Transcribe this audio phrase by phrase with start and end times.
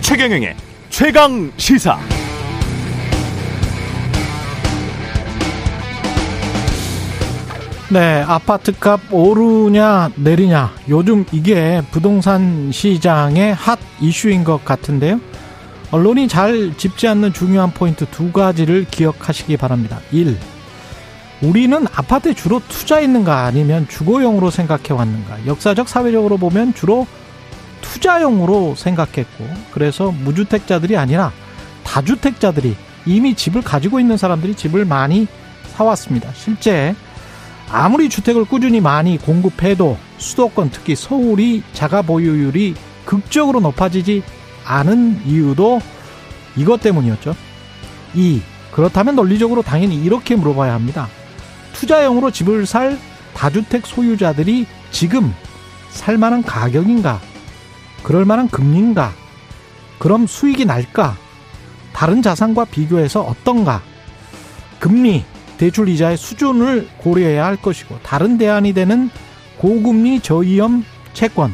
[0.00, 0.56] 최경영의
[0.88, 1.98] 최강 시사.
[7.90, 15.20] 네, 아파트값 오르냐 내리냐 요즘 이게 부동산 시장의 핫 이슈인 것 같은데요.
[15.90, 20.00] 언론이 잘 짚지 않는 중요한 포인트 두 가지를 기억하시기 바랍니다.
[20.12, 20.55] 1.
[21.42, 25.46] 우리는 아파트에 주로 투자했는가 아니면 주거용으로 생각해 왔는가.
[25.46, 27.06] 역사적 사회적으로 보면 주로
[27.82, 31.32] 투자용으로 생각했고 그래서 무주택자들이 아니라
[31.84, 35.26] 다주택자들이 이미 집을 가지고 있는 사람들이 집을 많이
[35.74, 36.30] 사왔습니다.
[36.34, 36.94] 실제
[37.70, 44.22] 아무리 주택을 꾸준히 많이 공급해도 수도권 특히 서울이 자가 보유율이 극적으로 높아지지
[44.64, 45.80] 않은 이유도
[46.56, 47.36] 이것 때문이었죠.
[48.14, 48.42] 2.
[48.72, 51.08] 그렇다면 논리적으로 당연히 이렇게 물어봐야 합니다.
[51.76, 52.98] 투자용으로 집을 살
[53.34, 55.34] 다주택 소유자들이 지금
[55.90, 57.20] 살 만한 가격인가?
[58.02, 59.12] 그럴 만한 금리인가?
[59.98, 61.16] 그럼 수익이 날까?
[61.92, 63.82] 다른 자산과 비교해서 어떤가?
[64.78, 65.24] 금리,
[65.58, 69.10] 대출 이자의 수준을 고려해야 할 것이고 다른 대안이 되는
[69.58, 71.52] 고금리 저위험 채권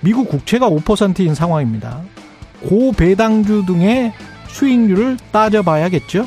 [0.00, 2.02] 미국 국채가 5%인 상황입니다.
[2.62, 4.12] 고배당주 등의
[4.48, 6.26] 수익률을 따져봐야겠죠.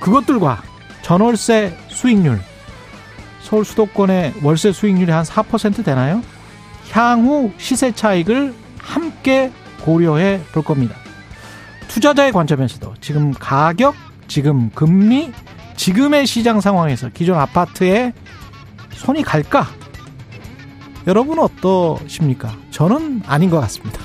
[0.00, 0.67] 그것들과
[1.02, 2.40] 전월세 수익률
[3.40, 6.22] 서울 수도권의 월세 수익률이 한 4% 되나요?
[6.90, 9.50] 향후 시세 차익을 함께
[9.82, 10.94] 고려해 볼 겁니다.
[11.88, 13.94] 투자자의 관점에서도 지금 가격,
[14.26, 15.32] 지금 금리,
[15.76, 18.12] 지금의 시장 상황에서 기존 아파트에
[18.92, 19.66] 손이 갈까?
[21.06, 22.54] 여러분은 어떠십니까?
[22.70, 24.00] 저는 아닌 것 같습니다.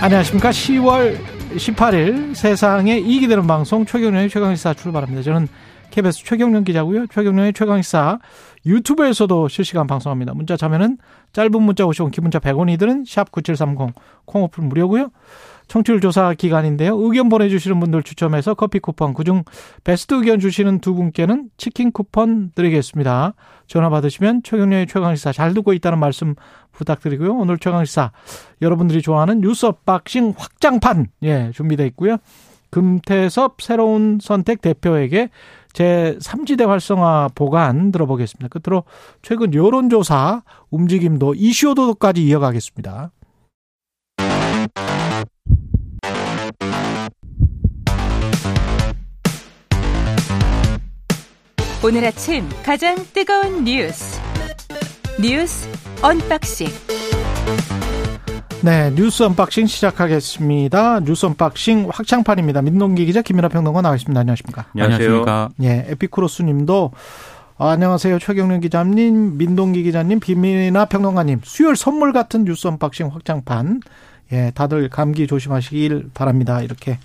[0.00, 0.50] 안녕하십니까.
[0.50, 5.22] 10월 18일 세상에 이익이 되는 방송 최경련의 최강시사 출발합니다.
[5.22, 5.48] 저는
[5.90, 7.06] KBS 최경련 기자고요.
[7.06, 8.18] 최경련의 최강시사
[8.66, 10.34] 유튜브에서도 실시간 방송합니다.
[10.34, 10.98] 문자 참여는
[11.32, 13.92] 짧은 문자 50원, 긴 문자 100원이들은 샵9730
[14.26, 15.10] 콩오플 무료고요.
[15.68, 16.98] 청취율 조사 기간인데요.
[16.98, 19.44] 의견 보내주시는 분들 추첨해서 커피 쿠폰, 그중
[19.84, 23.34] 베스트 의견 주시는 두 분께는 치킨 쿠폰 드리겠습니다.
[23.66, 26.34] 전화 받으시면 최경련의 최강시사 잘 듣고 있다는 말씀
[26.78, 27.34] 부탁드리고요.
[27.34, 28.12] 오늘 최강시사
[28.62, 32.16] 여러분들이 좋아하는 뉴스 박싱 확장판 예 준비되어 있고요.
[32.70, 35.30] 금태섭 새로운 선택 대표에게
[35.72, 38.48] 제 3지대 활성화 보관 들어보겠습니다.
[38.48, 38.84] 끝으로
[39.22, 43.12] 최근 여론조사 움직임도 이슈오도까지 이어가겠습니다.
[51.84, 54.20] 오늘 아침 가장 뜨거운 뉴스
[55.20, 55.68] 뉴스
[56.00, 56.68] 언박싱
[58.62, 61.00] 네, 뉴스 언박싱 시작하겠습니다.
[61.00, 62.62] 뉴스 언박싱 확장판입니다.
[62.62, 64.18] 민동기 기자 김민아 평론가 나와 있습니다.
[64.18, 64.66] 안녕하십니까?
[64.74, 65.48] 안녕하십니까?
[65.62, 66.92] 예, 에피쿠로스 님도
[67.56, 68.20] 아, 안녕하세요.
[68.20, 71.40] 최경영 기자님, 민동기 기자님, 김민아 평론가님.
[71.42, 73.80] 수요일 선물 같은 뉴스 언박싱 확장판.
[74.32, 76.60] 예, 다들 감기 조심하시길 바랍니다.
[76.60, 76.98] 이렇게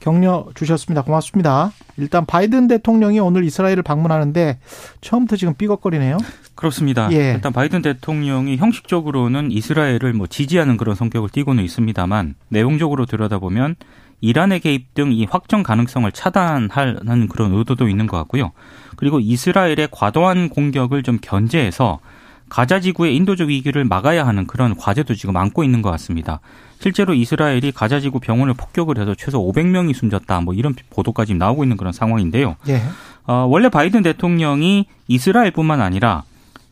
[0.00, 1.02] 격려 주셨습니다.
[1.02, 1.72] 고맙습니다.
[1.96, 4.58] 일단 바이든 대통령이 오늘 이스라엘을 방문하는데
[5.00, 6.18] 처음부터 지금 삐걱거리네요.
[6.54, 7.10] 그렇습니다.
[7.12, 7.32] 예.
[7.32, 13.76] 일단 바이든 대통령이 형식적으로는 이스라엘을 뭐 지지하는 그런 성격을 띠고는 있습니다만 내용적으로 들여다보면
[14.20, 18.52] 이란의 개입 등 이 확정 가능성을 차단하는 그런 의도도 있는 것 같고요.
[18.96, 22.00] 그리고 이스라엘의 과도한 공격을 좀 견제해서
[22.48, 26.40] 가자 지구의 인도적 위기를 막아야 하는 그런 과제도 지금 안고 있는 것 같습니다.
[26.78, 30.40] 실제로 이스라엘이 가자 지구 병원을 폭격을 해서 최소 500명이 숨졌다.
[30.42, 32.56] 뭐 이런 보도까지 나오고 있는 그런 상황인데요.
[32.68, 32.82] 예.
[33.26, 36.22] 어, 원래 바이든 대통령이 이스라엘뿐만 아니라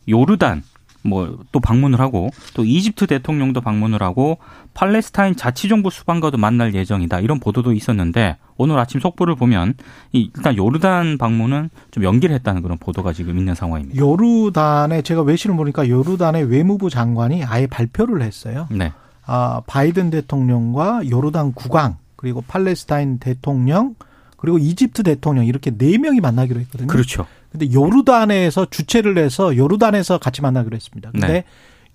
[0.07, 0.63] 요르단
[1.05, 4.37] 뭐 또 방문을 하고 또 이집트 대통령도 방문을 하고
[4.73, 9.75] 팔레스타인 자치정부 수반과도 만날 예정이다 이런 보도도 있었는데 오늘 아침 속보를 보면
[10.11, 13.97] 일단 요르단 방문은 좀 연기를 했다는 그런 보도가 지금 있는 상황입니다.
[13.97, 18.67] 요르단에 제가 외신을 보니까 요르단의 외무부 장관이 아예 발표를 했어요.
[18.69, 18.91] 네.
[19.25, 23.95] 아, 바이든 대통령과 요르단 국왕 그리고 팔레스타인 대통령
[24.37, 26.87] 그리고 이집트 대통령 이렇게 네 명이 만나기로 했거든요.
[26.87, 27.25] 그렇죠.
[27.57, 31.11] 근데 요르단에서 주최를 해서 요르단에서 같이 만나기로 했습니다.
[31.11, 31.43] 근데 네.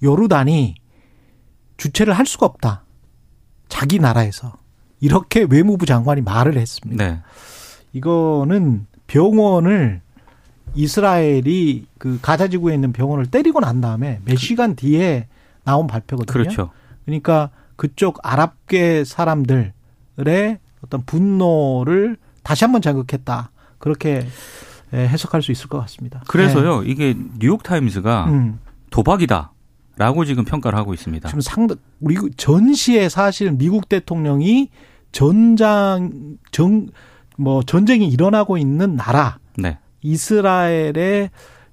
[0.03, 0.75] 요르단이
[1.77, 2.85] 주최를 할 수가 없다.
[3.69, 4.55] 자기 나라에서
[5.01, 7.05] 이렇게 외무부 장관이 말을 했습니다.
[7.05, 7.21] 네.
[7.93, 10.01] 이거는 병원을
[10.75, 15.27] 이스라엘이 그 가자 지구에 있는 병원을 때리고 난 다음에 몇 시간 뒤에
[15.65, 16.33] 나온 발표거든요.
[16.33, 16.71] 그렇죠.
[17.05, 19.73] 그러니까 그쪽 아랍계 사람들의
[20.85, 23.51] 어떤 분노를 다시 한번 자극했다.
[23.79, 24.27] 그렇게
[24.93, 26.23] 해석할 수 있을 것 같습니다.
[26.27, 26.91] 그래서요, 네.
[26.91, 28.61] 이게 뉴욕 타임즈가 음.
[28.91, 29.53] 도박이다.
[29.97, 31.29] 라고 지금 평가를 하고 있습니다.
[31.29, 34.71] 지금 상당, 우리 전시에 사실 미국 대통령이
[35.13, 39.79] 전장 정뭐 전쟁이 일어나고 있는 나라 네.
[40.01, 41.31] 이스라엘의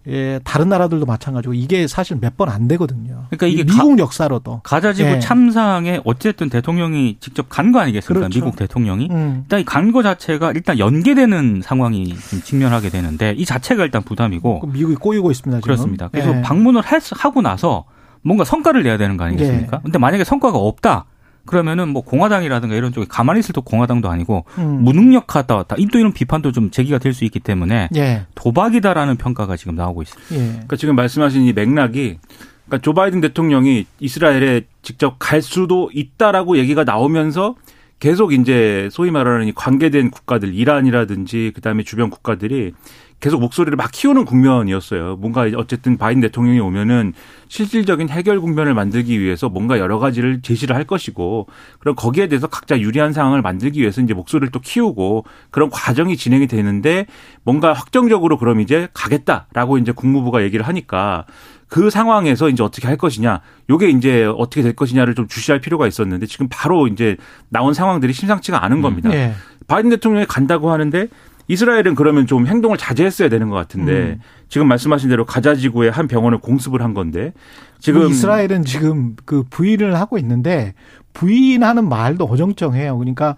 [0.10, 3.26] 예, 다른 나라들도 마찬가지고 이게 사실 몇 번 안 되거든요.
[3.30, 5.20] 그러니까 이게 미국 가, 역사로도 가자지구 예.
[5.20, 8.28] 참상에 어쨌든 대통령이 직접 간 거 아니겠습니까?
[8.28, 8.40] 그렇죠.
[8.40, 9.40] 미국 대통령이 음.
[9.44, 12.14] 일단 이 간 거 자체가 일단 연계되는 상황이
[12.44, 15.58] 직면하게 되는데 이 자체가 일단 부담이고 그 미국이 꼬이고 있습니다.
[15.58, 15.62] 지금.
[15.62, 16.08] 그렇습니다.
[16.10, 16.42] 그래서 예.
[16.42, 16.82] 방문을
[17.18, 17.84] 하고 나서
[18.22, 19.78] 뭔가 성과를 내야 되는 거 아니겠습니까?
[19.78, 19.82] 예.
[19.84, 21.06] 근데 만약에 성과가 없다.
[21.48, 24.84] 그러면은 뭐 공화당이라든가 이런 쪽에 가만히 있을 또 공화당도 아니고 음.
[24.84, 25.64] 무능력하다.
[25.64, 28.26] 또 이런 비판도 좀 제기가 될 수 있기 때문에 예.
[28.36, 30.36] 도박이다라는 평가가 지금 나오고 있습니다.
[30.36, 30.52] 예.
[30.52, 32.20] 그러니까 지금 말씀하신 이 맥락이
[32.68, 37.56] 그러니까 조 바이든 대통령이 이스라엘에 직접 갈 수도 있다라고 얘기가 나오면서
[38.00, 42.74] 계속 이제 소위 말하는 관계된 국가들 이란이라든지 그다음에 주변 국가들이
[43.20, 45.16] 계속 목소리를 막 키우는 국면이었어요.
[45.16, 47.14] 뭔가 어쨌든 바이든 대통령이 오면은
[47.48, 51.48] 실질적인 해결 국면을 만들기 위해서 뭔가 여러 가지를 제시를 할 것이고
[51.80, 56.46] 그럼 거기에 대해서 각자 유리한 상황을 만들기 위해서 이제 목소리를 또 키우고 그런 과정이 진행이
[56.46, 57.08] 되는데
[57.42, 61.26] 뭔가 확정적으로 그럼 이제 가겠다라고 이제 국무부가 얘기를 하니까
[61.68, 66.26] 그 상황에서 이제 어떻게 할 것이냐, 요게 이제 어떻게 될 것이냐를 좀 주시할 필요가 있었는데
[66.26, 67.18] 지금 바로 이제
[67.50, 69.10] 나온 상황들이 심상치가 않은 겁니다.
[69.10, 69.34] 음, 네.
[69.68, 71.08] 바이든 대통령이 간다고 하는데
[71.50, 74.22] 이스라엘은 그러면 좀 행동을 자제했어야 되는 것 같은데 음.
[74.50, 77.34] 지금 말씀하신 대로 가자 지구의 한 병원을 공습을 한 건데
[77.80, 80.74] 지금 이스라엘은 지금 그 부인을 하고 있는데
[81.14, 82.98] 부인하는 말도 어정쩡해요.
[82.98, 83.36] 그러니까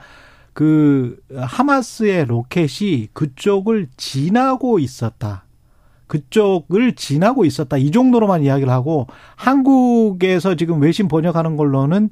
[0.54, 5.44] 그 하마스의 로켓이 그쪽을 지나고 있었다.
[6.09, 7.77] 그쪽을 지나고 있었다.
[7.77, 9.07] 이 정도로만 이야기를 하고
[9.38, 12.09] 한국에서 지금 외신 번역하는 걸로는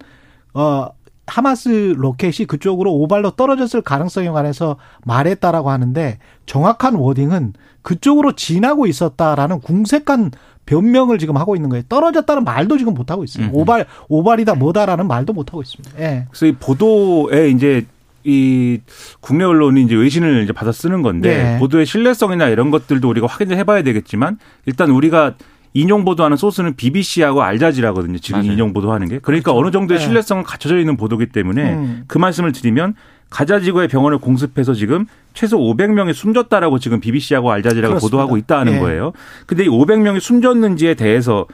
[0.53, 0.87] 어
[1.25, 10.31] 하마스 로켓이 그쪽으로 오발로 떨어졌을 가능성에 관해서 말했다라고 하는데 정확한 wording은 그쪽으로 지나고 있었다라는 궁색한
[10.65, 11.83] 변명을 지금 하고 있는 거예요.
[11.89, 13.47] 떨어졌다는 말도 지금 못 하고 있어요.
[13.47, 13.49] 음.
[13.53, 15.99] 오발 오발이다 뭐다라는 말도 못 하고 있습니다.
[15.99, 16.27] 예.
[16.29, 17.85] 그래서 이 보도에 이제
[18.27, 18.79] 이
[19.21, 21.59] 국내 언론이 이제 외신을 이제 받아 쓰는 건데 네.
[21.59, 25.35] 보도의 신뢰성이나 이런 것들도 우리가 확인을 해봐야 되겠지만 일단 우리가
[25.73, 28.17] 인용 보도하는 소스는 BBC하고 알자지라거든요.
[28.17, 28.51] 지금 맞아요.
[28.51, 29.19] 인용 보도하는 게.
[29.19, 29.59] 그러니까 그렇죠.
[29.59, 30.05] 어느 정도의 네.
[30.05, 32.03] 신뢰성은 갖춰져 있는 보도기 때문에 음.
[32.07, 32.95] 그 말씀을 드리면
[33.29, 35.05] 가자 지구의 병원을 공습해서 지금
[35.37, 38.17] 최소 500명이 숨졌다라고 지금 BBC하고 알자지라가 그렇습니다.
[38.17, 38.79] 보도하고 있다는 예.
[38.79, 39.13] 거예요.
[39.45, 41.45] 근데 이 500명이 숨졌는지에 대해서는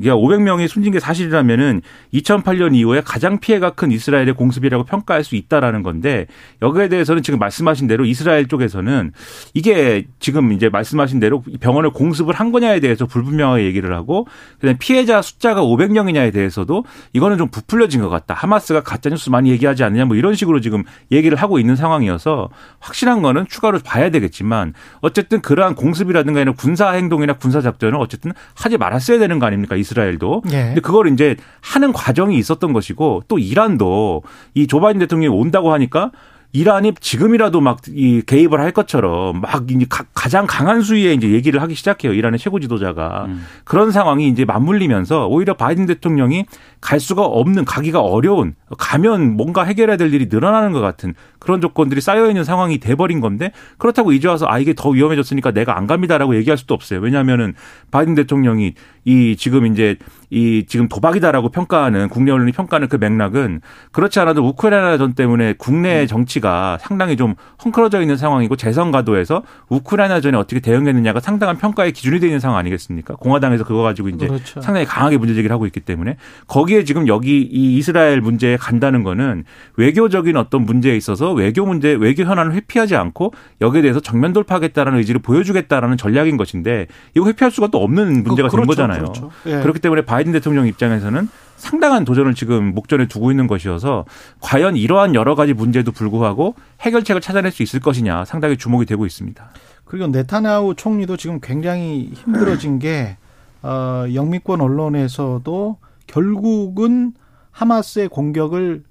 [0.00, 1.82] 그러니까 500명이 숨진 게 사실이라면은
[2.14, 6.28] 2008년 이후에 가장 피해가 큰 이스라엘의 공습이라고 평가할 수 있다라는 건데
[6.62, 9.12] 여기에 대해서는 지금 말씀하신 대로 이스라엘 쪽에서는
[9.52, 15.20] 이게 지금 이제 말씀하신 대로 병원을 공습을 한 거냐에 대해서 불분명하게 얘기를 하고 그다음에 피해자
[15.20, 18.32] 숫자가 500명이냐에 대해서도 이거는 좀 부풀려진 것 같다.
[18.32, 23.09] 하마스가 가짜 뉴스 많이 얘기하지 않느냐 뭐 이런 식으로 지금 얘기를 하고 있는 상황이어서 확실한
[23.10, 28.78] 확실한 거는 추가로 봐야 되겠지만 어쨌든 그러한 공습이라든가 이런 군사 행동이나 군사 작전을 어쨌든 하지
[28.78, 30.42] 말았어야 되는 거 아닙니까 이스라엘도.
[30.52, 30.62] 예.
[30.66, 34.22] 근데 그걸 이제 하는 과정이 있었던 것이고 또 이란도
[34.54, 36.12] 이 조 바이든 대통령이 온다고 하니까
[36.52, 41.74] 이란이 지금이라도 막 이 개입을 할 것처럼 막 이제 가장 강한 수위에 이제 얘기를 하기
[41.74, 42.12] 시작해요.
[42.12, 43.44] 이란의 최고 지도자가 음.
[43.64, 46.46] 그런 상황이 이제 맞물리면서 오히려 바이든 대통령이
[46.80, 52.00] 갈 수가 없는 가기가 어려운 가면 뭔가 해결해야 될 일이 늘어나는 것 같은 그런 조건들이
[52.00, 56.36] 쌓여 있는 상황이 돼버린 건데 그렇다고 이제 와서 아 이게 더 위험해졌으니까 내가 안 갑니다라고
[56.36, 57.00] 얘기할 수도 없어요.
[57.00, 57.54] 왜냐하면은
[57.90, 58.74] 바이든 대통령이
[59.04, 59.96] 이 지금 이제
[60.28, 63.62] 이 지금 도박이다라고 평가하는 국내 언론이 평가하는 그 맥락은
[63.92, 66.06] 그렇지 않아도 우크라이나 전 때문에 국내 음.
[66.06, 67.34] 정치 가 상당히 좀
[67.64, 73.16] 헝클어져 있는 상황이고 재선 가도에서 우크라이나 전에 어떻게 대응했느냐가 상당한 평가의 기준이 되는 상황 아니겠습니까?
[73.16, 74.60] 공화당에서 그거 가지고 이제 그렇죠.
[74.60, 76.16] 상당히 강하게 문제 제기를 하고 있기 때문에
[76.46, 79.44] 거기에 지금 여기 이 이스라엘 문제에 간다는 거는
[79.76, 85.20] 외교적인 어떤 문제에 있어서 외교 문제 외교 현안을 회피하지 않고 여기에 대해서 정면 돌파하겠다라는 의지를
[85.20, 89.00] 보여주겠다라는 전략인 것인데 이거 회피할 수가 또 없는 문제가 그, 그렇죠, 된 거잖아요.
[89.00, 89.30] 그렇죠.
[89.46, 89.60] 예.
[89.60, 91.28] 그렇기 때문에 바이든 대통령 입장에서는
[91.60, 94.06] 상당한 도전을 지금 목전에 두고 있는 것이어서
[94.40, 99.50] 과연 이러한 여러 가지 문제도 불구하고 해결책을 찾아낼 수 있을 것이냐 상당히 주목이 되고 있습니다.
[99.84, 103.16] 그리고 네타냐후 총리도 지금 굉장히 힘들어진 게
[103.62, 105.76] 어, 영미권 언론에서도
[106.06, 107.12] 결국은
[107.50, 108.84] 하마스의 공격을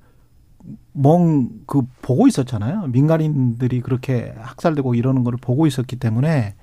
[0.93, 2.87] 멍 그 보고 있었잖아요.
[2.87, 6.55] 민간인들이 그렇게 학살되고 이러는 거를 보고 있었기 때문에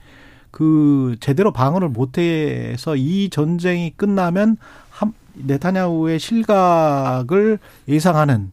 [0.50, 4.56] 그 제대로 방어를 못해서 이 전쟁이 끝나면
[5.36, 8.52] 네타냐후의 실각을 예상하는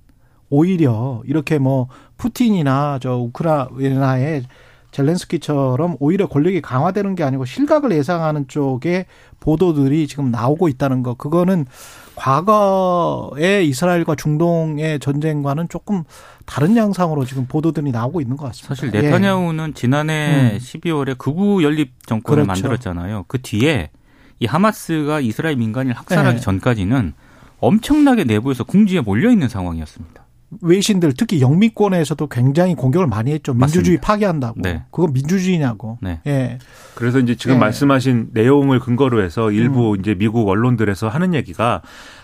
[0.49, 1.87] 오히려 이렇게 뭐
[2.17, 4.43] 푸틴이나 저 우크라이나의
[4.91, 9.07] 젤렌스키처럼 오히려 권력이 강화되는 게 아니고 실각을 예상하는 쪽에
[9.39, 11.15] 보도들이 지금 나오고 있다는 거.
[11.15, 11.65] 그거는
[12.15, 16.03] 과거의 이스라엘과 중동의 전쟁과는 조금
[16.45, 18.75] 다른 양상으로 지금 보도들이 나오고 있는 것 같습니다.
[18.75, 19.73] 사실 네타냐후는 예.
[19.73, 20.57] 지난해 음.
[20.59, 22.61] 12월에 극우 연립 정권을 그렇죠.
[22.61, 23.25] 만들었잖아요.
[23.27, 23.89] 그 뒤에
[24.39, 26.41] 이 하마스가 이스라엘 민간인을 학살하기 예.
[26.41, 27.13] 전까지는
[27.59, 30.23] 엄청나게 내부에서 궁지에 몰려 있는 상황이었습니다.
[30.61, 33.53] 외신들 특히 영미권에서도 굉장히 공격을 많이 했죠.
[33.53, 34.07] 민주주의 맞습니다.
[34.07, 34.61] 파괴한다고.
[34.61, 34.83] 네.
[34.91, 35.97] 그건 민주주의냐고.
[36.01, 36.19] 네.
[36.27, 36.59] 예.
[36.95, 37.59] 그래서 이제 지금 예.
[37.59, 39.99] 말씀하신 내용을 근거로 해서 일부 음.
[39.99, 41.81] 이제 미국 언론들에서 하는 얘기가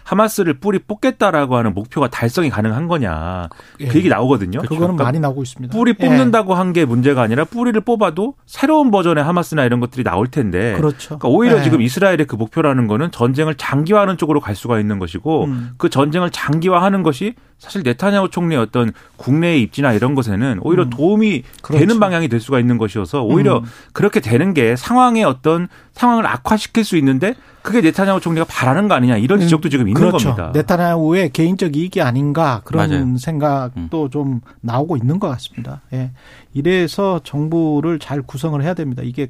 [0.10, 3.50] 하마스를 뿌리 뽑겠다라고 하는 목표가 달성이 가능한 거냐
[3.82, 3.88] 예.
[3.88, 4.62] 그 얘기 나오거든요.
[4.62, 5.72] 그거는 그러니까 많이 나오고 있습니다.
[5.78, 6.06] 뿌리 예.
[6.06, 11.18] 뽑는다고 한 게 문제가 아니라 뿌리를 뽑아도 새로운 버전의 하마스나 이런 것들이 나올 텐데 그렇죠.
[11.18, 11.64] 그러니까 오히려 예.
[11.64, 15.72] 지금 이스라엘의 그 목표라는 거는 전쟁을 장기화하는 쪽으로 갈 수가 있는 것이고 음.
[15.78, 20.90] 그 전쟁을 장기화하는 것이 사실 네타냐후 총리의 어떤 국내의 입지나 이런 것에는 오히려 음.
[20.90, 21.80] 도움이 그렇죠.
[21.80, 23.64] 되는 방향이 될 수가 있는 것이어서 오히려 음.
[23.92, 29.18] 그렇게 되는 게 상황의 어떤 상황을 악화시킬 수 있는데 그게 네타냐후 총리가 바라는 거 아니냐
[29.18, 30.36] 이런 지적도 지금 있는 그렇죠.
[30.36, 30.52] 겁니다.
[30.56, 33.18] 네타냐후의 개인적 이익이 아닌가 그런 맞아요.
[33.18, 34.10] 생각도 음.
[34.10, 35.82] 좀 나오고 있는 것 같습니다.
[35.92, 36.12] 예.
[36.54, 39.04] 이래서 정부를 잘 구성을 해야 됩니다.
[39.04, 39.28] 이게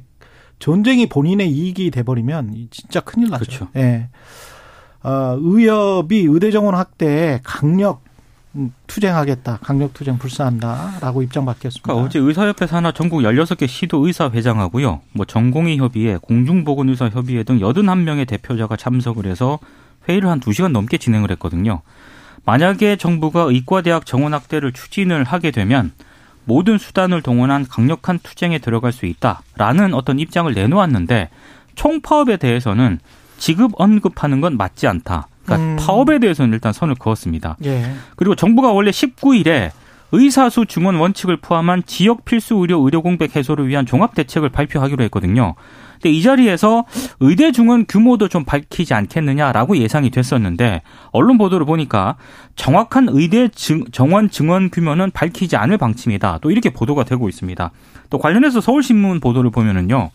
[0.60, 3.44] 전쟁이 본인의 이익이 돼버리면 진짜 큰일 나죠.
[3.44, 3.68] 그렇죠.
[3.74, 4.08] 예.
[5.02, 8.09] 어, 의협이 의대 정원 확대에 강력 음,
[8.86, 11.82] 투쟁하겠다, 강력 투쟁 불사한다라고 입장 밝혔습니다.
[11.84, 15.00] 그러니까 어제 의사협회 산하 전국 16개 시도 의사 회장하고요.
[15.12, 19.58] 뭐 전공의 협의회, 공중보건의사 협의회 등 81명의 대표자가 참석을 해서
[20.08, 21.82] 회의를 한 2시간 넘게 진행을 했거든요.
[22.44, 25.92] 만약에 정부가 의과대학 정원 확대를 추진을 하게 되면
[26.44, 31.28] 모든 수단을 동원한 강력한 투쟁에 들어갈 수 있다라는 어떤 입장을 내놓았는데
[31.76, 32.98] 총파업에 대해서는
[33.38, 35.28] 지급 언급하는 건 맞지 않다.
[35.50, 35.76] 그러니까 음.
[35.76, 37.56] 파업에 대해서는 일단 선을 그었습니다.
[37.64, 37.92] 예.
[38.16, 39.70] 그리고 정부가 원래 19일에
[40.12, 45.54] 의사수 증원 원칙을 포함한 지역 필수 의료 의료 공백 해소를 위한 종합 대책을 발표하기로 했거든요.
[45.94, 46.84] 근데 이 자리에서
[47.20, 52.16] 의대 증원 규모도 좀 밝히지 않겠느냐라고 예상이 됐었는데 언론 보도를 보니까
[52.56, 56.38] 정확한 의대 증, 정원 증원 규모는 밝히지 않을 방침이다.
[56.40, 57.70] 또 이렇게 보도가 되고 있습니다.
[58.08, 60.10] 또 관련해서 서울신문 보도를 보면은요.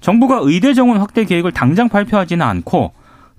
[0.00, 2.92] 정부가 의대 정원 확대 계획을 당장 발표하지는 않고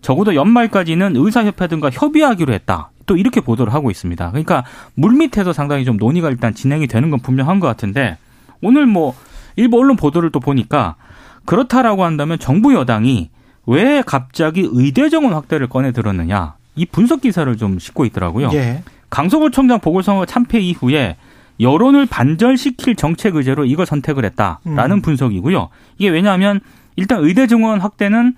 [0.06, 2.92] 적어도 연말까지는 의사협회 등과 협의하기로 했다.
[3.08, 4.30] 또 이렇게 보도를 하고 있습니다.
[4.30, 8.20] 그러니까 물밑에서 상당히 좀 논의가 일단 진행이 되는 건 분명한 것 같은데
[8.62, 9.16] 오늘 뭐
[9.56, 10.94] 일부 언론 보도를 또 보니까
[11.46, 13.32] 그렇다라고 한다면 정부 여당이
[13.66, 18.52] 왜 갑자기 의대 정원 확대를 꺼내 들었느냐 이 분석 기사를 좀 싣고 있더라고요.
[18.54, 18.84] 예.
[19.10, 21.18] 강서구 청장 보궐선거 참패 이후에
[21.60, 25.02] 여론을 반전시킬 정책 의제로 이걸 선택을 했다라는 음.
[25.02, 25.70] 분석이고요.
[25.98, 26.60] 이게 왜냐하면
[26.96, 28.36] 일단 의대 정원 확대는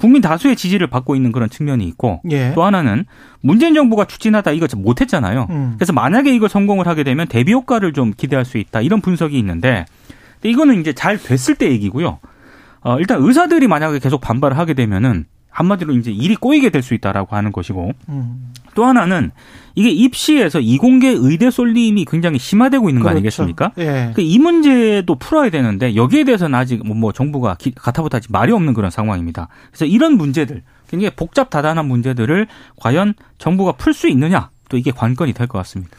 [0.00, 2.52] 국민 다수의 지지를 받고 있는 그런 측면이 있고 예.
[2.54, 3.04] 또 하나는
[3.42, 5.46] 문재인 정부가 추진하다 이거 못했잖아요.
[5.50, 5.74] 음.
[5.76, 9.84] 그래서 만약에 이걸 성공을 하게 되면 대비 효과를 좀 기대할 수 있다 이런 분석이 있는데
[10.36, 12.18] 근데 이거는 이제 잘 됐을 때 얘기고요.
[12.80, 17.34] 어, 일단 의사들이 만약에 계속 반발을 하게 되면은 한마디로 이제 일이 꼬이게 될 수 있다라고
[17.36, 18.52] 하는 것이고 음.
[18.74, 19.30] 또 하나는
[19.74, 23.16] 이게 입시에서 이공계 의대 쏠림이 굉장히 심화되고 있는 거 그렇죠.
[23.18, 23.72] 아니겠습니까?
[23.78, 24.12] 예.
[24.14, 28.74] 그 이 문제도 풀어야 되는데 여기에 대해서는 아직 뭐, 뭐 정부가 기- 가타부타지 말이 없는
[28.74, 29.48] 그런 상황입니다.
[29.70, 35.32] 그래서 이런 문제들 굉장히 복잡 다단한 문제들을 과연 정부가 풀 수 있느냐 또 이게 관건이
[35.32, 35.96] 될 것 같습니다.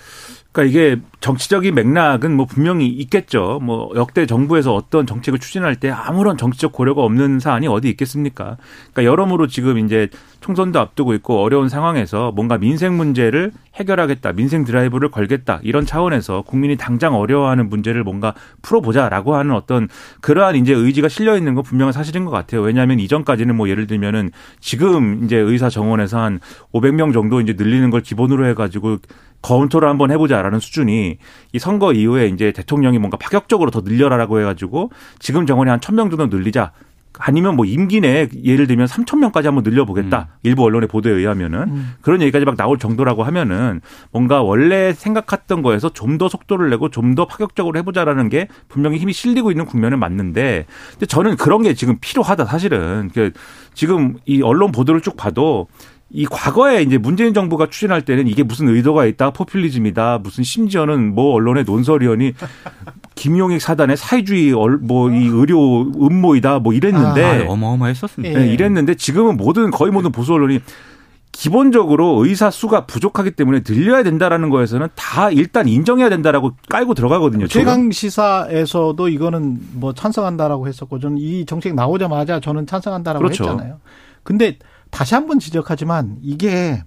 [0.51, 3.59] 그러니까 이게 정치적인 맥락은 뭐 분명히 있겠죠.
[3.61, 8.57] 뭐 역대 정부에서 어떤 정책을 추진할 때 아무런 정치적 고려가 없는 사안이 어디 있겠습니까?
[8.91, 10.09] 그러니까 여러모로 지금 이제
[10.41, 16.75] 총선도 앞두고 있고 어려운 상황에서 뭔가 민생 문제를 해결하겠다, 민생 드라이브를 걸겠다 이런 차원에서 국민이
[16.75, 19.87] 당장 어려워하는 문제를 뭔가 풀어보자라고 하는 어떤
[20.21, 22.61] 그러한 이제 의지가 실려 있는 건 분명한 사실인 것 같아요.
[22.61, 26.39] 왜냐하면 이전까지는 뭐 예를 들면은 지금 이제 의사 정원에서 한
[26.73, 28.97] 500명 정도 이제 늘리는 걸 기본으로 해가지고
[29.41, 31.10] 검토를 한번 해보자라는 수준이
[31.53, 36.27] 이 선거 이후에 이제 대통령이 뭔가 파격적으로 더 늘려라라고 해가지고 지금 정원이 한 1000명 정도
[36.27, 36.71] 늘리자.
[37.19, 40.29] 아니면 뭐 임기 내에 예를 들면 3천 명까지 한번 늘려보겠다.
[40.43, 41.93] 일부 언론의 보도에 의하면은 음.
[42.01, 43.81] 그런 얘기까지 막 나올 정도라고 하면은
[44.13, 49.11] 뭔가 원래 생각했던 거에서 좀 더 속도를 내고 좀 더 파격적으로 해보자라는 게 분명히 힘이
[49.11, 53.31] 실리고 있는 국면은 맞는데 근데 저는 그런 게 지금 필요하다 사실은 그
[53.73, 55.67] 지금 이 언론 보도를 쭉 봐도
[56.13, 61.33] 이 과거에 이제 문재인 정부가 추진할 때는 이게 무슨 의도가 있다, 포퓰리즘이다, 무슨 심지어는 뭐
[61.33, 62.33] 언론의 논설위원이
[63.15, 68.41] 김용익 사단의 사회주의 뭐 이 의료 음모이다 뭐 이랬는데 아, 어마어마했었습니다.
[68.41, 68.45] 예.
[68.45, 70.59] 네, 이랬는데 지금은 모든 거의 모든 보수 언론이
[71.31, 77.47] 기본적으로 의사 수가 부족하기 때문에 늘려야 된다라는 거에서는 다 일단 인정해야 된다라고 깔고 들어가거든요.
[77.47, 83.45] 최강 시사에서도 이거는 뭐 찬성한다라고 했었고 저는 이 정책 나오자마자 저는 찬성한다라고 그렇죠.
[83.45, 83.79] 했잖아요.
[84.23, 84.57] 근데
[84.91, 86.83] 다시 한번 지적하지만 이게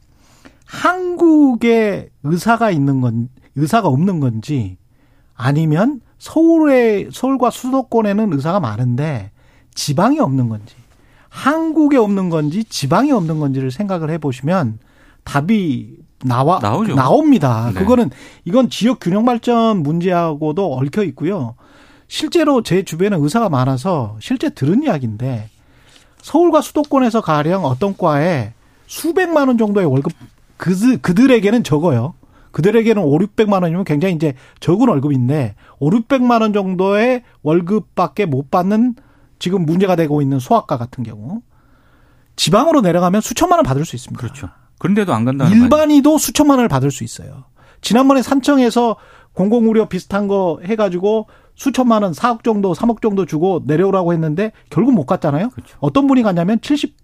[0.67, 4.77] 한국에 의사가 있는 건 의사가 없는 건지
[5.35, 9.33] 아니면 서울에 서울과 수도권에는 의사가 많은데
[9.75, 10.77] 지방이 없는 건지
[11.29, 14.79] 한국에 없는 건지 지방에 없는 건지를 생각을 해 보시면
[15.25, 16.95] 답이 나와 나오죠.
[16.95, 17.71] 나옵니다.
[17.75, 17.81] 네.
[17.81, 18.11] 그거는
[18.45, 21.57] 이건 지역 균형 발전 문제하고도 얽혀 있고요.
[22.07, 25.51] 실제로 제 주변에 의사가 많아서 실제 들은 이야기인데
[26.25, 28.55] 서울과 수도권에서 가령 어떤 과에
[28.87, 30.15] 수백만 원 정도의 월급
[30.57, 32.15] 그 그들에게는 적어요.
[32.51, 38.95] 그들에게는 5, 600만 원이면 굉장히 이제 적은 월급인데 5, 600만 원 정도의 월급밖에 못 받는
[39.39, 41.43] 지금 문제가 되고 있는 소아과 같은 경우
[42.37, 44.19] 지방으로 내려가면 수천만 원 받을 수 있습니다.
[44.19, 44.49] 그렇죠.
[44.79, 47.45] 그런데도 안 간다는 일반이도 수천만 원을 받을 수 있어요.
[47.83, 48.97] 지난번에 산청에서
[49.35, 55.07] 공공의료 비슷한 거 해가지고 수천만 원, 4억 정도, 3억 정도 주고 내려오라고 했는데 결국 못
[55.07, 55.51] 갔잖아요.
[55.51, 55.77] 그렇죠.
[55.81, 56.97] 어떤 분이 갔냐면 70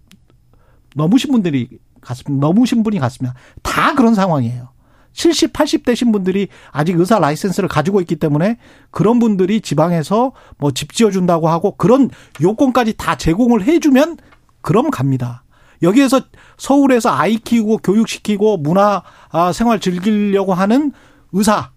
[0.95, 1.69] 넘으신 분들이
[2.01, 2.47] 갔습니다.
[2.47, 3.35] 넘으신 분이 갔습니다.
[3.61, 4.69] 다 그런 상황이에요.
[5.13, 8.57] 70, 80 되신 분들이 아직 의사 라이센스를 가지고 있기 때문에
[8.91, 12.09] 그런 분들이 지방에서 뭐 집 지어준다고 하고 그런
[12.41, 14.17] 요건까지 다 제공을 해주면
[14.61, 15.43] 그럼 갑니다.
[15.83, 16.21] 여기에서
[16.57, 20.91] 서울에서 아이 키우고 교육시키고 문화 아, 생활 즐기려고 하는
[21.33, 21.71] 의사,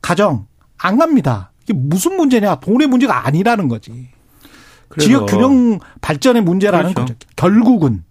[0.00, 0.46] 가정
[0.78, 1.51] 안 갑니다.
[1.62, 2.56] 이게 무슨 문제냐?
[2.56, 4.08] 돈의 문제가 아니라는 거지.
[4.98, 7.14] 지역 균형 발전의 문제라는 그렇죠.
[7.14, 7.28] 거죠.
[7.36, 8.04] 결국은.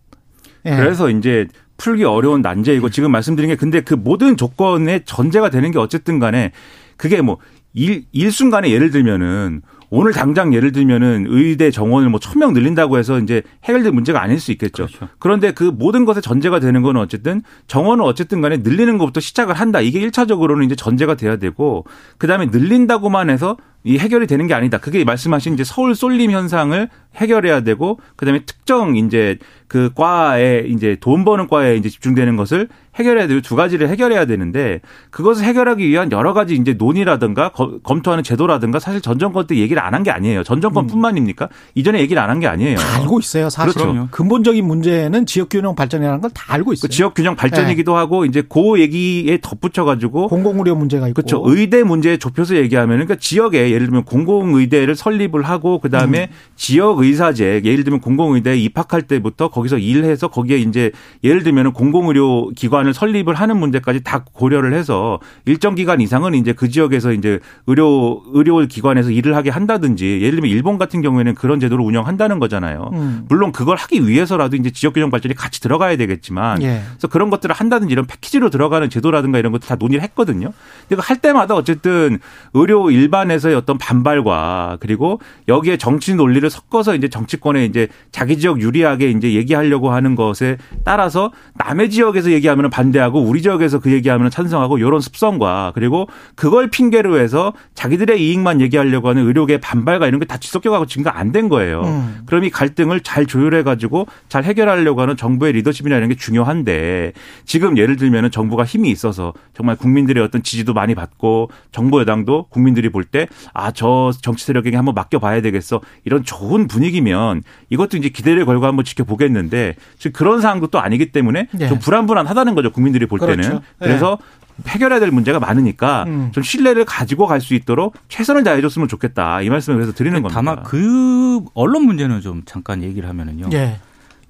[0.65, 0.75] 예.
[0.75, 5.79] 그래서 이제 풀기 어려운 난제이고 지금 말씀드린 게 근데 그 모든 조건의 전제가 되는 게
[5.79, 6.51] 어쨌든 간에
[6.97, 7.37] 그게 뭐
[7.73, 9.61] 일, 일순간에 예를 들면은
[9.93, 14.39] 오늘 당장 예를 들면은 의대 정원을 뭐 천 명 늘린다고 해서 이제 해결될 문제가 아닐
[14.39, 14.87] 수 있겠죠.
[14.87, 15.09] 그렇죠.
[15.19, 19.81] 그런데 그 모든 것의 전제가 되는 건 어쨌든 정원을 어쨌든 간에 늘리는 것부터 시작을 한다.
[19.81, 21.85] 이게 일차적으로는 이제 전제가 돼야 되고
[22.17, 24.77] 그다음에 늘린다고만 해서 이 해결이 되는 게 아니다.
[24.77, 31.25] 그게 말씀하신 이제 서울 쏠림 현상을 해결해야 되고 그다음에 특정 이제 그 과에 이제 돈
[31.25, 36.33] 버는 과에 이제 집중되는 것을 해결해야 되고 두 가지를 해결해야 되는데 그것을 해결하기 위한 여러
[36.33, 40.43] 가지 이제 논의라든가 거, 검토하는 제도라든가 사실 전 정권 때 얘기를 안 한 게 아니에요.
[40.43, 41.49] 전 정권뿐만입니까?
[41.75, 42.77] 이전에 얘기를 안 한 게 아니에요.
[42.77, 43.49] 다 알고 있어요.
[43.49, 44.07] 사실 그렇죠.
[44.11, 46.87] 근본적인 문제는 지역 균형 발전이라는 걸 다 알고 있어요.
[46.87, 47.97] 그 지역 균형 발전이기도 네.
[47.97, 51.41] 하고 이제 고 얘기에 덧붙여 가지고 공공 의료 문제가 있고 그렇죠.
[51.45, 56.35] 의대 문제에 좁혀서 얘기하면 그러니까 지역에 예를 들면 공공의대를 설립을 하고 그다음에 음.
[56.55, 60.91] 지역 의사제 예를 들면 공공의대에 입학할 때부터 거기서 일해서 거기에 이제
[61.23, 66.69] 예를 들면 공공의료 기관을 설립을 하는 문제까지 다 고려를 해서 일정 기간 이상은 이제 그
[66.69, 71.83] 지역에서 이제 의료 의료 기관에서 일을 하게 한다든지 예를 들면 일본 같은 경우에는 그런 제도를
[71.83, 72.89] 운영한다는 거잖아요.
[72.93, 73.25] 음.
[73.27, 76.81] 물론 그걸 하기 위해서라도 이제 지역 균형 발전이 같이 들어가야 되겠지만 예.
[76.91, 80.51] 그래서 그런 것들을 한다든지 이런 패키지로 들어가는 제도라든가 이런 것도 다 논의를 했거든요.
[80.87, 82.19] 근데 할 때마다 어쨌든
[82.53, 89.11] 의료 일반에서의 어떤 반발과 그리고 여기에 정치 논리를 섞어서 이제 정치권에 이제 자기 지역 유리하게
[89.11, 94.99] 이제 얘기하려고 하는 것에 따라서 남의 지역에서 얘기하면 반대하고 우리 지역에서 그 얘기하면 찬성하고 이런
[94.99, 100.85] 습성과 그리고 그걸 핑계로 해서 자기들의 이익만 얘기하려고 하는 의료계 반발과 이런 게 다 뒤섞여가고
[100.85, 101.81] 증가 안된 거예요.
[101.81, 102.21] 음.
[102.25, 107.11] 그럼 이 갈등을 잘 조율해 가지고 잘 해결하려고 하는 정부의 리더십이나 이런 게 중요한데
[107.45, 112.89] 지금 예를 들면은 정부가 힘이 있어서 정말 국민들의 어떤 지지도 많이 받고 정부 여당도 국민들이
[112.89, 118.65] 볼 때아 저 정치 세력에게 한번 맡겨봐야 되겠어 이런 좋은 분위기면 이것도 이제 기대를 걸고
[118.65, 121.67] 한번 지켜보겠는데 지금 그런 상황도 또 아니기 때문에 네.
[121.67, 123.41] 좀 불안불안하다는 거죠 국민들이 볼 그렇죠.
[123.41, 124.17] 때는 그래서
[124.57, 124.71] 네.
[124.71, 126.29] 해결해야 될 문제가 많으니까 음.
[126.33, 130.35] 좀 신뢰를 가지고 갈 수 있도록 최선을 다해줬으면 좋겠다 이 말씀을 그래서 드리는 겁니다.
[130.39, 133.49] 다만 그 언론 문제는 좀 잠깐 얘기를 하면은요.
[133.53, 133.79] 예.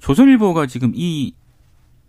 [0.00, 1.34] 조선일보가 지금 이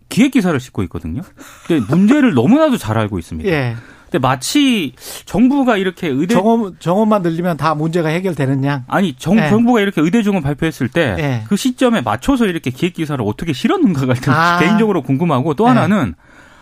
[0.08, 1.22] 기획 기사를 싣고 있거든요.
[1.66, 3.50] 근데 문제를 너무나도 잘 알고 있습니다.
[3.50, 3.76] 예.
[4.14, 4.92] 근데 마치
[5.24, 8.84] 정부가 이렇게 의대 정원 정원만 늘리면 다 문제가 해결되는 양.
[8.86, 9.48] 아니 정 네.
[9.48, 11.44] 정부가 이렇게 의대 정원 발표했을 때그 네.
[11.48, 14.58] 그 시점에 맞춰서 이렇게 기획 기사를 어떻게 실었는가가 아.
[14.62, 15.70] 개인적으로 궁금하고 또 네.
[15.70, 16.14] 하나는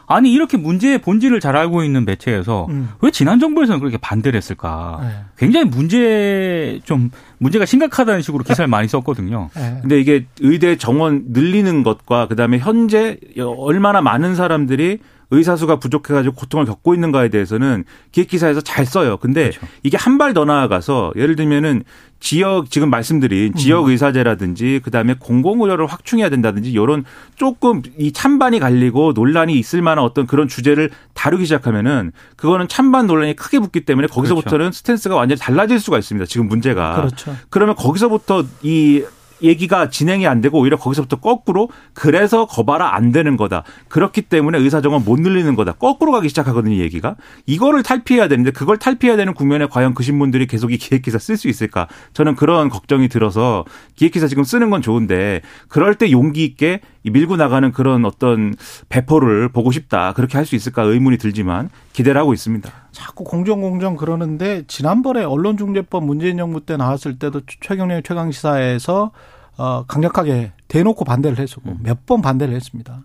[0.06, 2.88] 아니 이렇게 문제의 본질을 잘 알고 있는 매체에서 음.
[3.02, 5.00] 왜 지난 정부에서는 그렇게 반대를 했을까?
[5.02, 5.08] 네.
[5.36, 9.50] 굉장히 문제 좀 문제가 심각하다는 식으로 기사를 많이 썼거든요.
[9.54, 9.78] 네.
[9.82, 15.00] 근데 이게 의대 정원 늘리는 것과 그다음에 현재 얼마나 많은 사람들이
[15.32, 19.16] 의사 수가 부족해가지고 고통을 겪고 있는가에 대해서는 기획기사에서 잘 써요.
[19.16, 19.66] 근데 그렇죠.
[19.82, 21.82] 이게 한 발 더 나아가서 예를 들면은
[22.20, 23.90] 지역 지금 말씀드린 지역 음.
[23.90, 30.46] 의사제라든지 그다음에 공공의료를 확충해야 된다든지 이런 조금 이 찬반이 갈리고 논란이 있을 만한 어떤 그런
[30.46, 34.76] 주제를 다루기 시작하면은 그거는 찬반 논란이 크게 붙기 때문에 거기서부터는 그렇죠.
[34.78, 36.26] 스탠스가 완전히 달라질 수가 있습니다.
[36.26, 36.94] 지금 문제가.
[36.94, 37.34] 그렇죠.
[37.50, 39.02] 그러면 거기서부터 이
[39.42, 43.64] 얘기가 진행이 안 되고 오히려 거기서부터 거꾸로 그래서 거봐라 안 되는 거다.
[43.88, 45.72] 그렇기 때문에 의사정원 못 늘리는 거다.
[45.72, 47.16] 거꾸로 가기 시작하거든요, 얘기가.
[47.46, 51.48] 이거를 탈피해야 되는데 그걸 탈피해야 되는 국면에 과연 그 신문들이 계속 이 기획기사 쓸 수
[51.48, 51.88] 있을까?
[52.14, 53.64] 저는 그런 걱정이 들어서
[53.96, 58.54] 기획기사 지금 쓰는 건 좋은데 그럴 때 용기 있게 밀고 나가는 그런 어떤
[58.88, 60.12] 배포를 보고 싶다.
[60.12, 62.70] 그렇게 할 수 있을까 의문이 들지만 기대를 하고 있습니다.
[62.92, 69.12] 자꾸 공정 공정 그러는데 지난번에 언론중재법 문재인 정부 때 나왔을 때도 최경련 최강 시사에서
[69.56, 71.78] 어 강력하게 대놓고 반대를 했었고 음.
[71.82, 73.02] 몇번 반대를 했습니다.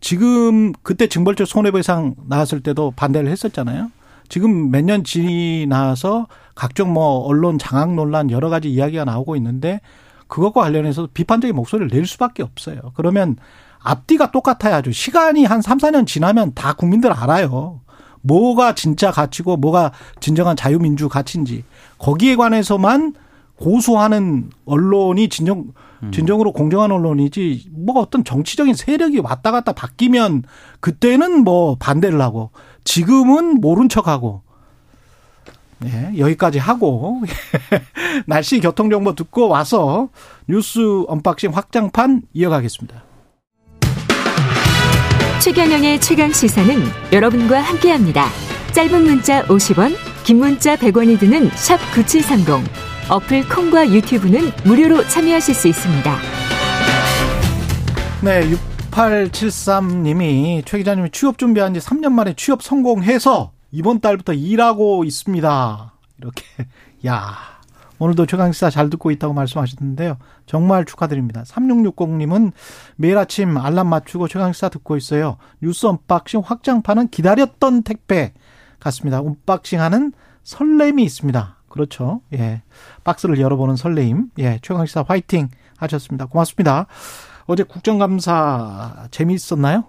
[0.00, 3.90] 지금 그때 징벌적 손해배상 나왔을 때도 반대를 했었잖아요.
[4.28, 9.80] 지금 몇 년 지나서 각종 뭐 언론 장악 논란 여러 가지 이야기가 나오고 있는데
[10.28, 12.80] 그것과 관련해서 비판적인 목소리를 낼 수밖에 없어요.
[12.94, 13.36] 그러면
[13.78, 14.92] 앞뒤가 똑같아야죠.
[14.92, 17.80] 시간이 한 3, 4년 지나면 다 국민들 알아요.
[18.22, 21.64] 뭐가 진짜 가치고 뭐가 진정한 자유민주 가치인지
[21.98, 23.14] 거기에 관해서만
[23.56, 26.10] 고수하는 언론이 진정 음.
[26.12, 30.42] 진정으로 공정한 언론이지 뭐 어떤 정치적인 세력이 왔다 갔다 바뀌면
[30.80, 32.50] 그때는 뭐 반대를 하고
[32.84, 34.42] 지금은 모른 척하고
[35.78, 37.22] 네, 여기까지 하고
[38.26, 40.08] 날씨 교통 정보 듣고 와서
[40.48, 43.04] 뉴스 언박싱 확장판 이어가겠습니다.
[45.40, 46.74] 최경영의 최강 시사는
[47.12, 48.26] 여러분과 함께합니다.
[48.72, 52.68] 짧은 문자 50원, 긴 문자 100원이 드는 샵 9730.
[53.08, 56.16] 어플 콩과 유튜브는 무료로 참여하실 수 있습니다.
[58.22, 58.50] 네,
[58.90, 65.92] 6873님이 최 기자님이 취업 준비한 지 3년 만에 취업 성공해서 이번 달부터 일하고 있습니다.
[66.18, 66.44] 이렇게
[67.06, 67.56] 야
[67.98, 70.18] 오늘도 최강시사 잘 듣고 있다고 말씀하셨는데요.
[70.44, 71.42] 정말 축하드립니다.
[71.44, 72.52] 3660님은
[72.96, 75.38] 매일 아침 알람 맞추고 최강시사 듣고 있어요.
[75.62, 78.34] 뉴스 언박싱 확장판은 기다렸던 택배
[78.80, 79.20] 같습니다.
[79.20, 81.56] 언박싱하는 설렘이 있습니다.
[81.68, 82.20] 그렇죠.
[82.34, 82.62] 예.
[83.04, 84.30] 박스를 열어보는 설레임.
[84.38, 84.58] 예.
[84.62, 85.48] 최강시사 화이팅
[85.78, 86.26] 하셨습니다.
[86.26, 86.86] 고맙습니다.
[87.46, 89.84] 어제 국정감사 재미있었나요?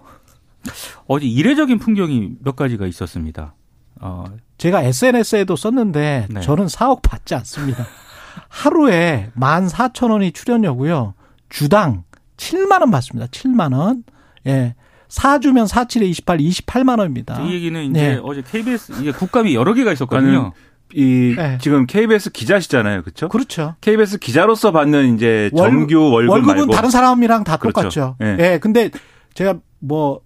[1.06, 3.54] 어제 이례적인 풍경이 몇 가지가 있었습니다.
[4.00, 4.24] 어.
[4.58, 6.40] 제가 SNS에도 썼는데 네.
[6.40, 7.86] 저는 4억 받지 않습니다.
[8.48, 11.14] 하루에 14,000원이 출연료고요.
[11.48, 12.04] 주당
[12.36, 13.26] 7만 원 받습니다.
[13.28, 14.04] 7만 원.
[14.46, 14.74] 예.
[15.08, 17.40] 4주면 47에 28, 28만 원입니다.
[17.40, 18.20] 이 얘기는 이제 네.
[18.22, 20.52] 어제 KBS 이게 국감이 여러 개가 있었거든요.
[20.94, 21.58] 이 네.
[21.60, 23.28] 지금 KBS 기자시잖아요, 그렇죠?
[23.28, 23.74] 그렇죠.
[23.80, 26.72] KBS 기자로서 받는 이제 정규 월급 월급은 말고.
[26.72, 27.80] 다른 사람이랑 다 그렇죠.
[27.80, 28.16] 똑같죠.
[28.20, 28.24] 예.
[28.24, 28.36] 네.
[28.36, 28.58] 네.
[28.58, 28.90] 근데
[29.34, 30.20] 제가 뭐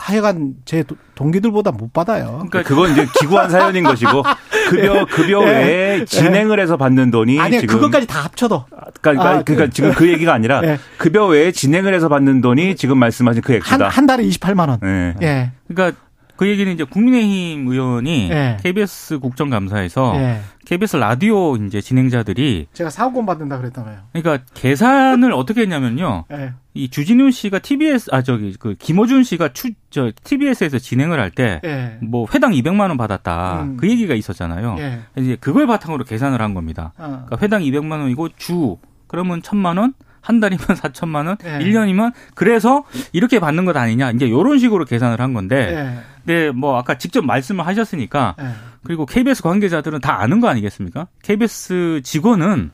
[0.00, 0.84] 하여간 제
[1.14, 2.46] 동기들보다 못 받아요.
[2.48, 4.22] 그러니까 그건 이제 기구한 사연인 것이고
[4.70, 5.04] 급여 네.
[5.04, 5.46] 급여 네.
[5.46, 6.04] 외에 네.
[6.04, 8.64] 진행을 해서 받는 돈이 아니 지금 그것까지 다 합쳐도
[9.00, 10.78] 그러니까, 아, 그러니까 그, 지금 그 얘기가 아니라 네.
[10.96, 13.84] 급여 외에 진행을 해서 받는 돈이 지금 말씀하신 그 액수다.
[13.84, 14.78] 한, 한 달에 28만 원.
[14.80, 15.14] 네.
[15.22, 15.52] 예.
[15.68, 15.98] 그러니까
[16.40, 18.56] 그 얘기는 이제 국민의힘 의원이 네.
[18.62, 20.40] KBS 국정감사에서 네.
[20.64, 23.98] KBS 라디오 이제 진행자들이 제가 사고권 받는다 그랬다며요.
[24.14, 26.24] 그러니까 계산을 어떻게 했냐면요.
[26.30, 26.54] 네.
[26.72, 31.60] 이 주진우 씨가 TBS 아 저기 그 김호준 씨가 추 저 TBS에서 진행을 할 때뭐
[31.62, 31.98] 네.
[32.32, 33.62] 회당 200만 원 받았다.
[33.64, 33.76] 음.
[33.76, 34.76] 그 얘기가 있었잖아요.
[34.76, 35.00] 네.
[35.18, 36.94] 이제 그걸 바탕으로 계산을 한 겁니다.
[36.96, 37.24] 어.
[37.26, 41.58] 그러니까 회당 200만 원이고 주 그러면 1000만 원 한 달이면 4천만 원, 네.
[41.58, 44.10] 1년이면 그래서 이렇게 받는 것 아니냐.
[44.12, 46.00] 이제 요런 식으로 계산을 한 건데 네.
[46.24, 48.50] 네, 뭐 아까 직접 말씀을 하셨으니까 네.
[48.84, 51.06] 그리고 KBS 관계자들은 다 아는 거 아니겠습니까?
[51.22, 52.70] KBS 직원은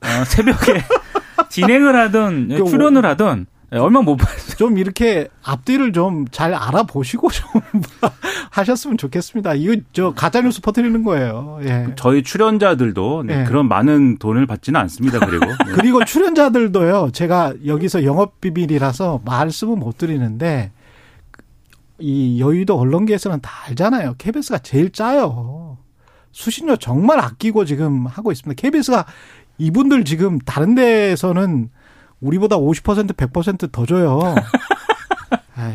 [0.00, 0.82] 어, 새벽에
[1.48, 3.16] 진행을 하든 그 출연을 하
[3.70, 4.56] 든 얼마 못 받았어요.
[4.58, 7.46] 좀 이렇게 앞뒤를 좀 잘 알아보시고 좀
[8.50, 9.54] 하셨으면 좋겠습니다.
[9.54, 11.58] 이거 저 가짜뉴스 퍼뜨리는 거예요.
[11.62, 11.88] 예.
[11.96, 13.44] 저희 출연자들도 네, 예.
[13.44, 15.18] 그런 많은 돈을 받지는 않습니다.
[15.20, 15.46] 그리고.
[15.74, 20.72] 그리고 출연자들도요, 제가 여기서 영업 비밀이라서 말씀은 못 드리는데
[21.98, 24.14] 이 여의도 언론계에서는 다 알잖아요.
[24.18, 25.78] KBS가 제일 짜요.
[26.32, 28.60] 수신료 정말 아끼고 지금 하고 있습니다.
[28.60, 29.06] KBS가
[29.58, 31.70] 이분들 지금 다른 데에서는
[32.20, 34.34] 우리보다 50% 100%더 줘요.
[35.56, 35.74] 아유.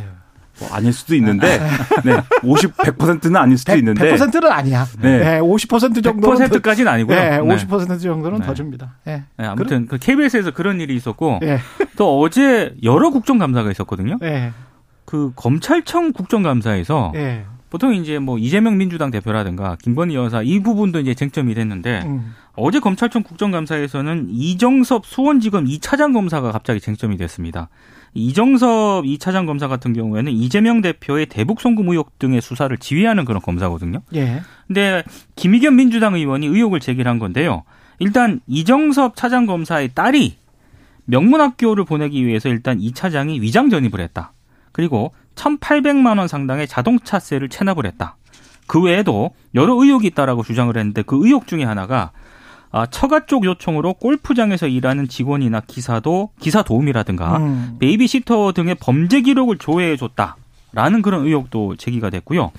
[0.59, 1.59] 뭐 아닐 수도 있는데,
[2.05, 4.15] 네, 50, 100%는 아닐 수도 100, 있는데.
[4.15, 4.85] 100%는 아니야.
[5.01, 5.17] 네.
[5.19, 6.47] 네 50% 정도는.
[6.47, 7.17] 100%까지는 아니고요.
[7.17, 8.45] 네, 50% 정도는 네.
[8.45, 8.93] 더 줍니다.
[9.03, 9.23] 네.
[9.37, 11.57] 네 아무튼, 그 KBS에서 그런 일이 있었고, 네.
[11.97, 14.17] 또 어제 여러 국정감사가 있었거든요.
[14.21, 14.51] 네.
[15.05, 17.45] 그 검찰청 국정감사에서 네.
[17.69, 22.33] 보통 이제 뭐 이재명 민주당 대표라든가 김건희 여사 이 부분도 이제 쟁점이 됐는데 음.
[22.55, 27.69] 어제 검찰청 국정감사에서는 이정섭 수원지검 2차장 검사가 갑자기 쟁점이 됐습니다.
[28.13, 34.01] 이정섭 2차장 검사 같은 경우에는 이재명 대표의 대북 송금 의혹 등의 수사를 지휘하는 그런 검사거든요.
[34.13, 34.41] 예.
[34.67, 35.03] 근데
[35.35, 37.63] 김의겸 민주당 의원이 의혹을 제기한 건데요.
[37.97, 40.37] 일단 이정섭 차장 검사의 딸이
[41.05, 44.33] 명문학교를 보내기 위해서 일단 이 차장이 위장 전입을 했다.
[44.71, 48.17] 그리고 1,800만 원 상당의 자동차세를 체납을 했다.
[48.67, 52.11] 그 외에도 여러 의혹이 있다라고 주장을 했는데 그 의혹 중에 하나가
[52.73, 57.75] 아, 처가 쪽 요청으로 골프장에서 일하는 직원이나 기사도 기사 도움이라든가 음.
[57.79, 62.51] 베이비시터 등의 범죄 기록을 조회해 줬다라는 그런 의혹도 제기가 됐고요.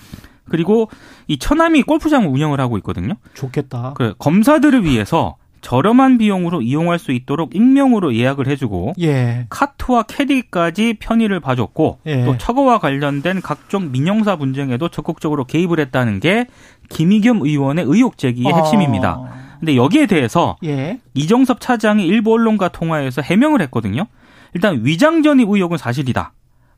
[0.49, 0.89] 그리고
[1.27, 3.15] 이 처남이 골프장을 운영을 하고 있거든요.
[3.35, 3.95] 좋겠다.
[3.97, 9.47] 그 검사들을 위해서 저렴한 비용으로 이용할 수 있도록 익명으로 예약을 해주고 예.
[9.49, 12.25] 카트와 캐디까지 편의를 봐줬고 예.
[12.25, 16.47] 또 처거와 관련된 각종 민영사 분쟁에도 적극적으로 개입을 했다는 게
[16.91, 18.57] 김희겸 의원의 의혹 제기의 어.
[18.59, 19.44] 핵심입니다.
[19.65, 21.01] 근데 여기에 대해서 예.
[21.15, 24.05] 이정섭 차장이 일부 언론과 통화에서 해명을 했거든요.
[24.53, 26.35] 일단 위장 전입 의혹은 사실이다.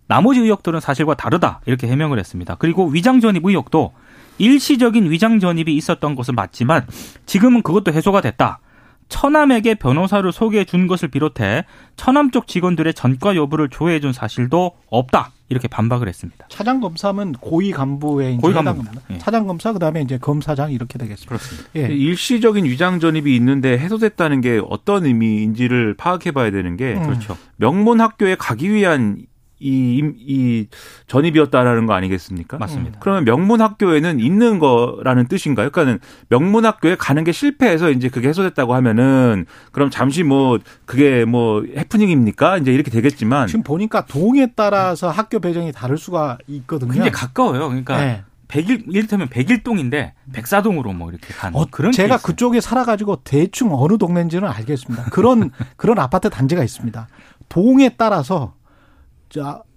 [0.06, 1.62] 나머지 의혹들은 사실과 다르다.
[1.66, 2.54] 이렇게 해명을 했습니다.
[2.60, 3.92] 그리고 위장 전입 의혹도
[4.38, 6.86] 일시적인 위장 전입이 있었던 것은 맞지만
[7.26, 8.60] 지금은 그것도 해소가 됐다.
[9.08, 11.64] 처남에게 변호사를 소개해 준 것을 비롯해
[11.96, 15.32] 처남 쪽 직원들의 전과 여부를 조회해 준 사실도 없다.
[15.48, 16.46] 이렇게 반박을 했습니다.
[16.48, 19.00] 차장 검사면 고위 간부에 고위 간부입니다.
[19.10, 19.18] 예.
[19.18, 21.28] 차장 검사 그다음에 이제 검사장 이렇게 되겠습니다.
[21.28, 21.68] 그렇습니다.
[21.76, 21.94] 예.
[21.94, 27.02] 일시적인 위장 전입이 있는데 해소됐다는 게 어떤 의미인지를 파악해봐야 되는 게 음.
[27.04, 27.36] 그렇죠.
[27.56, 29.18] 명문 학교에 가기 위한
[29.58, 30.66] 이, 이
[31.06, 32.58] 전입이었다라는 거 아니겠습니까?
[32.58, 32.98] 맞습니다.
[33.00, 35.70] 그러면 명문 학교에는 있는 거라는 뜻인가요?
[35.70, 41.64] 그러니까는 명문 학교에 가는 게 실패해서 이제 그게 해소됐다고 하면은 그럼 잠시 뭐 그게 뭐
[41.76, 42.58] 해프닝입니까?
[42.58, 46.92] 이제 이렇게 되겠지만 지금 보니까 동에 따라서 학교 배정이 다를 수가 있거든요.
[46.92, 47.68] 굉장히 가까워요.
[47.68, 48.24] 그러니까 네.
[48.48, 52.26] 백일 이를테면 백일동인데 백사동으로 뭐 이렇게 간 어, 그런 제가 케이스.
[52.26, 55.04] 그쪽에 살아가지고 대충 어느 동네인지는 알겠습니다.
[55.10, 57.08] 그런 그런 아파트 단지가 있습니다.
[57.48, 58.65] 동에 따라서 자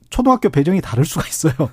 [0.10, 1.54] 초등학교 배정이 다를 수가 있어요.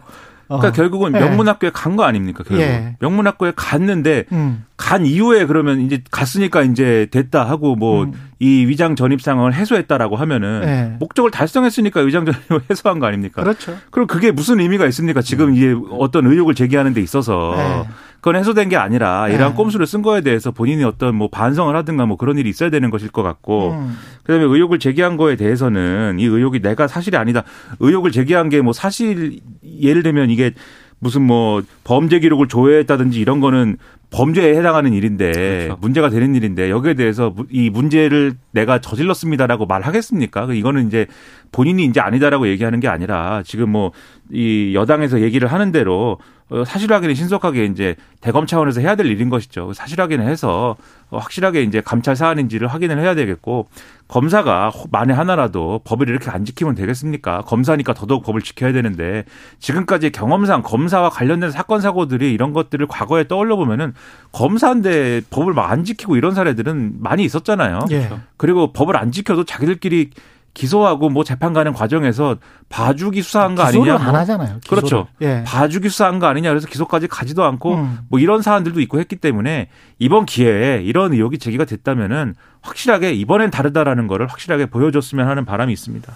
[0.49, 0.59] 어.
[0.59, 1.21] 그러니까 결국은 네.
[1.21, 2.45] 명문학교에 간거 아닙니까?
[2.47, 2.97] 결국 예.
[3.01, 4.65] 명문학교에 갔는데 음.
[4.77, 8.69] 간 이후에 그러면 이제 갔으니까 이제 됐다 하고 뭐이 음.
[8.69, 10.97] 위장 전입 상황을 해소했다라고 하면은 예.
[11.01, 13.43] 목적을 달성했으니까 위장 전입을 해소한 거 아닙니까?
[13.43, 13.77] 그렇죠.
[13.91, 15.21] 그럼 그게 무슨 의미가 있습니까?
[15.21, 17.89] 지금 이게 어떤 의혹을 제기하는 데 있어서 네.
[18.17, 19.57] 그건 해소된 게 아니라 이러한 네.
[19.57, 23.11] 꼼수를 쓴 거에 대해서 본인이 어떤 뭐 반성을 하든가 뭐 그런 일이 있어야 되는 것일
[23.11, 23.97] 것 같고 음.
[24.25, 27.45] 그다음에 의혹을 제기한 거에 대해서는 이 의혹이 내가 사실이 아니다.
[27.81, 29.39] 의혹을 제기한 게 뭐 사실
[29.81, 30.53] 예를 들면 이게
[30.99, 33.77] 무슨 뭐 범죄 기록을 조회했다든지 이런 거는
[34.11, 35.79] 범죄에 해당하는 일인데 그렇죠.
[35.81, 40.47] 문제가 되는 일인데 여기에 대해서 무- 이 문제를 내가 저질렀습니다라고 말하겠습니까?
[40.47, 41.07] 그 이거는 이제
[41.53, 43.93] 본인이 이제 아니다라고 얘기하는 게 아니라 지금 뭐
[44.33, 49.29] 이 여당에서 얘기를 하는 대로 어, 사실 확인을 신속하게 이제 대검 차원에서 해야 될 일인
[49.31, 49.73] 것이죠.
[49.73, 50.75] 사실 확인을 해서
[51.11, 53.69] 어, 확실하게 이제 감찰 사안인지를 확인을 해야 되겠고
[54.09, 57.43] 검사가 혹 만에 하나라도 법을 이렇게 안 지키면 되겠습니까?
[57.43, 59.25] 검사니까 더더욱 법을 지켜야 되는데
[59.61, 63.95] 지금까지 경험상 검사와 관련된 사건 사고들이 이런 것들을 과거에 떠올려 보면은
[64.33, 67.81] 검사인데 법을 막 안 지키고 이런 사례들은 많이 있었잖아요.
[67.91, 68.09] 예.
[68.37, 70.11] 그리고 법을 안 지켜도 자기들끼리
[70.55, 72.37] 기소하고 뭐 재판 가는 과정에서
[72.71, 74.07] 봐주기 수사한 거 기소를 아니냐?
[74.09, 74.59] 안뭐 하잖아요.
[74.61, 74.81] 기소를.
[74.83, 75.07] 그렇죠.
[75.21, 75.43] 예.
[75.45, 77.99] 봐주기 수사한 거 아니냐 그래서 기소까지 가지도 않고 음.
[78.09, 84.07] 뭐 이런 사안들도 있고 했기 때문에 이번 기회에 이런 의혹이 제기가 됐다면은 확실하게 이번엔 다르다라는
[84.07, 86.11] 거를 확실하게 보여줬으면 하는 바람이 있습니다.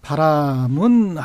[0.00, 1.22] 바람은 아,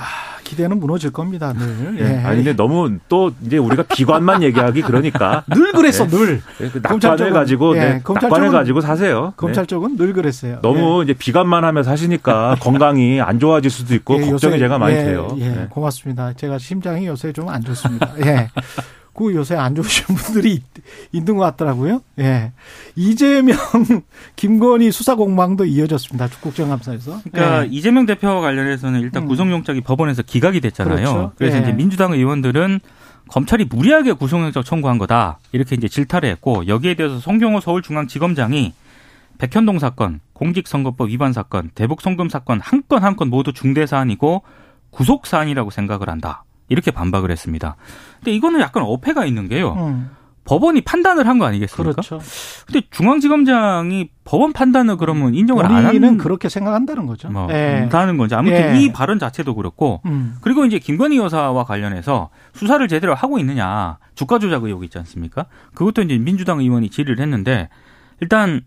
[0.47, 1.53] 기대는 무너질 겁니다.
[1.53, 1.99] 늘.
[1.99, 2.17] 예.
[2.23, 6.07] 아니 근데 너무 또 이제 우리가 비관만 얘기하기 그러니까 늘 그랬어.
[6.07, 6.41] 늘.
[6.57, 9.33] 네, 그 검찰 낙관을 쪽은- 가지고 예, 네, 검찰 낙관을 쪽은- 가지고 사세요.
[9.35, 9.67] 검찰 네.
[9.67, 10.59] 쪽은 늘 그랬어요.
[10.61, 14.95] 너무 이제 비관만 하며 사시니까 건강이 안 좋아질 수도 있고 예, 걱정이 요새- 제가 많이
[14.95, 15.35] 예, 돼요.
[15.39, 15.67] 예, 네.
[15.69, 16.33] 고맙습니다.
[16.33, 18.09] 제가 심장이 요새 좀 안 좋습니다.
[18.25, 18.49] 예.
[19.17, 20.63] 그 요새 안 좋으신 분들이 있,
[21.11, 22.01] 있는 것 같더라고요.
[22.19, 22.51] 예.
[22.95, 23.57] 이재명,
[24.37, 26.27] 김건희 수사 공방도 이어졌습니다.
[26.39, 27.21] 국정감사에서.
[27.31, 27.67] 그러니까 예.
[27.71, 29.27] 이재명 대표와 관련해서는 일단 음.
[29.27, 30.95] 구속영장이 법원에서 기각이 됐잖아요.
[30.95, 31.31] 그렇죠.
[31.37, 31.61] 그래서 예.
[31.63, 32.79] 이제 민주당 의원들은
[33.29, 38.73] 검찰이 무리하게 구속영장 청구한 거다 이렇게 이제 질타를 했고 여기에 대해서 송경호 서울중앙지검장이
[39.39, 44.43] 백현동 사건, 공직선거법 위반 사건, 대북 송금 사건 한 건 한 건 모두 중대 사안이고
[44.91, 46.43] 구속 사안이라고 생각을 한다.
[46.69, 47.75] 이렇게 반박을 했습니다.
[48.17, 49.73] 근데 이거는 약간 어폐가 있는 게요.
[49.73, 50.09] 음,
[50.45, 51.91] 법원이 판단을 한 거 아니겠습니까?
[52.01, 52.19] 그렇죠.
[52.65, 57.29] 근데 중앙지검장이 법원 판단을 그러면 인정을 안 하는 그렇게 생각한다는 거죠.
[57.29, 57.87] 뭐 예.
[57.91, 58.79] 다는 건지 아무튼 예.
[58.81, 64.39] 이 발언 자체도 그렇고 음, 그리고 이제 김건희 여사와 관련해서 수사를 제대로 하고 있느냐 주가
[64.39, 65.45] 조작 의혹 있지 않습니까?
[65.73, 67.69] 그것도 이제 민주당 의원이 질의를 했는데
[68.21, 68.61] 일단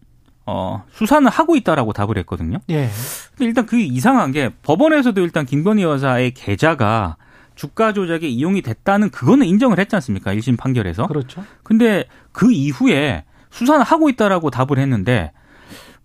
[0.47, 2.59] 어 수사는 하고 있다라고 답을 했거든요.
[2.71, 2.89] 예.
[3.37, 7.17] 근데 일단 그 이상한 게 법원에서도 일단 김건희 여사의 계좌가
[7.61, 10.33] 주가 조작에 이용이 됐다는 그거는 인정을 했지 않습니까?
[10.35, 11.07] 1심 판결에서.
[11.07, 11.45] 그렇죠.
[11.63, 15.31] 근데 그 이후에 수사는 하고 있다라고 답을 했는데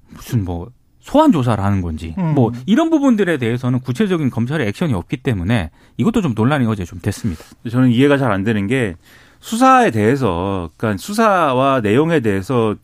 [0.10, 2.34] 무슨 뭐 소환 조사를 하는 건지 음.
[2.36, 7.42] 뭐 이런 부분들에 대해서는 구체적인 검찰의 액션이 없기 때문에 이것도 좀 논란이 어제 좀 됐습니다.
[7.72, 8.96] 저는 이해가 잘 안 되는 게
[9.40, 12.76] 수사에 대해서 그러니까 수사와 내용에 대해서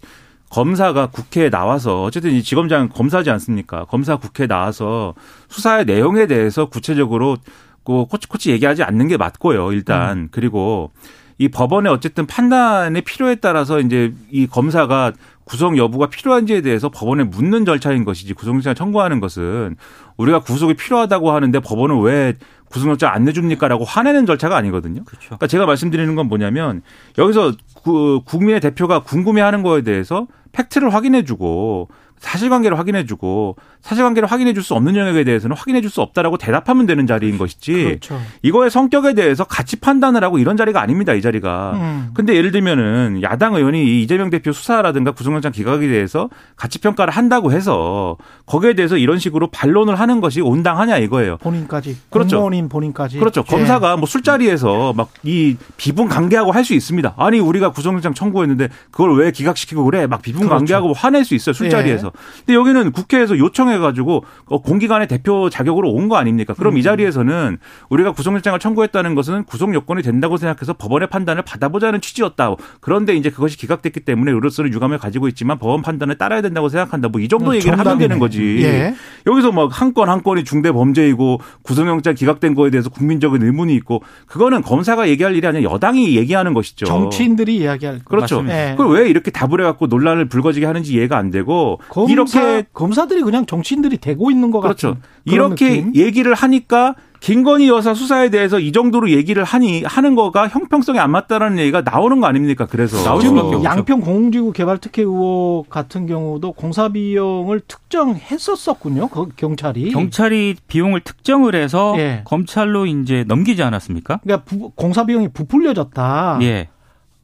[0.49, 3.83] 검사가 국회에 나와서 어쨌든 이 지검장 검사지 않습니까?
[3.85, 5.13] 검사 국회에 나와서
[5.49, 7.35] 수사의 내용에 대해서 구체적으로
[7.83, 9.71] 그 코치코치 얘기하지 않는 게 맞고요.
[9.73, 10.91] 일단 그리고
[11.37, 15.13] 이 법원의 어쨌든 판단의 필요에 따라서 이제 이 검사가
[15.43, 19.75] 구속 여부가 필요한지에 대해서 법원에 묻는 절차인 것이지 구속영장 청구하는 것은
[20.17, 22.35] 우리가 구속이 필요하다고 하는데 법원은 왜
[22.69, 25.03] 구속영장 안 내줍니까라고 화내는 절차가 아니거든요.
[25.03, 25.25] 그렇죠.
[25.29, 26.83] 그러니까 제가 말씀드리는 건 뭐냐면
[27.17, 31.89] 여기서 그 국민의 대표가 궁금해하는 거에 대해서 팩트를 확인해주고
[32.21, 37.73] 사실관계를 확인해주고 사실관계를 확인해줄 수 없는 영역에 대해서는 확인해줄 수 없다라고 대답하면 되는 자리인 것이지
[37.83, 38.21] 그렇죠.
[38.43, 41.71] 이거의 성격에 대해서 같이 판단을 하고 이런 자리가 아닙니다 이 자리가.
[41.75, 42.11] 음.
[42.13, 47.51] 근데 예를 들면은 야당 의원이 이 이재명 대표 수사라든가 구속영장 기각에 대해서 가치 평가를 한다고
[47.51, 51.37] 해서 거기에 대해서 이런 식으로 반론을 하는 것이 온당하냐 이거예요.
[51.37, 51.97] 본인까지.
[52.09, 52.37] 그렇죠.
[52.37, 53.17] 공무원인 본인까지.
[53.19, 53.43] 그렇죠.
[53.47, 53.51] 예.
[53.51, 57.15] 검사가 뭐 술자리에서 막 이 비분 관계하고 할 수 있습니다.
[57.17, 60.05] 아니 우리가 구속영장 청구했는데 그걸 왜 기각시키고 그래?
[60.05, 60.55] 막 비분 그렇죠.
[60.55, 62.10] 관계하고 화낼 수 있어요 술자리에서.
[62.11, 62.43] 거예요.
[62.45, 66.53] 근데 여기는 국회에서 요청해가지고 어, 공기관의 대표 자격으로 온 거 아닙니까?
[66.53, 66.77] 그럼 음.
[66.77, 67.57] 이 자리에서는
[67.89, 72.55] 우리가 구속영장을 청구했다는 것은 구속 요건이 된다고 생각해서 법원의 판단을 받아보자는 취지였다.
[72.81, 77.07] 그런데 이제 그것이 기각됐기 때문에 의료서는 유감을 가지고 있지만 법원 판단을 따라야 된다고 생각한다.
[77.09, 77.89] 뭐 이 정도 음, 얘기를 정답이네.
[77.91, 78.59] 하면 되는 거지.
[78.63, 78.93] 예.
[79.27, 85.35] 여기서 뭐한건한 건이 중대 범죄이고 구속영장 기각된 거에 대해서 국민적인 의문이 있고 그거는 검사가 얘기할
[85.35, 86.85] 일이 아니라 여당이 얘기하는 것이죠.
[86.87, 88.41] 정치인들이 이야기할 그렇죠.
[88.41, 88.75] 네.
[88.75, 93.45] 그걸 왜 이렇게 답을 해갖고 논란을 불거지게 하는지 이해가 안 되고 검사, 이렇게 검사들이 그냥
[93.45, 94.95] 정치인들이 되고 있는 것 그렇죠.
[94.95, 95.95] 같은 이렇게 느낌?
[95.95, 101.59] 얘기를 하니까 김건희 여사 수사에 대해서 이 정도로 얘기를 하니 하는 거가 형평성에 안 맞다라는
[101.59, 102.65] 얘기가 나오는 거 아닙니까?
[102.65, 109.09] 그래서 지금 양평 공공지구 개발 특혜 의혹 같은 경우도 공사 비용을 특정했었었군요.
[109.09, 112.23] 그 경찰이 경찰이 비용을 특정을 해서 예.
[112.25, 114.21] 검찰로 이제 넘기지 않았습니까?
[114.23, 116.39] 그러니까 부, 공사 비용이 부풀려졌다.
[116.41, 116.69] 예.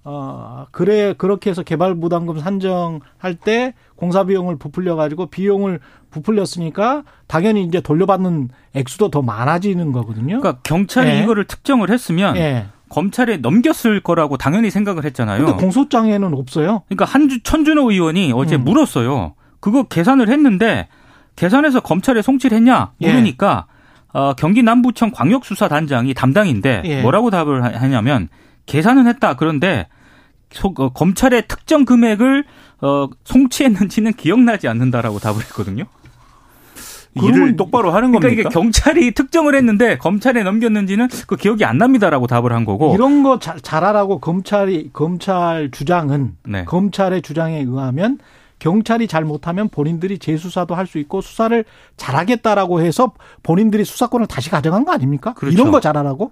[0.09, 7.65] 어, 그래, 그렇게 해서 개발 부담금 산정할 때 공사 비용을 부풀려 가지고 비용을 부풀렸으니까 당연히
[7.65, 10.39] 이제 돌려받는 액수도 더 많아지는 거거든요.
[10.39, 11.23] 그러니까 경찰이 예.
[11.23, 12.67] 이거를 특정을 했으면 예.
[12.87, 15.45] 검찰에 넘겼을 거라고 당연히 생각을 했잖아요.
[15.45, 16.83] 근데 공소장에는 없어요.
[16.87, 18.63] 그러니까 한주 천준호 의원이 어제 음.
[18.63, 19.33] 물었어요.
[19.59, 20.87] 그거 계산을 했는데
[21.35, 23.65] 계산해서 검찰에 송치했냐 를 물으니까
[24.15, 24.17] 예.
[24.17, 27.01] 어, 경기 남부청 광역수사단장이 담당인데 예.
[27.01, 28.29] 뭐라고 답을 하냐면
[28.67, 29.35] 계산은 했다.
[29.35, 29.87] 그런데
[30.51, 32.45] 소, 어, 검찰의 특정 금액을
[32.81, 35.85] 어, 송치했는지는 기억나지 않는다라고 답을 했거든요.
[37.15, 38.41] 일을 똑바로 하는 그러니까 겁니까?
[38.41, 43.39] 이게 경찰이 특정을 했는데 검찰에 넘겼는지는 그 기억이 안 납니다라고 답을 한 거고 이런 거
[43.39, 46.65] 잘, 잘하라고 검찰이 검찰 주장은 네.
[46.65, 48.19] 검찰의 주장에 의하면
[48.59, 51.65] 경찰이 잘못하면 본인들이 재수사도 할 수 있고 수사를
[51.97, 55.33] 잘하겠다라고 해서 본인들이 수사권을 다시 가져간 거 아닙니까?
[55.33, 55.53] 그렇죠.
[55.53, 56.31] 이런 거 잘하라고?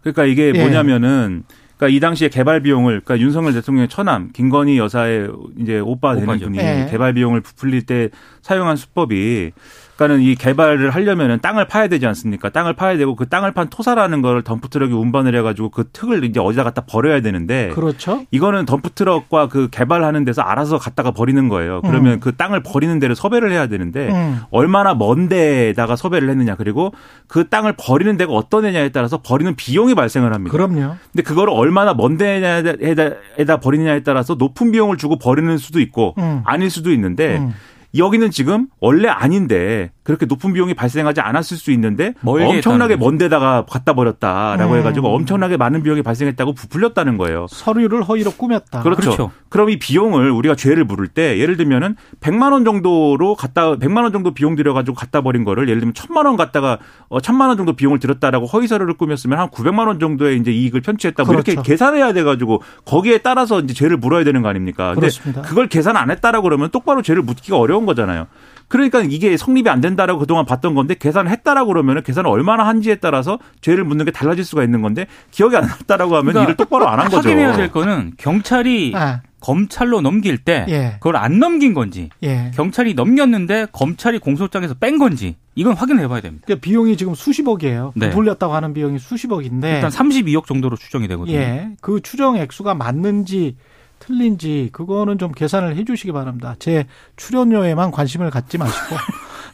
[0.00, 0.60] 그러니까 이게 예.
[0.60, 1.42] 뭐냐면은
[1.76, 6.46] 그러니까 이 당시에 개발 비용을 그러니까 윤석열 대통령의 처남 김건희 여사의 이제 오빠 되는 오빠죠.
[6.46, 6.88] 분이 네.
[6.90, 8.08] 개발 비용을 부풀릴 때
[8.42, 9.52] 사용한 수법이
[9.96, 12.50] 그러니까는 이 개발을 하려면은 땅을 파야 되지 않습니까?
[12.50, 16.64] 땅을 파야 되고 그 땅을 판 토사라는 걸 덤프트럭에 운반을 해가지고 그 특을 이제 어디다
[16.64, 17.70] 갖다 버려야 되는데.
[17.70, 18.24] 그렇죠.
[18.30, 21.80] 이거는 덤프트럭과 그 개발하는 데서 알아서 갖다가 버리는 거예요.
[21.82, 22.20] 그러면 음.
[22.20, 24.40] 그 땅을 버리는 데를 섭외를 해야 되는데 음.
[24.50, 26.92] 얼마나 먼 데에다가 섭외를 했느냐 그리고
[27.26, 30.52] 그 땅을 버리는 데가 어떤 데냐에 따라서 버리는 비용이 발생을 합니다.
[30.52, 30.96] 그럼요.
[31.12, 36.42] 근데 그거를 얼마나 먼 데에다 버리느냐에 따라서 높은 비용을 주고 버리는 수도 있고 음.
[36.44, 37.54] 아닐 수도 있는데 음.
[37.98, 43.92] 여기는 지금 원래 아닌데 그렇게 높은 비용이 발생하지 않았을 수 있는데 엄청나게 먼 데다가 갖다
[43.92, 44.78] 버렸다라고 음.
[44.78, 47.46] 해가지고 엄청나게 많은 비용이 발생했다고 부풀렸다는 거예요.
[47.50, 48.82] 서류를 허위로 꾸몄다.
[48.82, 49.00] 그렇죠.
[49.00, 49.30] 그렇죠.
[49.48, 54.12] 그럼 이 비용을 우리가 죄를 물을 때 예를 들면은 100만 원 정도로 갖다 100만 원
[54.12, 56.78] 정도 비용 들여가지고 갖다 버린 거를 예를 들면 1000만 원 갖다가
[57.08, 60.82] 어 1000만 원 정도 비용을 들었다라고 허위 서류를 꾸몄으면 한 900만 원 정도의 이제 이익을
[60.82, 61.24] 편취했다.
[61.24, 61.52] 뭐 그렇죠.
[61.52, 64.88] 이렇게 계산해야 돼가지고 거기에 따라서 이제 죄를 물어야 되는 거 아닙니까?
[64.88, 65.42] 근데 그렇습니다.
[65.42, 68.26] 그걸 계산 안 했다라고 그러면 똑바로 죄를 묻기가 어려운 거잖아요.
[68.68, 73.38] 그러니까 이게 성립이 안 된다라고 그동안 봤던 건데 계산을 했다라고 그러면은 계산을 얼마나 한지에 따라서
[73.60, 76.98] 죄를 묻는 게 달라질 수가 있는 건데 기억이 안 났다라고 하면 그러니까 일을 똑바로 안
[76.98, 77.28] 한 거죠.
[77.28, 79.22] 확인해야 될 거는 경찰이 아.
[79.38, 80.92] 검찰로 넘길 때 예.
[80.94, 82.50] 그걸 안 넘긴 건지 예.
[82.54, 86.42] 경찰이 넘겼는데 검찰이 공소장에서 뺀 건지 이건 확인해 봐야 됩니다.
[86.46, 87.92] 그러니까 비용이 지금 수십억이에요.
[87.94, 88.10] 네.
[88.10, 91.36] 돌렸다고 하는 비용이 수십억인데 일단 32억 정도로 추정이 되거든요.
[91.36, 91.68] 예.
[91.80, 93.56] 그 추정 액수가 맞는지
[93.98, 96.54] 틀린지 그거는 좀 계산을 해 주시기 바랍니다.
[96.58, 98.96] 제 출연료에만 관심을 갖지 마시고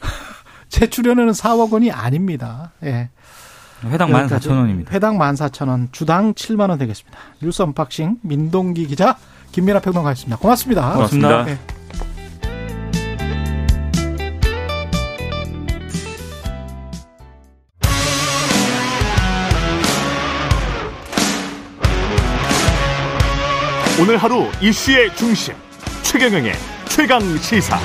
[0.69, 2.71] 제 출연료는 4억 원이 아닙니다.
[2.83, 3.09] 예.
[3.85, 4.91] 회당 14,000원입니다.
[4.91, 7.17] 회당 14,000원, 주당 7만 원 되겠습니다.
[7.41, 9.17] 뉴스 언박싱 민동기 기자,
[9.51, 10.37] 김민아 평론가였습니다.
[10.37, 10.93] 고맙습니다.
[10.93, 11.27] 고맙습니다.
[11.29, 11.61] 고맙습니다.
[11.73, 11.82] 네.
[24.03, 25.53] 오늘 하루 이슈의 중심
[26.01, 26.51] 최경영의
[26.89, 27.77] 최강 시사.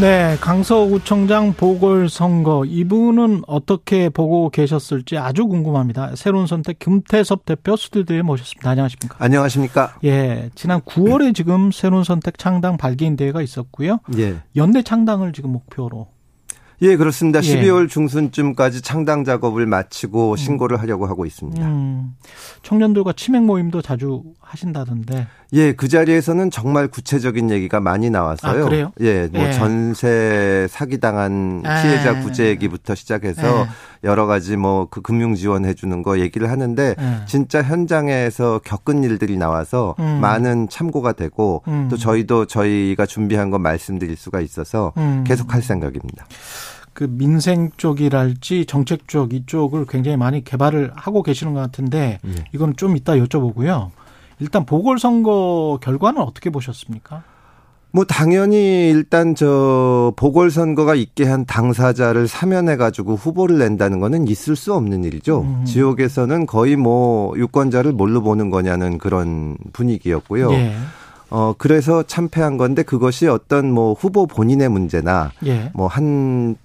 [0.00, 6.16] 네, 강서구청장 보궐선거 이분은 어떻게 보고 계셨을지 아주 궁금합니다.
[6.16, 8.68] 새로운 선택 김태섭 대표 스튜디오에 모셨습니다.
[8.68, 9.14] 안녕하십니까?
[9.20, 9.94] 안녕하십니까?
[10.02, 14.00] 예, 지난 9월에 지금 새로운 선택 창당 발기인 대회가 있었고요.
[14.18, 14.38] 예.
[14.56, 16.08] 연내 창당을 지금 목표로
[16.80, 17.42] 예, 그렇습니다.
[17.42, 17.42] 예.
[17.42, 20.36] 12월 중순쯤까지 창당 작업을 마치고 음.
[20.36, 21.66] 신고를 하려고 하고 있습니다.
[21.66, 22.14] 음.
[22.62, 25.26] 청년들과 치맥 모임도 자주 하신다던데.
[25.54, 28.64] 예, 그 자리에서는 정말 구체적인 얘기가 많이 나왔어요.
[28.64, 28.92] 아, 그래요?
[29.00, 29.52] 예, 뭐 예.
[29.52, 31.82] 전세 사기 당한 아.
[31.82, 33.68] 피해자 구제 얘기부터 시작해서 예.
[34.04, 37.26] 여러 가지 뭐 그 금융 지원해 주는 거 얘기를 하는데 예.
[37.26, 40.18] 진짜 현장에서 겪은 일들이 나와서 음.
[40.20, 41.88] 많은 참고가 되고 음.
[41.90, 45.24] 또 저희도 저희가 준비한 거 말씀드릴 수가 있어서 음.
[45.26, 46.26] 계속 할 생각입니다.
[46.92, 52.44] 그 민생 쪽이랄지 정책 쪽 이쪽을 굉장히 많이 개발을 하고 계시는 것 같은데 예.
[52.52, 53.90] 이건 좀 이따 여쭤보고요.
[54.40, 57.22] 일단 보궐선거 결과는 어떻게 보셨습니까?
[57.90, 64.74] 뭐 당연히 일단 저 보궐선거가 있게 한 당사자를 사면해 가지고 후보를 낸다는 거는 있을 수
[64.74, 65.40] 없는 일이죠.
[65.42, 65.64] 음.
[65.64, 70.52] 지역에서는 거의 뭐 유권자를 뭘로 보는 거냐는 그런 분위기였고요.
[70.52, 70.74] 예.
[71.30, 75.70] 어 그래서 참패한 건데 그것이 어떤 뭐 후보 본인의 문제나 예.
[75.74, 76.56] 뭐한이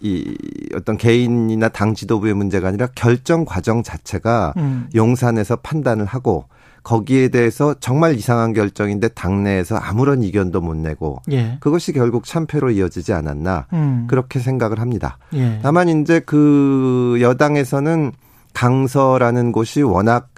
[0.00, 0.36] 이
[0.74, 4.88] 어떤 개인이나 당 지도부의 문제가 아니라 결정 과정 자체가 음.
[4.94, 6.44] 용산에서 판단을 하고
[6.84, 11.56] 거기에 대해서 정말 이상한 결정인데 당내에서 아무런 이견도 못 내고 예.
[11.60, 14.06] 그것이 결국 참패로 이어지지 않았나 음.
[14.08, 15.18] 그렇게 생각을 합니다.
[15.34, 15.58] 예.
[15.62, 18.12] 다만 이제 그 여당에서는
[18.52, 20.28] 강서라는 곳이 워낙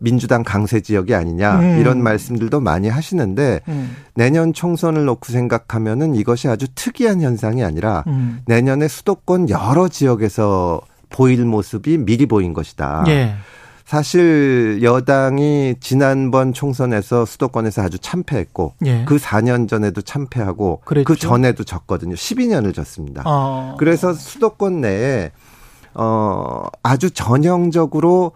[0.00, 1.78] 민주당 강세 지역이 아니냐 음.
[1.78, 3.96] 이런 말씀들도 많이 하시는데 음.
[4.14, 8.42] 내년 총선을 놓고 생각하면은 이것이 아주 특이한 현상이 아니라 음.
[8.46, 13.04] 내년에 수도권 여러 지역에서 보일 모습이 미리 보인 것이다.
[13.06, 13.36] 예.
[13.84, 19.04] 사실 여당이 지난번 총선에서 수도권에서 아주 참패했고 예.
[19.04, 21.04] 그 4년 전에도 참패하고 그랬죠.
[21.04, 22.14] 그 전에도 졌거든요.
[22.14, 23.22] 12년을 졌습니다.
[23.26, 23.76] 어.
[23.78, 25.32] 그래서 수도권 내에
[25.94, 28.32] 어 아주 전형적으로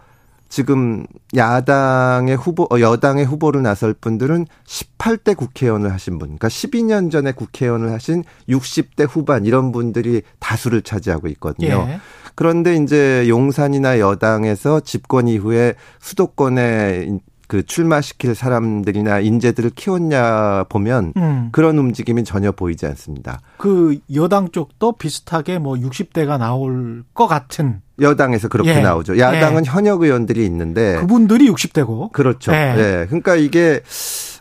[0.49, 7.31] 지금 야당의 후보, 어, 여당의 후보를 나설 분들은 18대 국회의원을 하신 분, 그러니까 12년 전에
[7.31, 11.85] 국회의원을 하신 60대 후반 이런 분들이 다수를 차지하고 있거든요.
[11.87, 11.99] 예.
[12.33, 17.19] 그런데 이제 용산이나 여당에서 집권 이후에 수도권에
[17.49, 21.49] 그 출마시킬 사람들이나 인재들을 키웠냐 보면 음.
[21.51, 23.41] 그런 움직임이 전혀 보이지 않습니다.
[23.57, 28.81] 그 여당 쪽도 비슷하게 뭐 60대가 나올 것 같은 여당에서 그렇게 예.
[28.81, 29.17] 나오죠.
[29.17, 29.69] 야당은 예.
[29.71, 32.53] 현역 의원들이 있는데 그분들이 60대고 그렇죠.
[32.53, 32.75] 예.
[32.77, 33.05] 예.
[33.07, 33.81] 그러니까 이게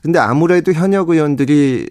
[0.03, 1.89] 근데 아무래도 현역 의원들이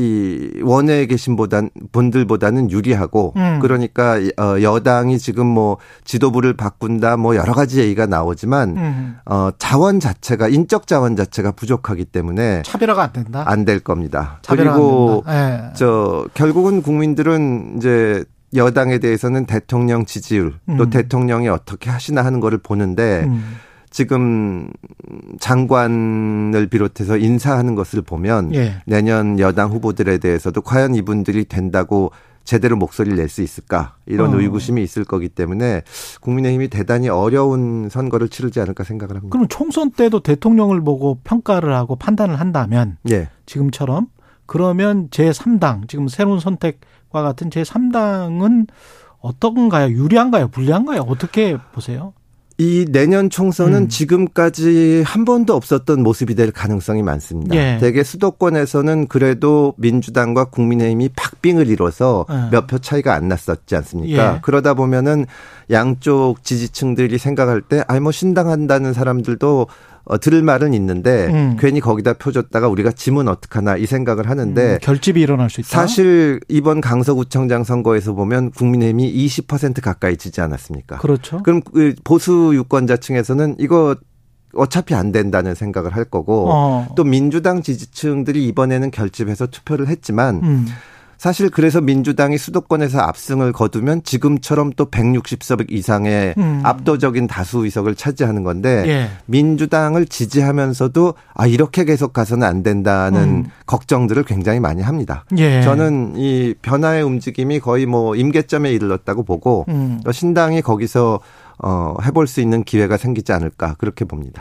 [0.00, 3.58] 이 원외에 계신 보단 분들보다는 유리하고 음.
[3.60, 9.16] 그러니까 어 여당이 지금 뭐 지도부를 바꾼다 뭐 여러 가지 얘기가 나오지만 음.
[9.26, 13.44] 어 자원 자체가 인적 자원 자체가 부족하기 때문에 차별화가 안 된다.
[13.46, 14.40] 안 될 겁니다.
[14.48, 15.62] 그리고 네.
[15.74, 18.24] 저 결국은 국민들은 이제
[18.56, 20.90] 여당에 대해서는 대통령 지지율 또 음.
[20.90, 23.56] 대통령이 어떻게 하시나 하는 거를 보는데 음.
[23.90, 24.70] 지금
[25.40, 28.82] 장관을 비롯해서 인사하는 것을 보면 예.
[28.86, 32.12] 내년 여당 후보들에 대해서도 과연 이분들이 된다고
[32.44, 34.40] 제대로 목소리를 낼 수 있을까 이런 어.
[34.40, 35.82] 의구심이 있을 거기 때문에
[36.20, 39.32] 국민의힘이 대단히 어려운 선거를 치르지 않을까 생각을 합니다.
[39.32, 43.28] 그럼 총선 때도 대통령을 보고 평가를 하고 판단을 한다면 예.
[43.46, 44.06] 지금처럼
[44.46, 48.68] 그러면 제 3당 지금 새로운 선택과 같은 제 3당은
[49.20, 49.90] 어떤가요?
[49.90, 50.48] 유리한가요?
[50.48, 51.02] 불리한가요?
[51.02, 52.14] 어떻게 보세요?
[52.60, 53.88] 이 내년 총선은 음.
[53.88, 57.56] 지금까지 한 번도 없었던 모습이 될 가능성이 많습니다.
[57.56, 57.78] 예.
[57.80, 62.50] 대개 수도권에서는 그래도 민주당과 국민의힘이 박빙을 이뤄서 예.
[62.50, 64.34] 몇표 차이가 안 났었지 않습니까?
[64.34, 64.38] 예.
[64.42, 65.24] 그러다 보면은
[65.70, 69.66] 양쪽 지지층들이 생각할 때, 아이 뭐 신당한다는 사람들도
[70.04, 71.56] 어, 들을 말은 있는데 음.
[71.58, 75.68] 괜히 거기다 펴줬다가 우리가 지문 어떡하나 이 생각을 하는데 음, 결집이 일어날 수 있다.
[75.68, 80.98] 사실 이번 강서구청장 선거에서 보면 국민의힘이 20% 가까이 지지 않았습니까?
[80.98, 81.42] 그렇죠.
[81.42, 83.96] 그럼 그 보수 유권자층에서는 이거
[84.54, 86.88] 어차피 안 된다는 생각을 할 거고 어.
[86.96, 90.66] 또 민주당 지지층들이 이번에는 결집해서 투표를 했지만 음.
[91.20, 96.62] 사실 그래서 민주당이 수도권에서 압승을 거두면 지금처럼 또 160석 이상의 음.
[96.64, 99.08] 압도적인 다수 의석을 차지하는 건데 예.
[99.26, 103.44] 민주당을 지지하면서도 아 이렇게 계속 가서는 안 된다는 음.
[103.66, 105.26] 걱정들을 굉장히 많이 합니다.
[105.36, 105.60] 예.
[105.60, 110.00] 저는 이 변화의 움직임이 거의 뭐 임계점에 이르렀다고 보고 음.
[110.10, 111.20] 신당이 거기서
[111.62, 114.40] 어, 해볼 수 있는 기회가 생기지 않을까 그렇게 봅니다.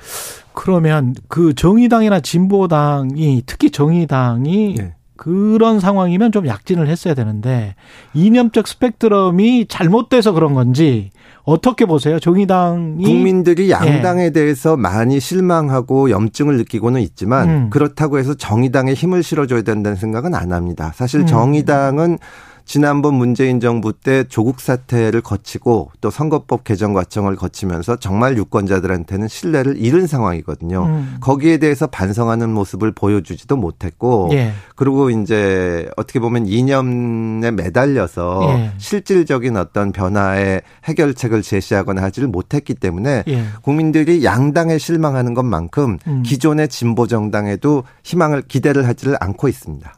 [0.53, 4.93] 그러면 그 정의당이나 진보당이 특히 정의당이 네.
[5.19, 7.75] 그런 상황이면 좀 약진을 했어야 되는데
[8.13, 11.09] 이념적 스펙트럼이 잘못돼서 그런 건지
[11.43, 12.19] 어떻게 보세요?
[12.19, 14.29] 정의당이 국민들이 양당에 예.
[14.29, 17.69] 대해서 많이 실망하고 염증을 느끼고는 있지만 음.
[17.69, 20.93] 그렇다고 해서 정의당에 힘을 실어줘야 된다는 생각은 안 합니다.
[20.95, 21.25] 사실 음.
[21.25, 22.17] 정의당은 음.
[22.69, 29.77] 지난번 문재인 정부 때 조국 사태를 거치고 또 선거법 개정 과정을 거치면서 정말 유권자들한테는 신뢰를
[29.77, 30.83] 잃은 상황이거든요.
[30.85, 31.17] 음.
[31.19, 34.51] 거기에 대해서 반성하는 모습을 보여주지도 못했고 예.
[34.75, 38.71] 그리고 이제 어떻게 보면 이념에 매달려서 예.
[38.77, 43.45] 실질적인 어떤 변화의 해결책을 제시하거나 하지를 못했기 때문에 예.
[43.63, 46.21] 국민들이 양당에 실망하는 것만큼 음.
[46.21, 49.91] 기존의 진보 정당에도 희망을 기대를 하지를 않고 있습니다.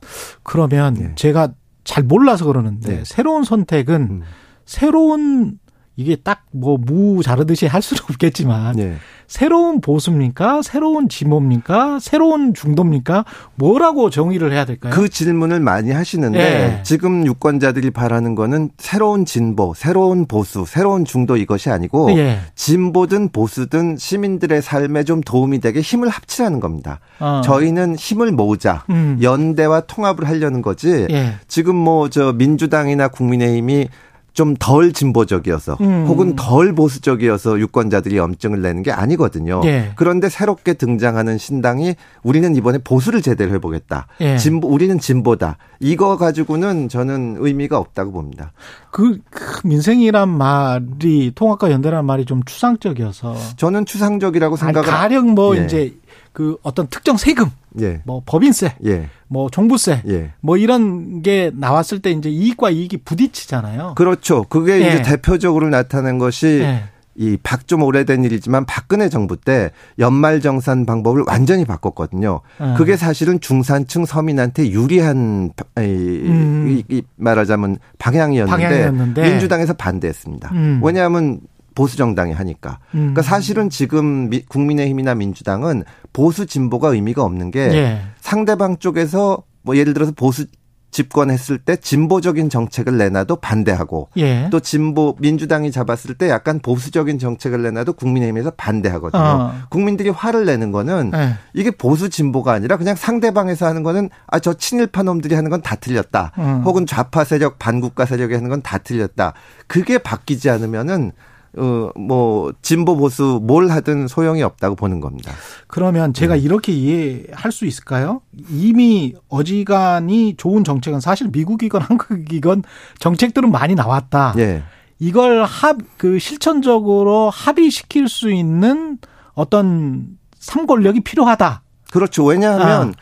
[0.44, 1.16] 그러면 예.
[1.16, 1.50] 제가
[1.84, 3.04] 잘 몰라서 그러는데 네.
[3.06, 4.22] 새로운 선택은 음.
[4.66, 5.60] 새로운
[6.02, 8.96] 이게 딱 뭐 무 자르듯이 할 수는 없겠지만 네.
[9.28, 10.62] 새로운 보수입니까?
[10.62, 12.00] 새로운 진보입니까?
[12.02, 13.24] 새로운 중도입니까?
[13.56, 14.92] 뭐라고 정의를 해야 될까요?
[14.94, 16.84] 그 질문을 많이 하시는데 예.
[16.84, 22.40] 지금 유권자들이 바라는 거는 새로운 진보, 새로운 보수, 새로운 중도 이것이 아니고 예.
[22.56, 27.00] 진보든 보수든 시민들의 삶에 좀 도움이 되게 힘을 합치라는 겁니다.
[27.22, 27.40] 어.
[27.46, 28.84] 저희는 힘을 모으자.
[28.90, 29.18] 음.
[29.22, 31.08] 연대와 통합을 하려는 거지.
[31.10, 31.36] 예.
[31.48, 33.88] 지금 뭐 저 민주당이나 국민의힘이
[34.34, 36.06] 좀 덜 진보적이어서 음.
[36.08, 39.62] 혹은 덜 보수적이어서 유권자들이 염증을 내는 게 아니거든요.
[39.66, 39.92] 예.
[39.96, 44.08] 그런데 새롭게 등장하는 신당이 우리는 이번에 보수를 제대로 해보겠다.
[44.22, 44.38] 예.
[44.38, 45.58] 진보 우리는 진보다.
[45.82, 48.54] 이거 가지고는 저는 의미가 없다고 봅니다.
[48.92, 55.66] 그, 그 민생이란 말이 통합과 연대란 말이 좀 추상적이어서 저는 추상적이라고 생각을 가령 뭐 예.
[55.66, 55.94] 이제
[56.34, 57.50] 그 어떤 특정 세금,
[57.82, 58.02] 예.
[58.06, 59.10] 뭐 법인세, 예.
[59.28, 60.32] 뭐 종부세, 예.
[60.40, 63.96] 뭐 이런 게 나왔을 때 이제 이익과 이익이 부딪히잖아요.
[63.96, 64.44] 그렇죠.
[64.44, 65.02] 그게 이제 예.
[65.02, 66.84] 대표적으로 나타낸 것이 예.
[67.16, 72.40] 이박 좀 오래된 일이지만 박근혜 정부 때 연말 정산 방법을 완전히 바꿨거든요.
[72.62, 72.76] 음.
[72.78, 76.82] 그게 사실은 중산층 서민한테 유리한 이, 음.
[77.18, 80.52] 말하자면 방향이었는데, 방향이었는데, 민주당에서 반대했습니다.
[80.54, 80.82] 음.
[80.82, 81.42] 왜냐하면
[81.76, 82.80] 보수 정당이 하니까.
[82.94, 83.00] 음.
[83.00, 88.02] 그러니까 사실은 지금 국민의힘이나 민주당은 보수 진보가 의미가 없는 게 예.
[88.20, 90.46] 상대방 쪽에서 뭐 예를 들어서 보수
[90.92, 94.50] 집권했을 때 진보적인 정책을 내놔도 반대하고 예.
[94.52, 99.22] 또 진보 민주당이 잡았을 때 약간 보수적인 정책을 내놔도 국민의힘에서 반대하거든요.
[99.22, 99.54] 어.
[99.70, 101.36] 국민들이 화를 내는 거는 예.
[101.54, 105.76] 이게 보수 진보가 아니라 그냥 상대방에서 하는 거는 아 저 친일파 놈들이 하는 건 다
[105.78, 106.34] 틀렸다.
[106.40, 106.62] 음.
[106.66, 109.32] 혹은 좌파 세력 반국가 세력이 하는 건 다 틀렸다.
[109.68, 111.14] 그게 바뀌지 않으면은
[111.58, 115.34] 어, 뭐, 진보 보수 뭘 하든 소용이 없다고 보는 겁니다.
[115.68, 116.42] 그러면 제가 네.
[116.42, 118.22] 이렇게 이해할 수 있을까요?
[118.50, 122.64] 이미 어지간히 좋은 정책은 사실 미국이건 한국이건
[123.00, 124.34] 정책들은 많이 나왔다.
[124.36, 124.64] 네.
[125.00, 129.00] 이걸 합, 그 실천적으로 합의시킬 수 있는
[129.34, 131.64] 어떤 삼권력이 필요하다.
[131.92, 132.24] 그렇죠.
[132.24, 132.94] 왜냐하면 아.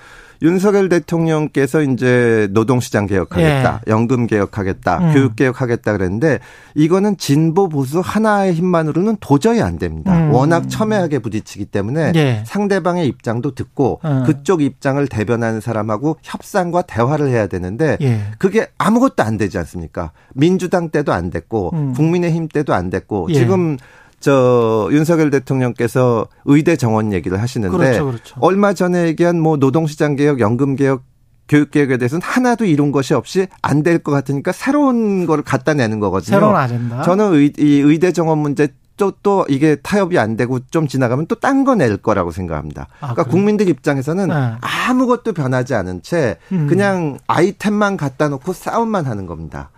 [0.41, 3.91] 윤석열 대통령께서 이제 노동시장 개혁하겠다, 예.
[3.91, 5.13] 연금 개혁하겠다, 음.
[5.13, 6.39] 교육 개혁하겠다 그랬는데
[6.75, 10.17] 이거는 진보 보수 하나의 힘만으로는 도저히 안 됩니다.
[10.17, 10.31] 음.
[10.31, 12.43] 워낙 첨예하게 부딪히기 때문에 예.
[12.45, 14.23] 상대방의 입장도 듣고 음.
[14.25, 18.21] 그쪽 입장을 대변하는 사람하고 협상과 대화를 해야 되는데 예.
[18.37, 20.11] 그게 아무것도 안 되지 않습니까?
[20.33, 21.93] 민주당 때도 안 됐고 음.
[21.93, 23.33] 국민의힘 때도 안 됐고 예.
[23.33, 23.77] 지금
[24.20, 28.36] 저 윤석열 대통령께서 의대 정원 얘기를 하시는데 그렇죠, 그렇죠.
[28.41, 31.03] 얼마 전에 얘기한 뭐 노동시장 개혁, 연금 개혁
[31.47, 36.36] 교육개혁에 대해서는 하나도 이룬 것이 없이 안 될 것 같으니까 새로운 거를 갖다 내는 거거든요.
[36.36, 37.01] 새로운 아젠다.
[37.03, 38.67] 저는 의, 이 의대 정원 문제
[38.97, 42.88] 또, 또 이게 타협이 안 되고 좀 지나가면 또 딴 거 낼 거라고 생각합니다.
[42.99, 43.32] 아, 그러니까 그래요?
[43.32, 44.51] 국민들 입장에서는 네.
[44.59, 46.67] 아무것도 변하지 않은 채 음.
[46.67, 49.72] 그냥 아이템만 갖다 놓고 싸움만 하는 겁니다.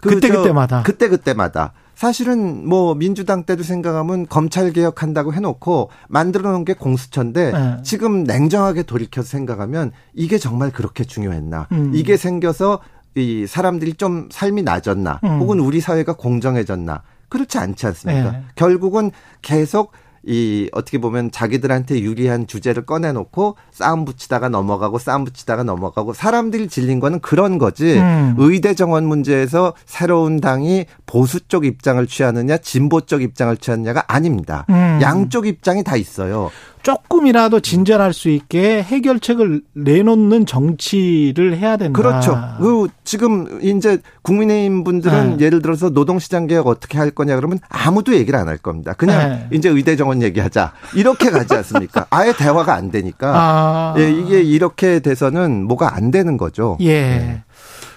[0.00, 6.64] 그 그때 그때마다 그때 그때마다 사실은 뭐 민주당 때도 생각하면 검찰 개혁한다고 해놓고 만들어 놓은
[6.64, 7.76] 게 공수처인데 네.
[7.82, 11.68] 지금 냉정하게 돌이켜서 생각하면 이게 정말 그렇게 중요했나?
[11.72, 11.92] 음.
[11.94, 12.80] 이게 생겨서
[13.16, 15.20] 이 사람들이 좀 삶이 나아졌나?
[15.24, 15.40] 음.
[15.40, 17.02] 혹은 우리 사회가 공정해졌나?
[17.28, 18.30] 그렇지 않지 않습니까?
[18.30, 18.44] 네.
[18.54, 19.10] 결국은
[19.42, 19.92] 계속
[20.24, 27.00] 이 어떻게 보면 자기들한테 유리한 주제를 꺼내놓고 싸움 붙이다가 넘어가고 싸움 붙이다가 넘어가고 사람들이 질린
[27.00, 28.34] 거는 그런 거지 음.
[28.38, 34.66] 의대 정원 문제에서 새로운 당이 보수 쪽 입장을 취하느냐 진보 쪽 입장을 취하느냐가 아닙니다.
[34.68, 34.98] 음.
[35.00, 36.50] 양쪽 입장이 다 있어요.
[36.82, 41.96] 조금이라도 진전할 수 있게 해결책을 내놓는 정치를 해야 된다.
[42.00, 42.38] 그렇죠.
[42.58, 45.44] 그 지금 이제 국민의힘 분들은 네.
[45.44, 48.94] 예를 들어서 노동시장 개혁 어떻게 할 거냐 그러면 아무도 얘기를 안 할 겁니다.
[48.94, 49.56] 그냥 네.
[49.56, 52.06] 이제 의대 정원 얘기하자 이렇게 가지 않습니까?
[52.10, 53.94] 아예 대화가 안 되니까 아.
[53.98, 56.76] 예, 이게 이렇게 돼서는 뭐가 안 되는 거죠.
[56.80, 56.92] 예.
[57.00, 57.42] 네.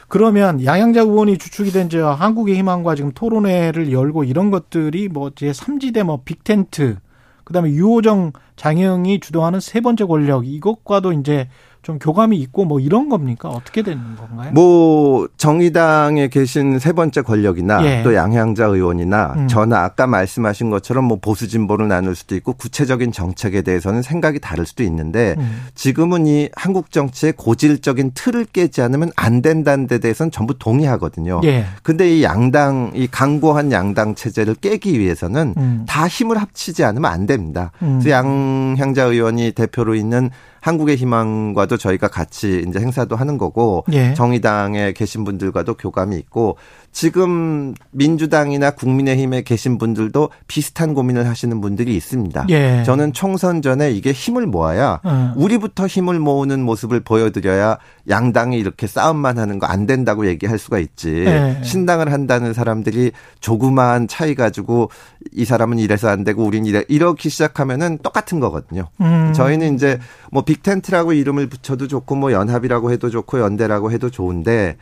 [0.10, 5.52] 그러면 양양자 의원이 주축이 된 저 한국의 희망과 지금 토론회를 열고 이런 것들이 뭐 제
[5.52, 6.98] 3지대 뭐 빅텐트
[7.44, 11.50] 그다음에 유호정 장영이 주도하는 세 번째 권력 이것과도 이제
[11.84, 13.50] 좀 교감이 있고 뭐 이런 겁니까?
[13.50, 14.52] 어떻게 되는 건가요?
[14.54, 18.04] 뭐 정의당에 계신 세 번째 권력이나 예.
[18.04, 19.48] 또 양향자 의원이나 음.
[19.50, 24.66] 저나 아까 말씀하신 것처럼 뭐 보수 진보를 나눌 수도 있고 구체적인 정책에 대해서는 생각이 다를
[24.66, 25.66] 수도 있는데 음.
[25.76, 31.42] 지금은 이 한국 정치의 고질적인 틀을 깨지 않으면 안 된다는 데 대해서는 전부 동의하거든요.
[31.44, 31.66] 예.
[31.84, 35.84] 근데 이 양당 이 강고한 양당 체제를 깨기 위해서는 음.
[35.86, 37.72] 다 힘을 합치지 않으면 안 됩니다.
[37.82, 38.00] 음.
[38.00, 40.30] 그래서 양향자 의원이 대표로 있는
[40.64, 44.14] 한국의 희망과도 저희가 같이 이제 행사도 하는 거고 예.
[44.14, 46.56] 정의당에 계신 분들과도 교감이 있고
[46.94, 52.46] 지금 민주당이나 국민의힘에 계신 분들도 비슷한 고민을 하시는 분들이 있습니다.
[52.50, 52.84] 예.
[52.86, 55.34] 저는 총선 전에 이게 힘을 모아야 어.
[55.36, 57.78] 우리부터 힘을 모으는 모습을 보여드려야
[58.10, 61.24] 양당이 이렇게 싸움만 하는 거 안 된다고 얘기할 수가 있지.
[61.26, 61.60] 예.
[61.64, 64.92] 신당을 한다는 사람들이 조그마한 차이 가지고
[65.32, 68.90] 이 사람은 이래서 안 되고 우린 이래 이렇게 시작하면은 똑같은 거거든요.
[69.02, 69.34] 음.
[69.34, 70.00] 저희는 이제
[70.32, 74.78] 뭐 빅텐트라고 이름을 붙여도 좋고 뭐 연합이라고 해도 좋고 연대라고 해도 좋은데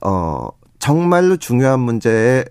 [0.00, 0.48] 어
[0.78, 2.44] 정말로 중요한 문제에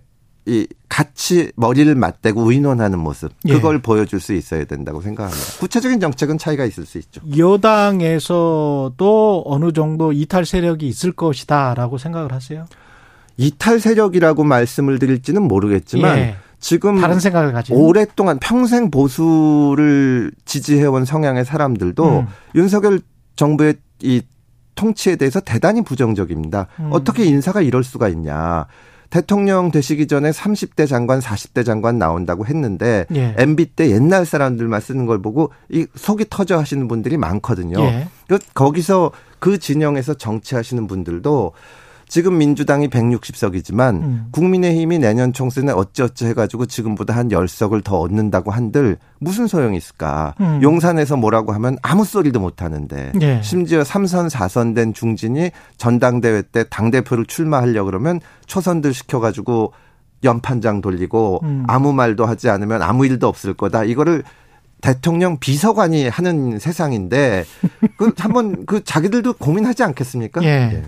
[0.52, 3.54] 이 같이 머리를 맞대고 의논하는 모습 예.
[3.54, 5.60] 그걸 보여줄 수 있어야 된다고 생각합니다.
[5.60, 7.22] 구체적인 정책은 차이가 있을 수 있죠.
[7.38, 8.94] 여당에서도
[9.46, 12.66] 어느 정도 이탈 세력이 있을 것이다라고 생각을 하세요?
[13.38, 16.36] 이탈 세력이라고 말씀을 드릴지는 모르겠지만 예.
[16.60, 22.28] 지금 다른 생각을 가지고 오랫동안 평생 보수를 지지해온 성향의 사람들도 음.
[22.56, 23.00] 윤석열
[23.38, 24.22] 정부의 이
[24.76, 26.68] 통치에 대해서 대단히 부정적입니다.
[26.82, 26.90] 음.
[26.92, 28.68] 어떻게 인사가 이럴 수가 있냐.
[29.12, 33.36] 대통령 되시기 전에 30대 장관, 40대 장관 나온다고 했는데 예.
[33.38, 37.80] MB 때 옛날 사람들만 쓰는 걸 보고 이 속이 터져 하시는 분들이 많거든요.
[37.82, 38.08] 예.
[38.28, 41.52] 그 거기서 그 진영에서 정치하시는 분들도
[42.12, 44.26] 지금 민주당이 160석이지만 음.
[44.32, 50.36] 국민의힘이 내년 총선에 어찌어찌 해가지고 지금보다 한 10석을 더 얻는다고 한들 무슨 소용이 있을까.
[50.42, 50.60] 음.
[50.62, 53.42] 용산에서 뭐라고 하면 아무 소리도 못 하는데 예.
[53.42, 59.72] 심지어 3선 4선 된 중진이 전당대회 때 당대표를 출마하려 그러면 초선들 시켜가지고
[60.26, 61.64] 연판장 돌리고 음.
[61.70, 63.86] 아무 말도 하지 않으면 아무 일도 없을 거다.
[63.86, 64.24] 이거를
[64.82, 67.46] 대통령 비서관이 하는 세상인데
[67.96, 70.44] 그 한번 그 자기들도 고민하지 않겠습니까?
[70.44, 70.84] 예.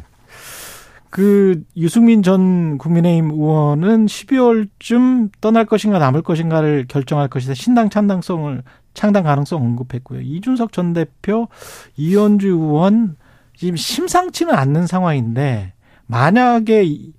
[1.14, 7.54] 그 유승민 전 국민의힘 의원은 12월쯤 떠날 것인가 남을 것인가를 결정할 것이다.
[7.54, 8.64] 신당 창당성을
[8.96, 10.22] 창당 가능성 언급했고요.
[10.22, 11.50] 이준석 전 대표,
[11.98, 13.16] 이현주 의원
[13.56, 15.74] 지금 심상치는 않는 상황인데
[16.08, 17.14] 만약에 이-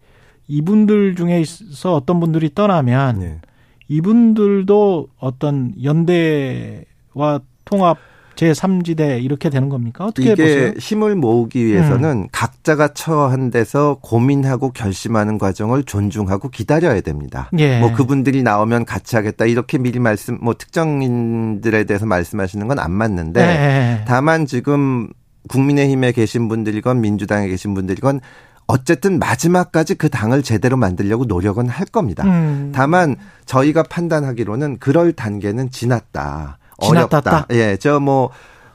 [0.48, 3.40] 이분들 중에서 어떤 분들이 떠나면 예.
[3.86, 7.98] 이분들도 어떤 연대와 통합
[8.36, 10.04] 제3지대 이렇게 되는 겁니까?
[10.04, 10.72] 어떻게 이게 보세요?
[10.78, 17.50] 힘을 모으기 위해서는 각자가 처한 데서 고민하고 결심하는 과정을 존중하고 기다려야 됩니다.
[17.58, 17.80] 예.
[17.80, 23.40] 뭐 그분들이 나오면 같이 하겠다 이렇게 미리 말씀 뭐 특정인들에 대해서 말씀하시는 건 안 맞는데
[23.40, 24.04] 네.
[24.06, 25.08] 다만 지금
[25.48, 28.20] 국민의힘에 계신 분들이건 민주당에 계신 분들이건
[28.66, 32.24] 어쨌든 마지막까지 그 당을 제대로 만들려고 노력은 할 겁니다.
[32.24, 32.72] 음.
[32.74, 33.14] 다만
[33.46, 36.58] 저희가 판단하기로는 그럴 단계는 지났다.
[36.78, 37.46] 어렵다.
[37.50, 38.30] 예, 저뭐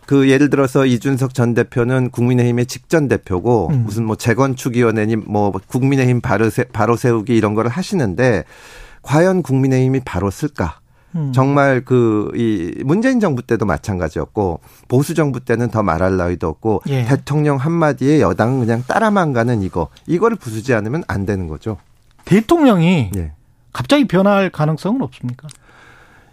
[0.06, 3.84] 그 예를 들어서 이준석 전 대표는 국민의힘의 직전 대표고 음.
[3.86, 8.43] 무슨 뭐 재건축위원회니 뭐 국민의힘 바로 세, 바로 세우기 이런 거를 하시는데
[9.02, 10.80] 과연 국민의힘이 바로 쓸까?
[11.16, 11.32] 음.
[11.34, 17.06] 정말 그 이 문재인 정부 때도 마찬가지였고 보수 정부 때는 더 말할 나위도 없고 예.
[17.06, 21.78] 대통령 한마디에 여당은 그냥 따라만 가는 이거 이거를 부수지 않으면 안 되는 거죠.
[22.26, 23.32] 대통령이 예.
[23.74, 25.47] 갑자기 변할 가능성은 없습니까?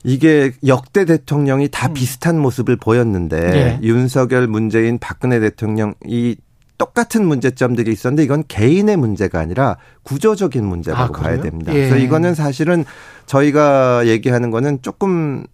[0.06, 1.94] 이게 역대 대통령이 다 음.
[1.94, 3.80] 비슷한 모습을 보였는데 예.
[3.82, 6.36] 윤석열, 문재인, 박근혜 대통령 이
[6.78, 11.40] 똑같은 문제점들이 있었는데 이건 개인의 문제가 아니라 구조적인 문제라고 아, 봐야?
[11.40, 11.74] 됩니다.
[11.74, 11.88] 예.
[11.88, 12.84] 그래서 이거는 사실은
[13.26, 15.44] 저희가 얘기하는 거는 조금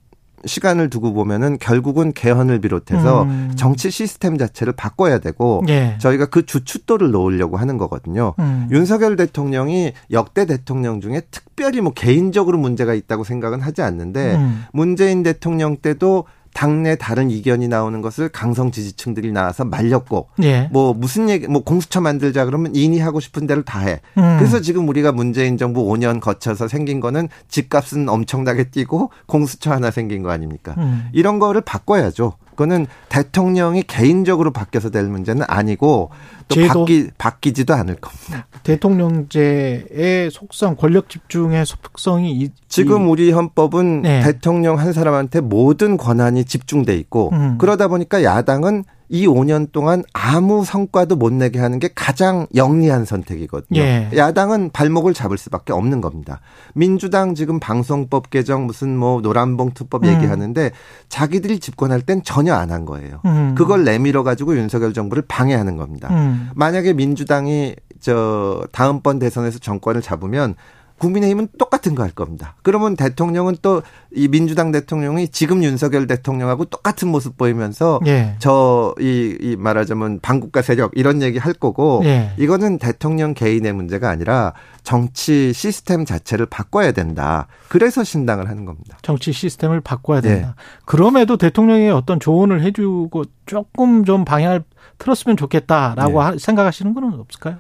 [0.45, 3.53] 시간을 두고 보면은 결국은 개헌을 비롯해서 음.
[3.57, 5.97] 정치 시스템 자체를 바꿔야 되고 예.
[5.99, 8.35] 저희가 그 주춧돌을 놓으려고 하는 거거든요.
[8.39, 8.69] 음.
[8.71, 14.65] 윤석열 대통령이 역대 대통령 중에 특별히 뭐 개인적으로 문제가 있다고 생각은 하지 않는데 음.
[14.73, 16.25] 문재인 대통령 때도
[16.55, 20.69] 당내 다른 이견이 나오는 것을 강성 지지층들이 나와서 말렸고 예.
[20.73, 24.01] 뭐 무슨 얘기 뭐 공수처 만들자 그러면 인이 하고 싶은 대로 다 해.
[24.19, 24.37] 음.
[24.39, 30.23] 그래서 지금 우리가 문재인 정부 5년 거쳐서 생긴 거는 집값은 엄청나게 뛰고 공수처 하나 생긴
[30.23, 30.75] 거 아닙니까?
[30.79, 31.09] 음.
[31.13, 32.35] 이런 거를 바꿔야죠.
[32.53, 36.11] 그거는 대통령이 개인적으로 바뀌어서 될 문제는 아니고
[36.49, 36.67] 또?
[36.69, 38.47] 바뀌 바뀌지도 않을 겁니다.
[38.63, 44.23] 대통령제의 속성, 권력 집중의 속성이 이- 지금 이- 우리 헌법은 네.
[44.23, 47.59] 대통령 한 사람한테 모든 권한이 집중돼 있고 음.
[47.59, 53.81] 그러다 보니까 야당은 이 5년 동안 아무 성과도 못 내게 하는 게 가장 영리한 선택이거든요.
[53.81, 54.09] 예.
[54.17, 56.41] 야당은 발목을 잡을 수밖에 없는 겁니다.
[56.75, 60.09] 민주당 지금 방송법 개정 무슨 뭐 노란봉투법 음.
[60.09, 60.73] 얘기하는데
[61.09, 63.21] 자기들이 집권할 땐 전혀 안 한 거예요.
[63.27, 63.55] 음.
[63.55, 66.09] 그걸 내밀어 가지고 윤석열 정부를 방해하는 겁니다.
[66.11, 66.49] 음.
[66.55, 70.55] 만약에 민주당이 저 다음번 대선에서 정권을 잡으면
[70.99, 72.55] 국민의힘은 똑같은 거 할 겁니다.
[72.63, 73.83] 그러면 대통령은 또
[74.15, 78.37] 이 민주당 대통령이 지금 윤석열 대통령하고 똑같은 모습 보이면서 예.
[78.41, 82.33] 저이 이 말하자면 반국가 세력 이런 얘기 할 거고 예.
[82.37, 87.47] 이거는 대통령 개인의 문제가 아니라 정치 시스템 자체를 바꿔야 된다.
[87.69, 88.99] 그래서 신당을 하는 겁니다.
[89.01, 90.29] 정치 시스템을 바꿔야 네.
[90.35, 90.57] 된다.
[90.85, 94.63] 그럼에도 대통령이 어떤 조언을 해주고 조금 좀 방향을
[94.99, 96.19] 틀었으면 좋겠다라고 네.
[96.19, 97.57] 하- 생각하시는 건 없을까요?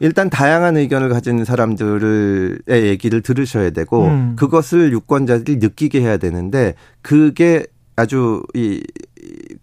[0.00, 4.36] 일단 다양한 의견을 가진 사람들의 얘기를 들으셔야 되고 음.
[4.36, 8.82] 그것을 유권자들이 느끼게 해야 되는데 그게 아주 이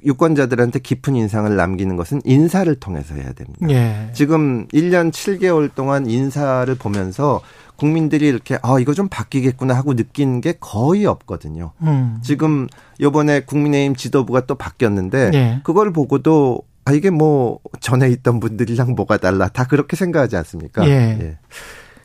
[0.05, 3.67] 유권자들한테 깊은 인상을 남기는 것은 인사를 통해서 해야 됩니다.
[3.69, 4.09] 예.
[4.13, 7.41] 지금 1년 7개월 동안 인사를 보면서
[7.77, 11.71] 국민들이 이렇게 아 이거 좀 바뀌겠구나 하고 느낀 게 거의 없거든요.
[11.81, 12.19] 음.
[12.21, 12.67] 지금
[13.01, 15.61] 요번에 국민의힘 지도부가 또 바뀌었는데 예.
[15.63, 20.87] 그걸 보고도 아 이게 뭐 전에 있던 분들이랑 뭐가 달라 다 그렇게 생각하지 않습니까?
[20.87, 20.91] 예.
[20.91, 21.37] 예.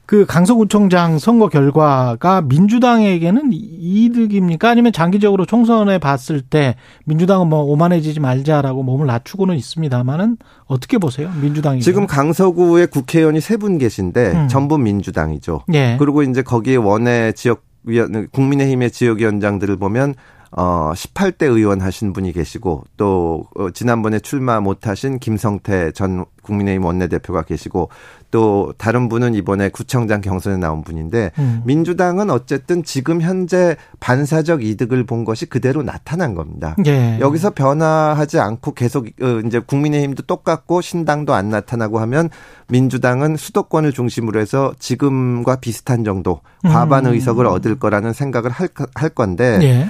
[0.07, 4.70] 그 강서구청장 선거 결과가 민주당에게는 이득입니까?
[4.70, 6.74] 아니면 장기적으로 총선에 봤을 때
[7.05, 11.31] 민주당은 뭐 오만해지지 말자라고 몸을 낮추고는 있습니다만은 어떻게 보세요?
[11.41, 14.49] 민주당이 지금 강서구에 국회의원이 세 분 계신데 음.
[14.49, 15.62] 전부 민주당이죠.
[15.74, 15.95] 예.
[15.99, 20.14] 그리고 이제 거기에 원외 지역 위원 국민의힘의 지역위원장들을 보면
[20.53, 26.84] 어 18대 의원 하신 분이 계시고 또 어, 지난번에 출마 못 하신 김성태 전 국민의힘
[26.84, 27.88] 원내대표가 계시고
[28.30, 31.62] 또 다른 분은 이번에 구청장 경선에 나온 분인데 음.
[31.64, 36.76] 민주당은 어쨌든 지금 현재 반사적 이득을 본 것이 그대로 나타난 겁니다.
[36.86, 37.18] 예.
[37.20, 42.30] 여기서 변화하지 않고 계속 어, 이제 국민의힘도 똑같고 신당도 안 나타나고 하면
[42.68, 47.12] 민주당은 수도권을 중심으로 해서 지금과 비슷한 정도 과반 음.
[47.12, 49.88] 의석을 얻을 거라는 생각을 할, 할 건데 예.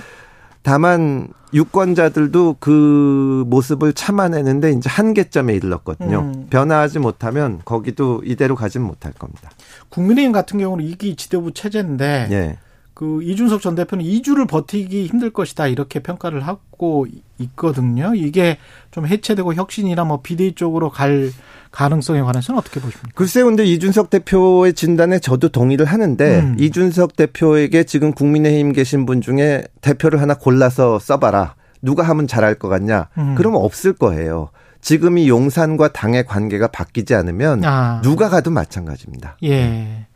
[0.62, 6.20] 다만 유권자들도 그 모습을 참아내는데 이제 한계점에 이르렀거든요.
[6.20, 6.46] 음.
[6.50, 9.50] 변화하지 못하면 거기도 이대로 가진 못할 겁니다.
[9.88, 12.58] 국민의힘 같은 경우는 이기 지도부 체제인데 예.
[12.94, 17.06] 그 이준석 전 대표는 2주를 버티기 힘들 것이다 이렇게 평가를 하고
[17.38, 18.14] 있거든요.
[18.14, 18.58] 이게
[18.90, 21.30] 좀 해체되고 혁신이나 뭐 비대위 쪽으로 갈
[21.71, 23.09] 가능성에 관해서는 어떻게 보십니까?
[23.14, 26.57] 글쎄요, 근데 이준석 대표의 진단에 저도 동의를 하는데 음.
[26.59, 31.55] 이준석 대표에게 지금 국민의힘 계신 분 중에 대표를 하나 골라서 써봐라.
[31.83, 33.09] 누가 하면 잘할 것 같냐?
[33.18, 33.35] 음.
[33.37, 34.51] 그러면 없을 거예요.
[34.81, 38.01] 지금 이 용산과 당의 관계가 바뀌지 않으면 아.
[38.03, 39.37] 누가 가도 마찬가지입니다.
[39.45, 40.07] 예.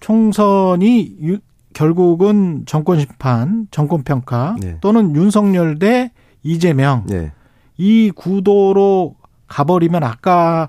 [0.00, 1.38] 총선이 유,
[1.74, 4.78] 결국은 정권 심판, 정권 평가 네.
[4.80, 6.10] 또는 윤석열 대
[6.42, 7.32] 이재명 네.
[7.76, 9.16] 이 구도로
[9.52, 10.68] 가버리면 아까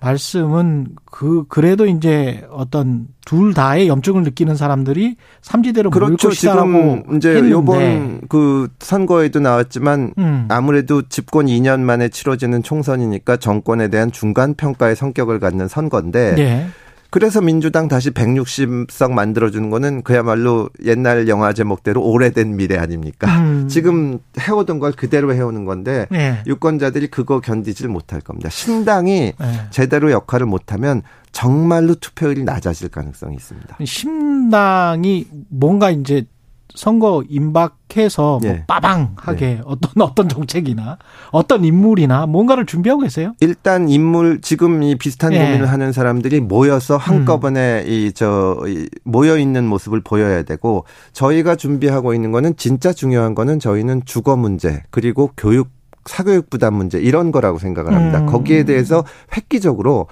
[0.00, 6.30] 말씀은 그 그래도 이제 어떤 둘 다의 염증을 느끼는 사람들이 삼지대로 그렇죠.
[6.30, 7.50] 지금 이제 했는데.
[7.50, 10.46] 요번 그 선거에도 나왔지만 음.
[10.50, 16.68] 아무래도 집권 2년 만에 치러지는 총선이니까 정권에 대한 중간 평가의 성격을 갖는 선거인데 네.
[17.10, 23.26] 그래서 민주당 다시 160석 만들어주는 거는 그야말로 옛날 영화 제목대로 오래된 미래 아닙니까?
[23.40, 23.68] 음.
[23.68, 26.42] 지금 해오던 걸 그대로 해오는 건데 네.
[26.46, 28.50] 유권자들이 그거 견디질 못할 겁니다.
[28.50, 29.60] 신당이 네.
[29.70, 31.02] 제대로 역할을 못하면
[31.32, 33.78] 정말로 투표율이 낮아질 가능성이 있습니다.
[33.84, 36.26] 신당이 뭔가 이제
[36.74, 38.64] 선거 임박해서 뭐 예.
[38.66, 39.60] 빠방하게 네.
[39.64, 40.98] 어떤 어떤 정책이나
[41.30, 43.34] 어떤 인물이나 뭔가를 준비하고 계세요?
[43.40, 45.38] 일단 인물 지금 이 비슷한 예.
[45.38, 47.90] 고민을 하는 사람들이 모여서 한꺼번에 음.
[47.90, 48.58] 이저
[49.04, 54.82] 모여 있는 모습을 보여야 되고 저희가 준비하고 있는 거는 진짜 중요한 거는 저희는 주거 문제
[54.90, 55.70] 그리고 교육
[56.04, 58.20] 사교육 부담 문제 이런 거라고 생각을 합니다.
[58.20, 58.26] 음.
[58.26, 59.04] 거기에 대해서
[59.36, 60.06] 획기적으로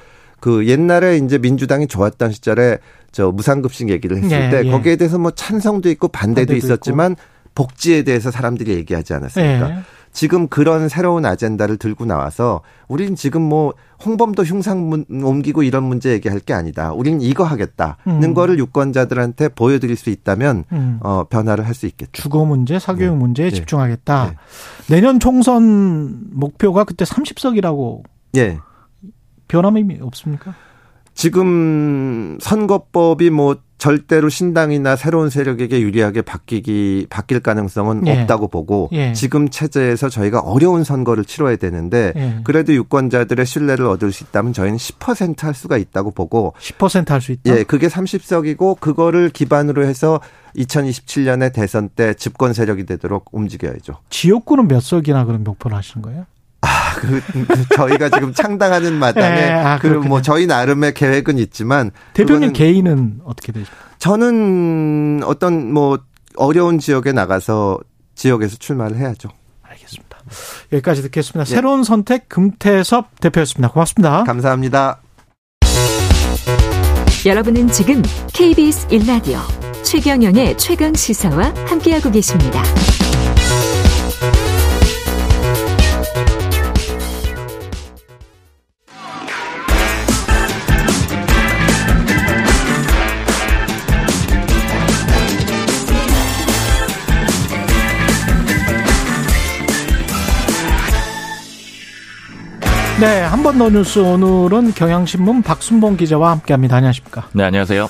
[0.47, 2.79] 그 옛날에 이제 민주당이 좋았던 시절에
[3.11, 4.71] 저 무상급식 얘기를 했을 예, 때 예.
[4.71, 7.23] 거기에 대해서 뭐 찬성도 있고 반대도, 반대도 있었지만 있고.
[7.57, 9.71] 복지에 대해서 사람들이 얘기하지 않았습니까?
[9.71, 9.79] 예.
[10.13, 13.75] 지금 그런 새로운 아젠다를 들고 나와서 우린 지금 뭐
[14.05, 16.93] 홍범도 흉상 옮기고 이런 문제 얘기할 게 아니다.
[16.93, 18.33] 우린 이거 하겠다는 음.
[18.33, 21.01] 거를 유권자들한테 보여드릴 수 있다면 음.
[21.03, 22.23] 어, 변화를 할 수 있겠죠.
[22.23, 23.19] 주거 문제, 사교육 네.
[23.19, 23.57] 문제에 네.
[23.57, 24.31] 집중하겠다.
[24.31, 24.95] 네.
[24.95, 28.05] 내년 총선 목표가 그때 30석이라고.
[28.37, 28.59] 예.
[29.49, 30.55] 변함이 없습니까?
[31.15, 38.21] 지금 선거법이 뭐 절대로 신당이나 새로운 세력에게 유리하게 바뀌기 바뀔 가능성은 예.
[38.21, 39.13] 없다고 보고 예.
[39.13, 42.41] 지금 체제에서 저희가 어려운 선거를 치러야 되는데 예.
[42.45, 47.57] 그래도 유권자들의 신뢰를 얻을 수 있다면 저희는 10%할 수가 있다고 보고 10%할 수 있다.
[47.57, 50.21] 예, 그게 30석이고 그거를 기반으로 해서
[50.57, 53.99] 2027년에 대선 때 집권 세력이 되도록 움직여야죠.
[54.09, 56.25] 지역구는 몇 석이나 그런 목표를 하시는 거예요?
[56.97, 62.53] 아, 그, 그 저희가 지금 창당하는 마당에 네, 아, 그뭐 저희 나름의 계획은 있지만 대표님
[62.53, 63.71] 개인은 어떻게 되죠?
[63.99, 65.99] 저는 어떤 뭐
[66.37, 67.79] 어려운 지역에 나가서
[68.15, 69.29] 지역에서 출마를 해야죠.
[69.63, 70.19] 알겠습니다.
[70.73, 71.45] 여기까지 듣겠습니다.
[71.45, 71.55] 네.
[71.55, 73.73] 새로운 선택 금태섭 대표였습니다.
[73.73, 74.25] 고맙습니다.
[74.25, 75.01] 감사합니다.
[77.25, 79.39] 여러분은 지금 KBS 1라디오
[79.83, 82.63] 최경영의 최강 시사와 함께하고 계십니다.
[103.01, 106.77] 네, 한 번 더 뉴스 오늘은 경향신문 박순봉 기자와 함께합니다.
[106.77, 107.29] 안녕하십니까?
[107.33, 107.89] 네, 안녕하세요.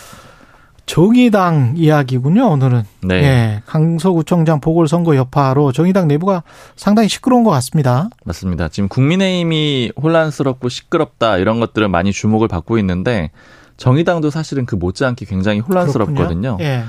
[0.86, 2.82] 정의당 이야기군요, 오늘은.
[3.02, 3.14] 네.
[3.14, 6.42] 예, 강서구청장 보궐선거 여파로 정의당 내부가
[6.76, 8.08] 상당히 시끄러운 것 같습니다.
[8.24, 8.68] 맞습니다.
[8.68, 13.30] 지금 국민의힘이 혼란스럽고 시끄럽다 이런 것들은 많이 주목을 받고 있는데
[13.76, 16.58] 정의당도 사실은 그 못지않게 굉장히 혼란스럽거든요.
[16.60, 16.82] 예.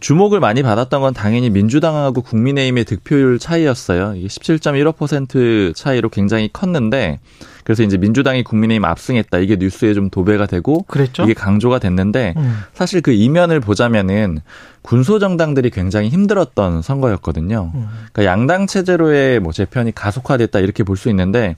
[0.00, 4.14] 주목을 많이 받았던 건 당연히 민주당하고 국민의힘의 득표율 차이였어요.
[4.16, 7.20] 이게 17.15% 차이로 굉장히 컸는데
[7.64, 9.38] 그래서 이제 민주당이 국민의힘 압승했다.
[9.38, 11.24] 이게 뉴스에 좀 도배가 되고 그랬죠?
[11.24, 12.60] 이게 강조가 됐는데 음.
[12.74, 14.40] 사실 그 이면을 보자면은
[14.82, 17.72] 군소 정당들이 굉장히 힘들었던 선거였거든요.
[17.74, 17.88] 음.
[18.12, 21.56] 그러니까 양당 체제로의 뭐 재편이 가속화됐다 이렇게 볼 수 있는데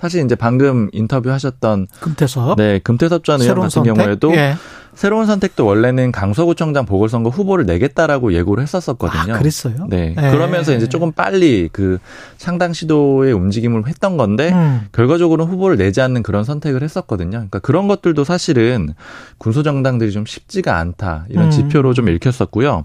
[0.00, 3.94] 사실 이제 방금 인터뷰 하셨던 금태섭 네 금태섭 전 의원 같은 선택?
[3.94, 4.54] 경우에도 예.
[4.94, 9.34] 새로운 선택도 원래는 강서구청장 보궐선거 후보를 내겠다라고 예고를 했었었거든요.
[9.34, 9.86] 아, 그랬어요?
[9.88, 10.14] 네.
[10.16, 10.30] 네.
[10.30, 11.98] 그러면서 이제 조금 빨리 그
[12.38, 14.82] 창당 시도의 움직임을 했던 건데 음.
[14.92, 17.30] 결과적으로는 후보를 내지 않는 그런 선택을 했었거든요.
[17.30, 18.94] 그러니까 그런 것들도 사실은
[19.38, 21.50] 군소정당들이 좀 쉽지가 않다 이런 음.
[21.50, 22.84] 지표로 좀 읽혔었고요.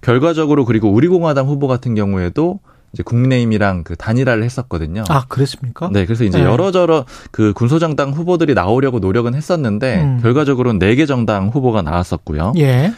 [0.00, 2.60] 결과적으로 그리고 우리공화당 후보 같은 경우에도
[2.94, 5.04] 이제 국민의힘이랑 그 단일화를 했었거든요.
[5.08, 5.90] 아, 그랬습니까?
[5.92, 6.44] 네, 그래서 이제 네.
[6.44, 10.18] 여러저러 그 군소정당 후보들이 나오려고 노력은 했었는데 음.
[10.22, 12.52] 결과적으로는 네 개 정당 후보가 나왔었고요.
[12.58, 12.92] 예.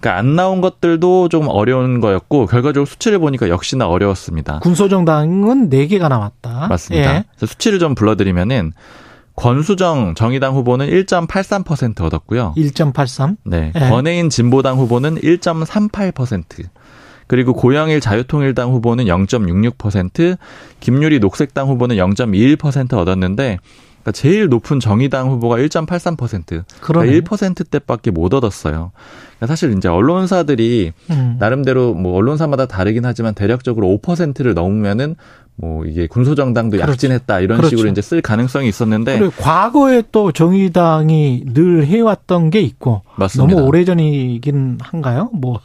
[0.00, 4.58] 그러니까 안 나온 것들도 좀 어려운 거였고 결과적으로 수치를 보니까 역시나 어려웠습니다.
[4.60, 6.66] 군소정당은 네 개가 나왔다.
[6.68, 7.14] 맞습니다.
[7.16, 7.24] 예.
[7.46, 8.72] 수치를 좀 불러드리면은
[9.36, 12.54] 권수정 정의당 후보는 1.83% 얻었고요.
[12.56, 13.36] 1.83?
[13.44, 13.72] 네.
[13.74, 13.78] 예.
[13.90, 16.64] 권혜인 진보당 후보는 1.38%.
[17.26, 20.36] 그리고 고영일 자유통일당 후보는 0.66%,
[20.80, 23.58] 김유리 녹색당 후보는 0.21% 얻었는데
[24.02, 26.64] 그러니까 제일 높은 정의당 후보가 1.83%.
[26.80, 28.90] 그러니까 1%대밖에 못 얻었어요.
[29.36, 31.36] 그러니까 사실 이제 언론사들이 음.
[31.38, 35.14] 나름대로 뭐 언론사마다 다르긴 하지만 대략적으로 5%를 넘으면은
[35.56, 36.92] 뭐 이게 군소정당도 그렇죠.
[36.92, 37.76] 약진했다 이런 그렇죠.
[37.76, 43.54] 식으로 이제 쓸 가능성이 있었는데 그리고 과거에 또 정의당이 늘 해왔던 게 있고 맞습니다.
[43.54, 45.30] 너무 오래 전이긴 한가요?
[45.32, 45.60] 뭐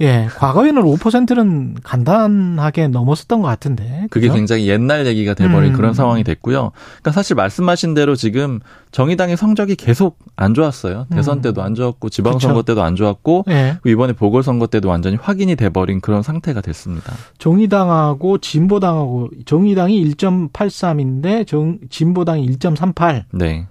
[0.00, 4.06] 예, 과거에는 5%는 간단하게 넘었었던 것 같은데.
[4.10, 5.76] 그게 굉장히 옛날 얘기가 돼버린 음.
[5.76, 6.70] 그런 상황이 됐고요.
[7.00, 8.60] 그러니까 사실 말씀하신 대로 지금
[8.92, 11.06] 정의당의 성적이 계속 안 좋았어요.
[11.10, 11.42] 대선 음.
[11.42, 12.66] 때도 안 좋았고 지방선거 그렇죠.
[12.66, 13.78] 때도 안 좋았고 예.
[13.84, 17.12] 이번에 보궐선거 때도 완전히 확인이 돼버린 그런 상태가 됐습니다.
[17.38, 23.24] 정의당하고 진보당하고 정의당이 1.83인데 정, 진보당이 1.38.
[23.32, 23.66] 네.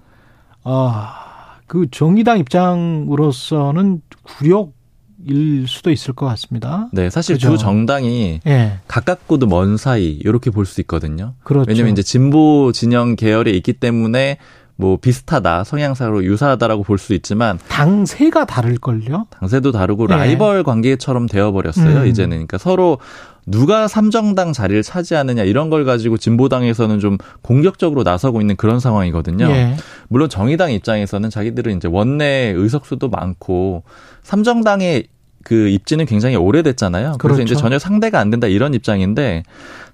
[0.64, 4.76] 아, 그 정의당 입장으로서는 굴욕
[5.26, 6.88] 일 수도 있을 것 같습니다.
[6.92, 7.50] 네, 사실 그죠?
[7.50, 8.78] 두 정당이 네.
[8.86, 11.34] 가깝고도 먼 사이 이렇게 볼 수 있거든요.
[11.42, 11.68] 그렇죠.
[11.68, 14.38] 왜냐면 이제 진보 진영 계열에 있기 때문에
[14.76, 19.26] 뭐 비슷하다 성향상으로 유사하다라고 볼 수 있지만 당세가 다를 걸요.
[19.40, 20.14] 당세도 다르고 네.
[20.14, 22.02] 라이벌 관계처럼 되어 버렸어요.
[22.02, 22.06] 음.
[22.06, 22.98] 이제는 그러니까 서로
[23.50, 29.46] 누가 삼정당 자리를 차지하느냐 이런 걸 가지고 진보당에서는 좀 공격적으로 나서고 있는 그런 상황이거든요.
[29.46, 29.76] 예.
[30.08, 33.84] 물론 정의당 입장에서는 자기들은 이제 원내 의석수도 많고
[34.22, 35.08] 삼정당의
[35.48, 37.14] 그 입지는 굉장히 오래됐잖아요.
[37.18, 37.42] 그래서 그렇죠.
[37.42, 39.44] 이제 전혀 상대가 안 된다 이런 입장인데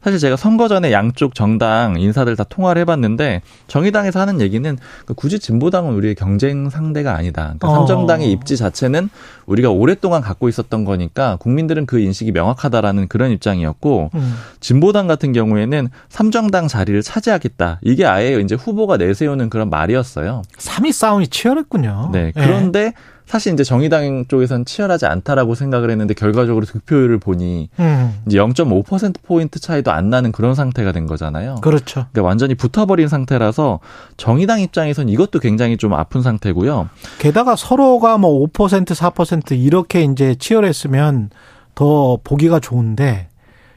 [0.02, 4.76] 사실 제가 선거 전에 양쪽 정당 인사들 다 통화를 해봤는데 정의당에서 하는 얘기는
[5.06, 7.54] 그 굳이 진보당은 우리의 경쟁 상대가 아니다.
[7.56, 7.74] 그러니까 어.
[7.76, 9.08] 삼정당의 입지 자체는
[9.46, 14.34] 우리가 오랫동안 갖고 있었던 거니까 국민들은 그 인식이 명확하다라는 그런 입장이었고 음.
[14.58, 17.78] 진보당 같은 경우에는 삼정당 자리를 차지하겠다.
[17.82, 20.42] 이게 아예 이제 후보가 내세우는 그런 말이었어요.
[20.58, 22.10] 3위 싸움이 치열했군요.
[22.12, 22.32] 네.
[22.34, 22.92] 그런데 네.
[23.26, 28.20] 사실 이제 정의당 쪽에서는 치열하지 않다라고 생각을 했는데 결과적으로 득표율을 보니 음.
[28.26, 31.56] 이제 0.5% 포인트 차이도 안 나는 그런 상태가 된 거잖아요.
[31.62, 32.06] 그렇죠.
[32.12, 33.80] 그러니까 완전히 붙어버린 상태라서
[34.16, 36.88] 정의당 입장에선 이것도 굉장히 좀 아픈 상태고요.
[37.18, 41.30] 게다가 서로가 뭐 5% 4% 이렇게 이제 치열했으면
[41.74, 43.28] 더 보기가 좋은데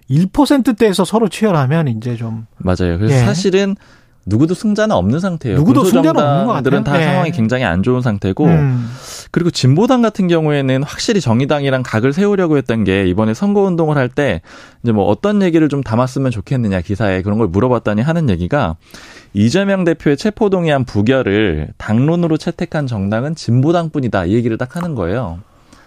[0.09, 2.97] 1%대에서 서로 치열하면 이제 좀 맞아요.
[2.97, 3.19] 그래서 예.
[3.19, 3.75] 사실은
[4.27, 5.57] 누구도 승자는 없는 상태예요.
[5.57, 6.83] 누구도 승자는 없는 것 같아요.
[6.83, 7.05] 다 네.
[7.05, 8.89] 상황이 굉장히 안 좋은 상태고 음.
[9.31, 14.41] 그리고 진보당 같은 경우에는 확실히 정의당이랑 각을 세우려고 했던 게 이번에 선거 운동을 할 때
[14.83, 18.75] 이제 뭐 어떤 얘기를 좀 담았으면 좋겠느냐 기사에 그런 걸 물어봤더니 하는 얘기가
[19.33, 25.39] 이재명 대표의 체포동의안 부결을 당론으로 채택한 정당은 진보당뿐이다 이 얘기를 딱 하는 거예요.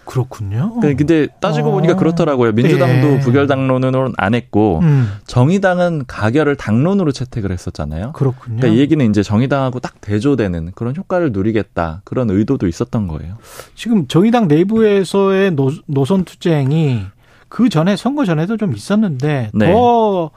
[0.05, 0.79] 그렇군요.
[0.81, 1.71] 네, 근데 따지고 어.
[1.71, 2.51] 보니까 그렇더라고요.
[2.53, 3.19] 민주당도 예.
[3.19, 5.11] 부결 당론으로는 안 했고 음.
[5.25, 8.11] 정의당은 가결을 당론으로 채택을 했었잖아요.
[8.13, 8.57] 그렇군요.
[8.57, 13.35] 그러니까 이 얘기는 이제 정의당하고 딱 대조되는 그런 효과를 누리겠다 그런 의도도 있었던 거예요.
[13.75, 17.03] 지금 정의당 내부에서의 노, 노선 투쟁이
[17.47, 19.73] 그 전에 선거 전에도 좀 있었는데 네.
[19.73, 20.31] 더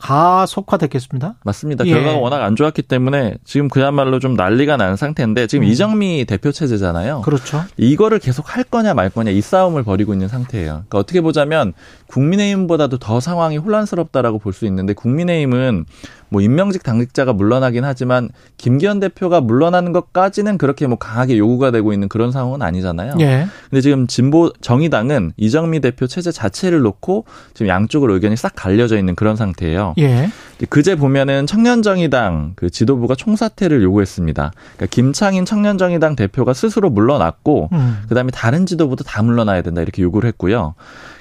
[0.00, 1.34] 가속화됐겠습니다.
[1.44, 1.86] 맞습니다.
[1.86, 1.90] 예.
[1.92, 5.68] 결과가 워낙 안 좋았기 때문에 지금 그야말로 좀 난리가 난 상태인데 지금 음.
[5.68, 7.22] 이정미 대표 체제잖아요.
[7.22, 7.62] 그렇죠.
[7.76, 10.70] 이거를 계속 할 거냐 말 거냐 이 싸움을 벌이고 있는 상태예요.
[10.88, 11.72] 그러니까 어떻게 보자면
[12.08, 15.84] 국민의힘보다도 더 상황이 혼란스럽다라고 볼 수 있는데 국민의힘은
[16.30, 22.08] 뭐 임명직 당직자가 물러나긴 하지만 김기현 대표가 물러나는 것까지는 그렇게 뭐 강하게 요구가 되고 있는
[22.08, 23.14] 그런 상황은 아니잖아요.
[23.20, 23.46] 예.
[23.68, 27.24] 근데 지금 진보 정의당은 이정미 대표 체제 자체를 놓고
[27.54, 29.94] 지금 양쪽으로 의견이 싹 갈려져 있는 그런 상태예요.
[29.98, 30.30] 예.
[30.68, 34.52] 그제 보면은 청년정의당 그 지도부가 총사퇴를 요구했습니다.
[34.76, 37.98] 그러니까 김창인 청년정의당 대표가 스스로 물러났고 음.
[38.08, 40.74] 그다음에 다른 지도부도 다 물러나야 된다 이렇게 요구를 했고요.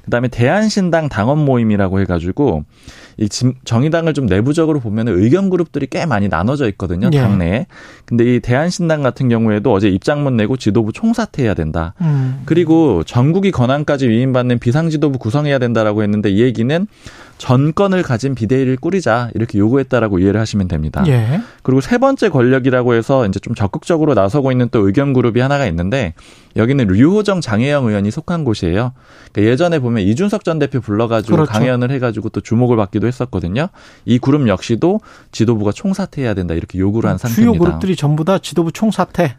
[0.10, 2.66] 그다음에 대한신당 당원 모임이라고 해가지고
[3.18, 7.20] 이 정의당을 좀 내부적으로 보면 의견 그룹들이 꽤 많이 나눠져 있거든요 예.
[7.20, 7.68] 당내에.
[8.06, 11.94] 근데 이 대한신당 같은 경우에도 어제 입장문 내고 지도부 총사퇴해야 된다.
[12.02, 12.42] 음.
[12.46, 16.88] 그리고 전국이 권한까지 위임받는 비상지도부 구성해야 된다라고 했는데 이 얘기는
[17.40, 21.04] 전권을 가진 비대위를 꾸리자 이렇게 요구했다라고 이해를 하시면 됩니다.
[21.08, 21.42] 예.
[21.64, 26.14] 그리고 세 번째 권력이라고 해서 이제 좀 적극적으로 나서고 있는 또 의견 그룹이 하나가 있는데
[26.58, 28.92] 여기는 류호정 장혜영 의원이 속한 곳이에요.
[29.32, 31.52] 그러니까 예전에 보면 이준석 전 대표 불러가지고 그렇죠.
[31.52, 33.70] 강연을 해가지고 또 주목을 받기도 했었거든요.
[34.06, 35.00] 이 그룹 역시도
[35.32, 37.54] 지도부가 총사퇴해야 된다 이렇게 요구를 한 상태입니다.
[37.54, 39.38] 주요 그룹들이 전부 다 지도부 총사퇴.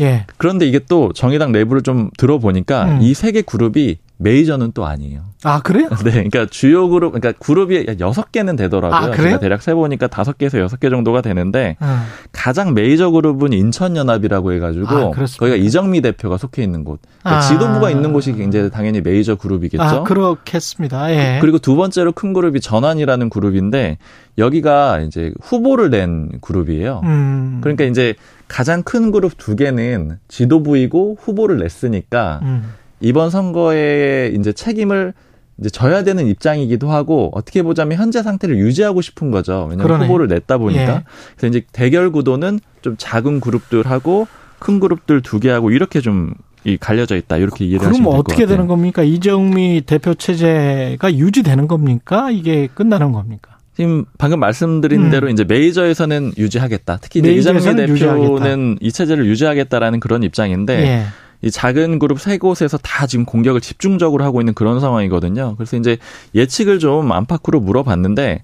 [0.00, 0.26] 예.
[0.36, 3.02] 그런데 이게 또 정의당 내부를 좀 들어보니까 음.
[3.02, 5.31] 이세 개 그룹이 메이저는 또 아니에요.
[5.44, 5.88] 아, 그래요?
[6.04, 6.10] 네.
[6.10, 8.96] 그러니까 주요 그룹, 그러니까 그룹이 여섯 개는 되더라고요.
[8.96, 9.30] 아, 그래요?
[9.30, 12.02] 제가 대략 세보니까 다섯 개에서 여섯 개 정도가 되는데, 음.
[12.30, 17.00] 가장 메이저 그룹은 인천연합이라고 해가지고, 아, 거기가 이정미 대표가 속해 있는 곳.
[17.22, 17.48] 그러니까 아.
[17.48, 19.82] 지도부가 있는 곳이 이제 당연히 메이저 그룹이겠죠.
[19.82, 21.12] 아, 그렇겠습니다.
[21.12, 21.38] 예.
[21.40, 23.98] 그리고 두 번째로 큰 그룹이 전환이라는 그룹인데,
[24.38, 27.00] 여기가 이제 후보를 낸 그룹이에요.
[27.04, 27.58] 음.
[27.62, 28.14] 그러니까 이제
[28.48, 32.72] 가장 큰 그룹 두 개는 지도부이고 후보를 냈으니까, 음.
[33.00, 35.12] 이번 선거에 이제 책임을
[35.58, 39.66] 이제 져야 되는 입장이기도 하고 어떻게 보자면 현재 상태를 유지하고 싶은 거죠.
[39.70, 40.06] 왜냐하면 그러네.
[40.06, 40.82] 후보를 냈다 보니까.
[40.82, 41.04] 예.
[41.36, 44.26] 그래서 이제 대결 구도는 좀 작은 그룹들하고
[44.58, 46.34] 큰 그룹들 두 개하고 이렇게 좀
[46.64, 49.02] 이 갈려져 있다 이렇게 이해를 하시면 그럼 어떻게 되는 겁니까?
[49.02, 52.30] 이정미 대표 체제가 유지되는 겁니까?
[52.30, 53.58] 이게 끝나는 겁니까?
[53.76, 55.10] 지금 방금 말씀드린 음.
[55.10, 56.98] 대로 이제 메이저에서는 유지하겠다.
[57.00, 58.76] 특히 이제 이정미 대표는 유지하겠다.
[58.80, 61.02] 이 체제를 유지하겠다라는 그런 입장인데 예.
[61.42, 65.56] 이 작은 그룹 세 곳에서 다 지금 공격을 집중적으로 하고 있는 그런 상황이거든요.
[65.56, 65.98] 그래서 이제
[66.34, 68.42] 예측을 좀 안팎으로 물어봤는데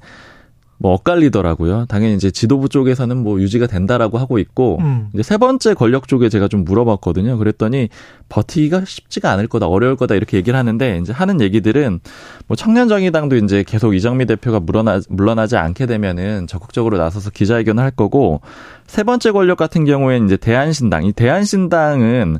[0.81, 1.87] 뭐 엇갈리더라고요.
[1.87, 5.09] 당연히 이제 지도부 쪽에서는 뭐 유지가 된다라고 하고 있고 음.
[5.13, 7.37] 이제 세 번째 권력 쪽에 제가 좀 물어봤거든요.
[7.37, 7.89] 그랬더니
[8.29, 11.99] 버티기가 쉽지가 않을 거다, 어려울 거다 이렇게 얘기를 하는데 이제 하는 얘기들은
[12.47, 17.91] 뭐 청년 정의당도 이제 계속 이정미 대표가 물러나 물러나지 않게 되면은 적극적으로 나서서 기자회견을 할
[17.91, 18.41] 거고
[18.87, 22.39] 세 번째 권력 같은 경우에는 이제 대한신당, 이 대한신당은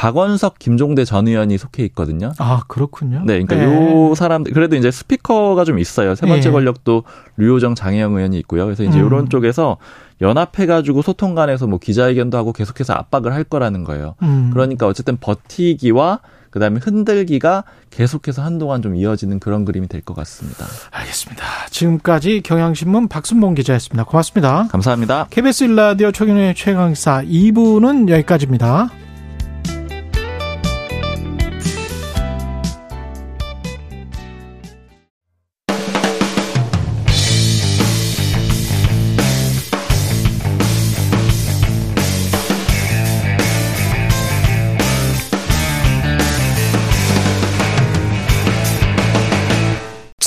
[0.00, 2.32] 박원석, 김종대 전 의원이 속해 있거든요.
[2.38, 3.22] 아 그렇군요.
[3.26, 3.64] 네, 그러니까 네.
[3.64, 6.14] 요 사람들 그래도 이제 스피커가 좀 있어요.
[6.14, 6.50] 세 번째 네.
[6.50, 7.04] 권력도
[7.36, 8.64] 류호정, 장혜영 의원이 있고요.
[8.64, 9.06] 그래서 이제 음.
[9.06, 9.76] 이런 쪽에서
[10.22, 14.14] 연합해가지고 소통관에서 뭐 기자회견도 하고 계속해서 압박을 할 거라는 거예요.
[14.22, 14.48] 음.
[14.54, 20.64] 그러니까 어쨌든 버티기와 그다음에 흔들기가 계속해서 한동안 좀 이어지는 그런 그림이 될 것 같습니다.
[20.92, 21.44] 알겠습니다.
[21.68, 24.04] 지금까지 경향신문 박순봉 기자였습니다.
[24.04, 24.66] 고맙습니다.
[24.68, 25.26] 감사합니다.
[25.28, 28.88] KBS 일라디오 최경영의 최강사 2부는 여기까지입니다.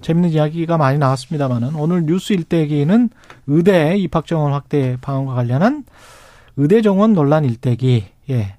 [0.00, 3.10] 재밌는 이야기가 많이 나왔습니다만은 오늘 뉴스 일대기는
[3.46, 5.84] 의대 입학 정원 확대 방안과 관련한
[6.56, 8.04] 의대 정원 논란 일대기.
[8.30, 8.56] 예.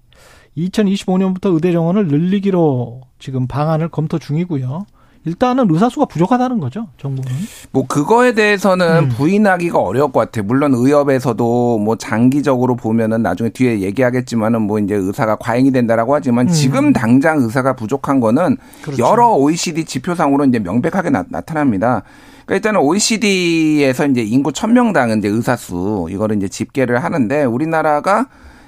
[0.58, 4.86] 2025년부터 의대 정원을 늘리기로 지금 방안을 검토 중이고요.
[5.28, 7.30] 일단은 의사수가 부족하다는 거죠, 정부는.
[7.72, 9.10] 뭐 그거에 대해서는 음.
[9.10, 10.46] 부인하기가 어려울 것 같아요.
[10.46, 16.52] 물론 의협에서도 뭐 장기적으로 보면은 나중에 뒤에 얘기하겠지만은 뭐 이제 의사가 과잉이 된다라고 하지만 음.
[16.52, 19.04] 지금 당장 의사가 부족한 거는 그렇죠.
[19.04, 22.04] 여러 OECD 지표상으로 이제 명백하게 나, 타납니다
[22.46, 28.28] 그러니까 일단은 OECD에서 이제 인구 1000명당 이제 의사수 이거를 이제 집계를 하는데 우리나라가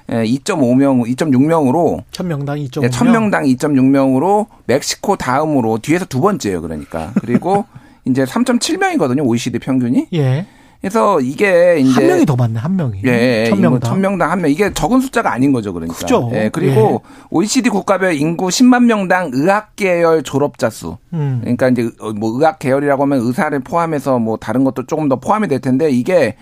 [0.09, 2.89] 2.5명, 2.6명으로 1000명당 2.5명.
[2.89, 6.61] 1000명당 2.6명으로 멕시코 다음으로 뒤에서 두 번째예요.
[6.61, 7.11] 그러니까.
[7.21, 7.65] 그리고
[8.05, 9.25] 이제 3.7명이거든요.
[9.25, 10.07] OECD 평균이.
[10.13, 10.45] 예.
[10.81, 14.31] 그래서 이게 이제 한 명이 더 많네 한 명이 예, 예 천 명당 천 명당
[14.31, 16.31] 한 명 이게 적은 숫자가 아닌 거죠 그러니까 그죠.
[16.33, 17.25] 예 그리고 예.
[17.31, 21.39] OECD 국가별 인구 10만 명당 의학 계열 졸업자 수 음.
[21.41, 25.59] 그러니까 이제 뭐 의학 계열이라고 하면 의사를 포함해서 뭐 다른 것도 조금 더 포함이 될
[25.59, 26.37] 텐데 이게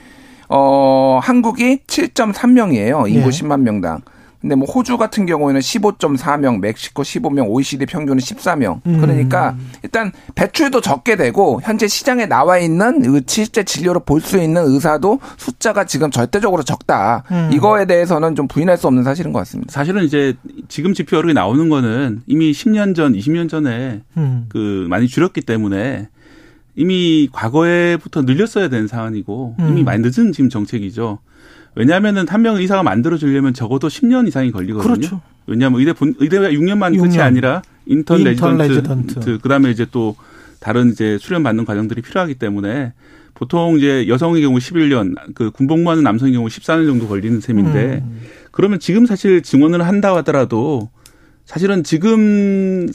[0.49, 3.09] 어, 한국이 7.3명이에요.
[3.09, 3.29] 인구 예.
[3.31, 4.01] 10만 명당.
[4.39, 8.79] 근데 뭐 호주 같은 경우에는 15.4명, 멕시코 15명, OECD 평균은 14명.
[8.85, 9.01] 음.
[9.01, 15.19] 그러니까 일단 배출도 적게 되고 현재 시장에 나와 있는 실제 진료를 볼 수 있는 의사도
[15.37, 17.23] 숫자가 지금 절대적으로 적다.
[17.31, 17.49] 음.
[17.51, 19.71] 이거에 대해서는 좀 부인할 수 없는 사실인 것 같습니다.
[19.73, 20.35] 사실은 이제
[20.67, 24.45] 지금 지표로 나오는 거는 이미 10년 전, 20년 전에 음.
[24.49, 26.09] 그 많이 줄였기 때문에
[26.77, 29.85] 이미 과거에부터 늘렸어야 되는 상황이고 이미 음.
[29.85, 31.17] 많이 늦은 지금 정책이죠.
[31.75, 34.93] 왜냐하면은 한 명 의사가 만들어지려면 적어도 10년 이상이 걸리거든요.
[34.93, 35.21] 그렇죠.
[35.47, 37.01] 왜냐하면 의대 본 의대가 6년만 6년.
[37.01, 39.37] 끝이 아니라 인턴, 인턴 레지던트, 레지던트.
[39.39, 40.15] 그다음에 이제 또
[40.59, 42.93] 다른 이제 수련 받는 과정들이 필요하기 때문에
[43.33, 48.21] 보통 이제 여성의 경우 11년, 그 군복무하는 남성의 경우 14년 정도 걸리는 셈인데 음.
[48.51, 50.89] 그러면 지금 사실 증원을 한다 하더라도
[51.45, 52.87] 사실은 지금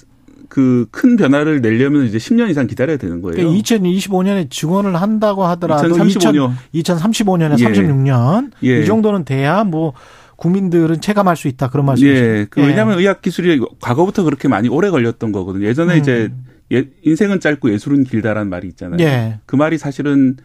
[0.52, 3.36] 그 큰 변화를 내려면 이제 10년 이상 기다려야 되는 거예요.
[3.36, 7.64] 그러니까 2025년에 증원을 한다고 하더라도 2035년, 2035년에 예.
[7.64, 8.82] 36년 예.
[8.82, 9.94] 이 정도는 돼야 뭐
[10.36, 12.24] 국민들은 체감할 수 있다 그런 말씀이시죠.
[12.24, 12.46] 예.
[12.50, 12.66] 그 예.
[12.66, 15.66] 왜냐하면 의학 기술이 과거부터 그렇게 많이 오래 걸렸던 거거든요.
[15.66, 15.98] 예전에 음.
[15.98, 16.30] 이제
[16.70, 18.98] 예, 인생은 짧고 예술은 길다라는 말이 있잖아요.
[19.00, 19.38] 예.
[19.46, 20.36] 그 말이 사실은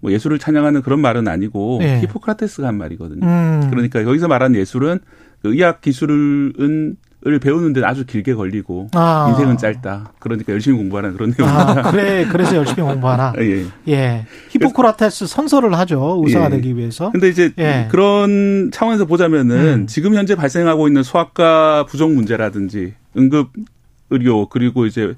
[0.00, 2.00] 뭐 예술을 찬양하는 그런 말은 아니고 예.
[2.00, 3.26] 히포크라테스가 한 말이거든요.
[3.26, 3.68] 음.
[3.70, 4.98] 그러니까 여기서 말하는 예술은
[5.40, 6.96] 그 의학 기술은
[7.26, 9.28] 을 배우는데 아주 길게 걸리고 아.
[9.30, 10.12] 인생은 짧다.
[10.18, 11.88] 그러니까 열심히 공부하라 그런 내용입니다.
[11.88, 13.32] 아, 그래 그래서 열심히 공부하라.
[13.40, 13.64] 예.
[13.88, 14.26] 예.
[14.50, 16.50] 히포크라테스 선서를 하죠 의사가 예.
[16.50, 17.10] 되기 위해서.
[17.12, 17.88] 근데 이제 예.
[17.90, 19.86] 그런 차원에서 보자면은 음.
[19.86, 23.52] 지금 현재 발생하고 있는 소아과 부족 문제라든지 응급
[24.10, 25.14] 의료 그리고 이제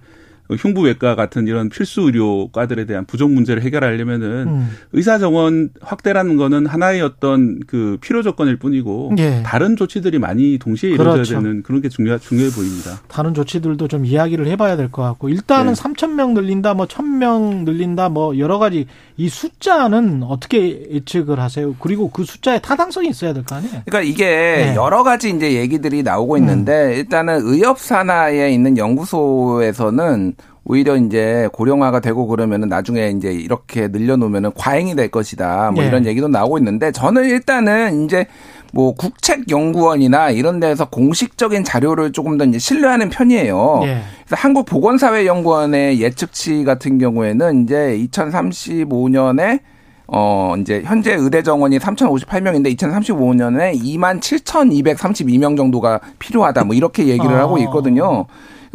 [0.54, 4.70] 흉부외과 같은 이런 필수 의료과들에 대한 부족 문제를 해결하려면은 음.
[4.92, 9.42] 의사 정원 확대라는 거는 하나의 어떤 그 필요 조건일 뿐이고 예.
[9.44, 11.34] 다른 조치들이 많이 동시에 이루어져야 그렇죠.
[11.34, 13.00] 되는 그런 게 중요 중요해 보입니다.
[13.08, 15.82] 다른 조치들도 좀 이야기를 해봐야 될 것 같고 일단은 네.
[15.82, 18.86] 3천 명 늘린다, 뭐 1,000명 늘린다, 뭐 여러 가지
[19.18, 21.74] 이 숫자는 어떻게 예측을 하세요?
[21.80, 23.82] 그리고 그 숫자에 타당성이 있어야 될 거 아니에요?
[23.86, 24.74] 그러니까 이게 네.
[24.74, 26.92] 여러 가지 이제 얘기들이 나오고 있는데 음.
[26.92, 30.34] 일단은 의협 산하에 있는 연구소에서는
[30.68, 35.70] 오히려 이제 고령화가 되고 그러면은 나중에 이제 이렇게 늘려놓으면은 과잉이 될 것이다.
[35.72, 35.88] 뭐 네.
[35.88, 38.26] 이런 얘기도 나오고 있는데 저는 일단은 이제
[38.72, 43.78] 뭐 국책연구원이나 이런 데서 공식적인 자료를 조금 더 이제 신뢰하는 편이에요.
[43.82, 44.02] 네.
[44.26, 49.60] 그래서 한국보건사회연구원의 예측치 같은 경우에는 이제 2035년에
[50.08, 56.64] 어, 이제 현재 의대 정원이 3,058명인데 2035년에 27,232명 정도가 필요하다.
[56.64, 57.40] 뭐 이렇게 얘기를 아.
[57.40, 58.26] 하고 있거든요.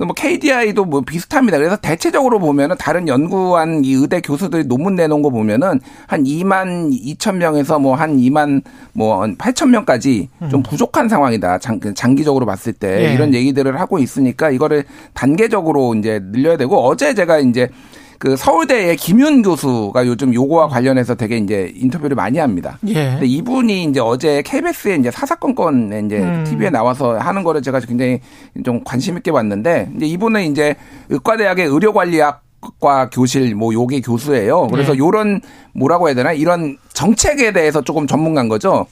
[0.06, 1.58] 뭐 KDI도 뭐 비슷합니다.
[1.58, 7.36] 그래서 대체적으로 보면은 다른 연구한 이 의대 교수들이 논문 내놓은 거 보면은 한 2만 2천
[7.38, 10.64] 명에서 뭐 한 2만 뭐 8천 명까지 좀 음.
[10.64, 11.60] 부족한 상황이다.
[11.60, 13.14] 장, 장기적으로 봤을 때 예.
[13.14, 17.70] 이런 얘기들을 하고 있으니까 이거를 단계적으로 이제 늘려야 되고 어제 제가 이제
[18.22, 22.78] 그 서울대의 김윤 교수가 요즘 요거와 관련해서 되게 이제 인터뷰를 많이 합니다.
[22.86, 22.94] 예.
[22.94, 26.44] 근데 이분이 이제 어제 KBS에 이제 사사건 건에 이제 음.
[26.48, 28.20] TV에 나와서 하는 거를 제가 굉장히
[28.64, 30.76] 좀 관심 있게 봤는데 이제 이분은 이제
[31.10, 32.44] 의과대학의 의료관리학
[32.80, 34.68] 과 교실 뭐 요게 교수예요.
[34.68, 35.00] 그래서 네.
[35.00, 35.42] 요런
[35.74, 38.86] 뭐라고 해야 되나 이런 정책에 대해서 조금 전문가인 거죠.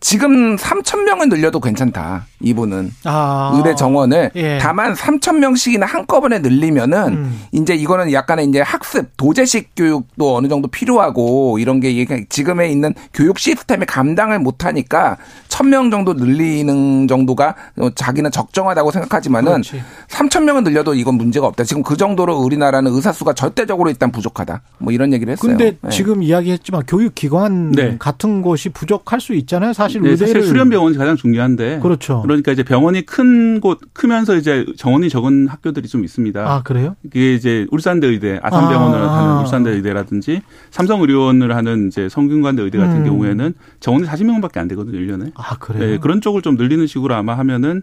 [0.00, 2.26] 지금 3천 명을 늘려도 괜찮다.
[2.40, 3.52] 이분은 아.
[3.54, 4.58] 의대 정원을 예.
[4.58, 7.40] 다만 3천 명씩이나 한꺼번에 늘리면은 음.
[7.52, 13.38] 이제 이거는 약간의 이제 학습 도제식 교육도 어느 정도 필요하고 이런 게 지금에 있는 교육
[13.38, 17.54] 시스템에 감당을 못 하니까 1000명 정도 늘리는 정도가
[17.94, 19.82] 자기는 적정하다고 생각하지만은 그렇지.
[20.08, 21.64] 3천 명을 늘려도 이건 문제가 없다.
[21.64, 24.62] 지금 그 정도로 우리나라는 의사 수가 절대적으로 일단 부족하다.
[24.78, 25.50] 뭐 이런 얘기를 했어요.
[25.50, 25.90] 근데 네.
[25.90, 27.96] 지금 이야기했지만 교육 기관 네.
[27.98, 29.74] 같은 곳이 부족할 수 있잖아요.
[29.74, 31.80] 사실 사실 네, 사실 수련병원이 가장 중요한데.
[31.80, 32.22] 그렇죠.
[32.22, 36.40] 그러니까 이제 병원이 큰 곳 크면서 이제 정원이 적은 학교들이 좀 있습니다.
[36.40, 36.96] 아 그래요?
[37.04, 39.12] 이게 이제 울산대 의대, 아산병원을 아.
[39.18, 43.04] 하는 울산대 의대라든지 삼성의료원을 하는 이제 성균관대 의대 같은 음.
[43.04, 45.32] 경우에는 정원이 40명 밖에 안 되거든요, 1년에.
[45.34, 45.84] 아 그래요?
[45.84, 47.82] 네, 그런 쪽을 좀 늘리는 식으로 아마 하면은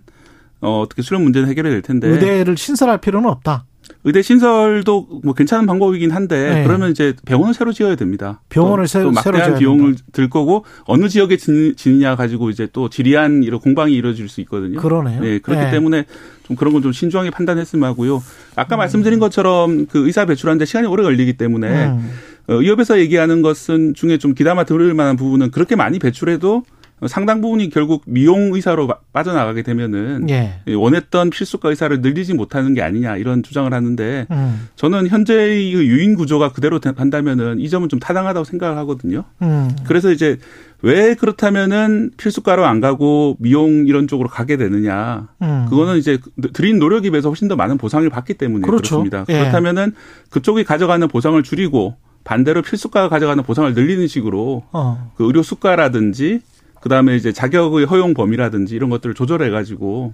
[0.61, 2.07] 어, 어떻게 수련 문제는 해결이 될 텐데.
[2.07, 3.65] 의대를 신설할 필요는 없다.
[4.03, 6.63] 의대 신설도 뭐 괜찮은 방법이긴 한데 네.
[6.63, 8.41] 그러면 이제 병원을 새로 지어야 됩니다.
[8.49, 10.03] 병원을 또, 새, 또 막대한 비용을 된다.
[10.13, 14.79] 들 거고 어느 지역에 지느냐 가지고 이제 또 지리한 이런 공방이 이루어질 수 있거든요.
[14.79, 15.21] 그러네요.
[15.21, 15.71] 네, 그렇기 네.
[15.71, 16.05] 때문에
[16.43, 18.23] 좀 그런 건 좀 신중하게 판단했으면 하고요.
[18.55, 18.77] 아까 음.
[18.77, 22.11] 말씀드린 것처럼 그 의사 배출하는데 시간이 오래 걸리기 때문에 음.
[22.47, 26.63] 어, 의협에서 얘기하는 것은 중에 좀 기담아 들을 만한 부분은 그렇게 많이 배출해도
[27.05, 30.61] 상당 부분이 결국 미용 의사로 빠져나가게 되면은 예.
[30.73, 34.67] 원했던 필수과 의사를 늘리지 못하는 게 아니냐 이런 주장을 하는데 음.
[34.75, 39.25] 저는 현재의 유인 구조가 그대로 한다면은 이 점은 좀 타당하다고 생각을 하거든요.
[39.43, 39.69] 음.
[39.85, 40.37] 그래서 이제
[40.81, 45.27] 왜 그렇다면은 필수과로 안 가고 미용 이런 쪽으로 가게 되느냐.
[45.43, 45.67] 음.
[45.69, 46.17] 그거는 이제
[46.53, 49.03] 드린 노력에 비해서 훨씬 더 많은 보상을 받기 때문에 그렇죠.
[49.03, 49.25] 그렇습니다.
[49.29, 49.39] 예.
[49.39, 49.93] 그렇다면은
[50.31, 55.11] 그쪽이 가져가는 보상을 줄이고 반대로 필수가 가져가는 보상을 늘리는 식으로 어.
[55.15, 56.41] 그 의료 수가라든지
[56.87, 60.13] 그다음에 이제 자격의 허용 범위라든지 이런 것들을 조절해 가지고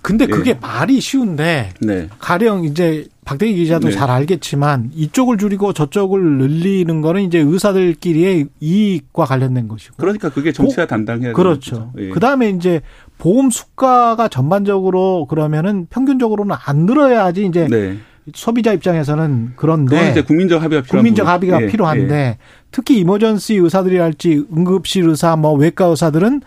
[0.00, 0.54] 근데 그게 예.
[0.54, 2.08] 말이 쉬운데 네.
[2.18, 3.94] 가령 이제 박대기 기자도 네.
[3.94, 10.86] 잘 알겠지만 이쪽을 줄이고 저쪽을 늘리는 거는 이제 의사들끼리의 이익과 관련된 것이고 그러니까 그게 정치가
[10.86, 11.92] 담당해야 그렇죠.
[11.98, 12.08] 예.
[12.10, 12.80] 그다음에 이제
[13.18, 17.98] 보험 수가가 전반적으로 그러면은 평균적으로는 안 늘어야지 이제 네.
[18.34, 21.66] 소비자 입장에서는 그런데 이제 국민적 합의가 필요한 국민적 합의가 예.
[21.66, 22.38] 필요한데 예.
[22.72, 26.42] 특히 이머전시 의사들이랄지 응급실 의사 뭐 외과 의사들은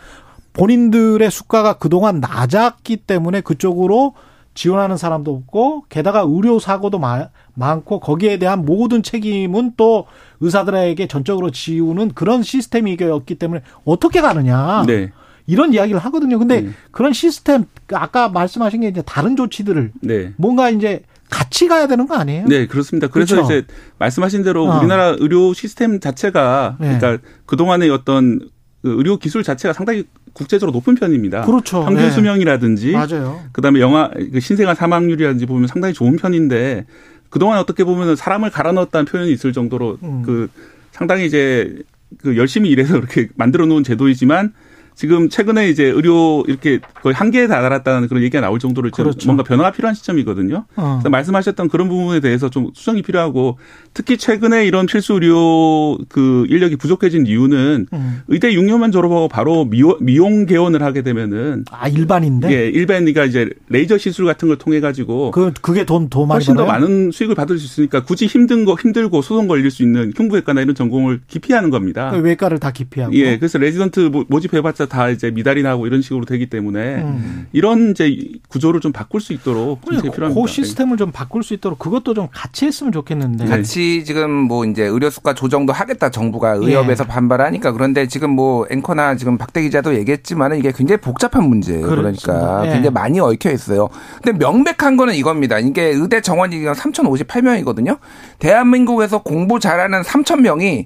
[0.53, 4.13] 본인들의 수가가 그동안 낮았기 때문에 그쪽으로
[4.55, 6.99] 지원하는 사람도 없고 게다가 의료 사고도
[7.53, 10.07] 많고 거기에 대한 모든 책임은 또
[10.39, 14.83] 의사들에게 전적으로 지우는 그런 시스템이었기 때문에 어떻게 가느냐.
[14.87, 15.11] 네.
[15.47, 16.39] 이런 이야기를 하거든요.
[16.39, 16.69] 근데 네.
[16.91, 20.33] 그런 시스템 아까 말씀하신 게 이제 다른 조치들을 네.
[20.37, 21.03] 뭔가 이제
[21.35, 22.45] 같이 가야 되는 거 아니에요?
[22.47, 23.07] 네, 그렇습니다.
[23.07, 23.53] 그래서 그렇죠?
[23.53, 23.67] 이제
[23.99, 24.79] 말씀하신 대로 어.
[24.79, 26.97] 우리나라 의료 시스템 자체가 네.
[26.97, 28.39] 그러니까 그동안의 어떤
[28.81, 31.41] 그 의료 기술 자체가 상당히 국제적으로 높은 편입니다.
[31.41, 31.83] 그렇죠.
[31.83, 32.11] 평균 네.
[32.11, 33.41] 수명이라든지 맞아요.
[33.51, 36.85] 그다음에 영아 그 신생아 사망률이라든지 보면 상당히 좋은 편인데
[37.29, 40.21] 그동안 어떻게 보면 사람을 갈아 넣었다는 표현이 있을 정도로 음.
[40.25, 40.47] 그
[40.93, 41.75] 상당히 이제
[42.19, 44.53] 그 열심히 일해서 이렇게 만들어 놓은 제도이지만
[44.95, 49.27] 지금 최근에 이제 의료 이렇게 거의 한계에 달았다는 그런 얘기가 나올 정도로 그렇죠.
[49.27, 50.65] 뭔가 변화가 필요한 시점이거든요.
[50.75, 51.01] 어.
[51.09, 53.57] 말씀하셨던 그런 부분에 대해서 좀 수정이 필요하고
[53.93, 58.21] 특히 최근에 이런 필수 의료 그 인력이 부족해진 이유는 음.
[58.27, 63.97] 의대 6년만 졸업하고 바로 미용, 미용 개원을 하게 되면은 아 일반인데 예 일반이가 이제 레이저
[63.97, 67.57] 시술 같은 걸 통해 가지고 그 그게 돈 더 많이 훨씬 더 많은 수익을 받을
[67.57, 72.11] 수 있으니까 굳이 힘든 거 힘들고 소송 걸릴 수 있는 흉부외과나 이런 전공을 기피하는 겁니다.
[72.11, 76.25] 그 외과를 다 기피하고 예 그래서 레지던트 모집해봤자 해서 다 이제 미달이 나고 이런 식으로
[76.25, 77.47] 되기 때문에 음.
[77.51, 78.17] 이런 이제
[78.47, 80.41] 구조를 좀 바꿀 수 있도록 정책이 필요합니다.
[80.41, 83.45] 그 시스템을 좀 바꿀 수 있도록 그것도 좀 같이 했으면 좋겠는데.
[83.45, 87.07] 같이 지금 뭐 이제 의료 수가 조정도 하겠다 정부가 의협에서 예.
[87.07, 91.87] 반발하니까 그런데 지금 뭐 앵커나 지금 박대기 기자도 얘기했지만은 이게 굉장히 복잡한 문제예요.
[91.87, 92.33] 그렇습니다.
[92.33, 92.71] 그러니까 예.
[92.73, 93.89] 굉장히 많이 얽혀 있어요.
[94.23, 95.59] 근데 명백한 거는 이겁니다.
[95.59, 97.97] 이게 의대 정원이 3,058명이거든요.
[98.39, 100.85] 대한민국에서 공부 잘하는 3,000명이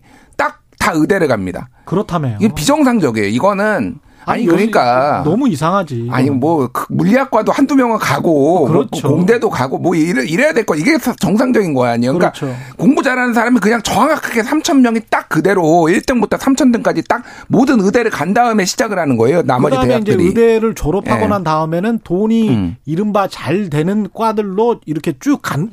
[0.79, 1.69] 다 의대를 갑니다.
[1.85, 2.37] 그렇다며요.
[2.39, 3.27] 이게 비정상적이에요.
[3.27, 6.09] 이거는 아니, 그러니까 너무 이상하지.
[6.11, 9.07] 아니 뭐그 물리학과도 한두 명은 가고 뭐 그렇죠.
[9.07, 12.13] 뭐 공대도 가고 뭐 이래, 이래야 될 거 이게 정상적인 거야 아니에요.
[12.13, 12.55] 그러니까 그렇죠.
[12.77, 18.11] 공부 잘하는 사람이 그냥 정확하게 3천 명이 딱 그대로 1등부터 3천 등까지 딱 모든 의대를
[18.11, 19.41] 간 다음에 시작을 하는 거예요.
[19.41, 20.15] 나머지 대학들이.
[20.15, 21.27] 이제 의대를 졸업하고 네.
[21.27, 22.75] 난 다음에는 돈이 음.
[22.85, 25.71] 이른바 잘 되는 과들로 이렇게 쭉 간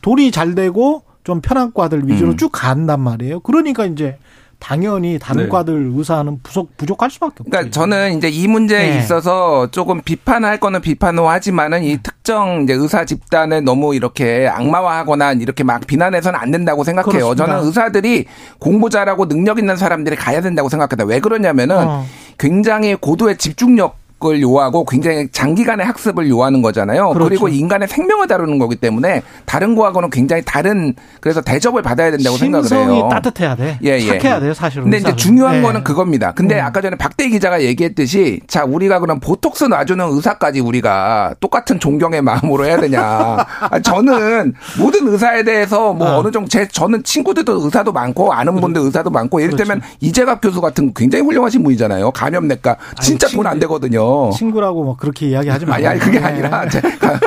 [0.00, 2.36] 돈이 잘 되고 좀 편한 과들 위주로 음.
[2.38, 3.40] 쭉 간단 말이에요.
[3.40, 4.16] 그러니까 이제
[4.58, 5.48] 당연히 다른 네.
[5.48, 7.44] 과들 의사는 부족 부족할 수밖에 없죠.
[7.44, 8.98] 그러니까 저는 이제 이 문제에 네.
[8.98, 15.62] 있어서 조금 비판할 거는 비판을 하지만은 이 특정 이제 의사 집단을 너무 이렇게 악마화하거나 이렇게
[15.62, 17.12] 막 비난해서는 안 된다고 생각해요.
[17.12, 17.46] 그렇습니다.
[17.46, 18.26] 저는 의사들이
[18.58, 21.04] 공부 잘하고 능력 있는 사람들이 가야 된다고 생각합니다.
[21.04, 22.04] 왜 그러냐면은 어.
[22.38, 27.10] 굉장히 고도의 집중력 을 요하고 굉장히 장기간의 학습을 요하는 거잖아요.
[27.10, 27.28] 그렇죠.
[27.28, 32.68] 그리고 인간의 생명을 다루는 거기 때문에 다른 거하고는 굉장히 다른 그래서 대접을 받아야 된다고 생각을
[32.72, 33.08] 해요.
[33.12, 33.78] 따뜻해야 돼.
[33.84, 34.06] 예, 예.
[34.06, 34.84] 착해야 돼요, 사실은.
[34.84, 35.62] 근데 이제 중요한 예.
[35.62, 36.32] 거는 그겁니다.
[36.32, 36.64] 근데 음.
[36.64, 42.64] 아까 전에 박대희 기자가 얘기했듯이 자, 우리가 그럼 보톡스 놔주는 의사까지 우리가 똑같은 존경의 마음으로
[42.64, 43.00] 해야 되냐.
[43.70, 46.22] 아, 저는 모든 의사에 대해서 뭐 어.
[46.22, 49.96] 느 정도 제 저는 친구들도 의사도 많고 아는 분들 의사도 많고 예를 들면 그렇죠.
[50.00, 52.10] 이재갑 교수 같은 굉장히 훌륭하신 분이잖아요.
[52.10, 54.07] 감염내과 진짜 돈 안 되거든요.
[54.36, 55.76] 친구라고 뭐 그렇게 이야기하지 마요.
[55.76, 56.80] 아니, 아니 그게 아니라 네.
[56.80, 57.20] 그러니까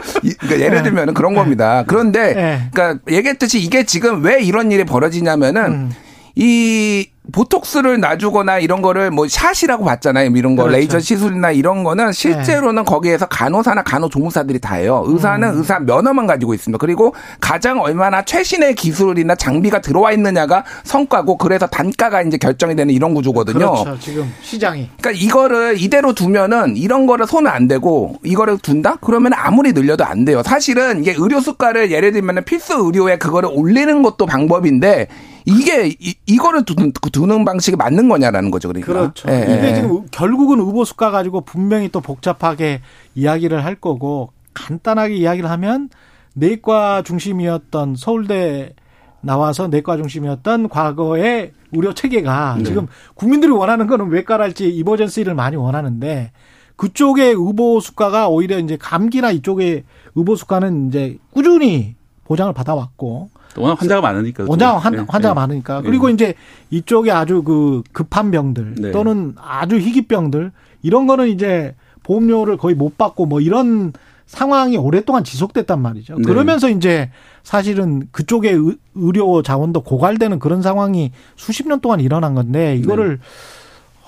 [0.51, 0.83] 예를 네.
[0.83, 1.83] 들면 그런 겁니다.
[1.87, 2.61] 그런데 네.
[2.71, 5.91] 그러니까 얘기했듯이 이게 지금 왜 이런 일이 벌어지냐면은 음.
[6.35, 10.31] 이 보톡스를 놔주거나 이런 거를 뭐 샷이라고 봤잖아요.
[10.35, 10.77] 이런 거 그렇죠.
[10.77, 12.89] 레이저 시술이나 이런 거는 실제로는 네.
[12.89, 15.03] 거기에서 간호사나 간호조무사들이 다 해요.
[15.07, 15.57] 의사는 음.
[15.57, 16.77] 의사 면허만 가지고 있습니다.
[16.79, 23.13] 그리고 가장 얼마나 최신의 기술이나 장비가 들어와 있느냐가 성과고 그래서 단가가 이제 결정이 되는 이런
[23.13, 23.59] 구조거든요.
[23.59, 23.99] 그렇죠.
[23.99, 24.89] 지금 시장이.
[24.99, 28.97] 그러니까 이거를 이대로 두면은 이런 거를 손을 안 대고 이거를 둔다?
[29.01, 30.41] 그러면 아무리 늘려도 안 돼요.
[30.43, 35.07] 사실은 이게 의료 수가를 예를 들면 필수 의료에 그거를 올리는 것도 방법인데
[35.45, 38.67] 이게 이, 이거를 두는, 두는 방식이 맞는 거냐라는 거죠.
[38.67, 38.91] 그러니까.
[38.91, 39.29] 그렇죠.
[39.29, 39.75] 예, 이게 예.
[39.75, 42.81] 지금 결국은 의보 수가 가지고 분명히 또 복잡하게
[43.15, 45.89] 이야기를 할 거고 간단하게 이야기를 하면
[46.33, 48.73] 내과 중심이었던 서울대
[49.21, 52.63] 나와서 내과 중심이었던 과거의 의료 체계가 네.
[52.63, 56.31] 지금 국민들이 원하는 거는 외과랄지 이버전시를 많이 원하는데
[56.75, 59.83] 그쪽의 의보 수가가 오히려 이제 감기나 이쪽의
[60.15, 61.95] 의보 수가는 이제 꾸준히
[62.25, 64.45] 보장을 받아왔고 워낙 환자가 많으니까.
[64.47, 65.05] 워낙 환, 네.
[65.07, 65.39] 환자가 네.
[65.41, 65.81] 많으니까.
[65.81, 66.13] 그리고 네.
[66.13, 66.33] 이제
[66.69, 68.91] 이쪽에 아주 그 급한 병들 네.
[68.91, 70.51] 또는 아주 희귀병들
[70.81, 73.93] 이런 거는 이제 보험료를 거의 못 받고 뭐 이런
[74.25, 76.15] 상황이 오랫동안 지속됐단 말이죠.
[76.15, 76.21] 네.
[76.23, 77.11] 그러면서 이제
[77.43, 78.57] 사실은 그쪽에
[78.95, 83.23] 의료 자원도 고갈되는 그런 상황이 수십 년 동안 일어난 건데 이거를 네.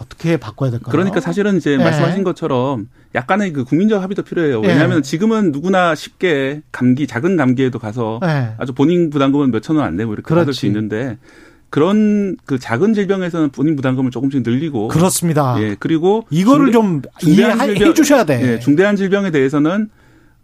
[0.04, 0.92] 어떻게 바꿔야 될까요?
[0.92, 1.84] 그러니까 사실은 이제 네.
[1.84, 4.60] 말씀하신 것처럼 약간의 그 국민적 합의도 필요해요.
[4.62, 5.10] 왜냐하면 네.
[5.10, 8.54] 지금은 누구나 쉽게 감기 작은 감기에도 가서 네.
[8.58, 10.42] 아주 본인 부담금은 몇천 원 안 내고 이렇게 그렇지.
[10.42, 11.18] 받을 수 있는데
[11.70, 15.56] 그런 그 작은 질병에서는 본인 부담금을 조금씩 늘리고 그렇습니다.
[15.60, 18.42] 예 그리고 이거를 중대, 좀 이해해 주셔야 돼.
[18.54, 19.90] 예, 중대한 질병에 대해서는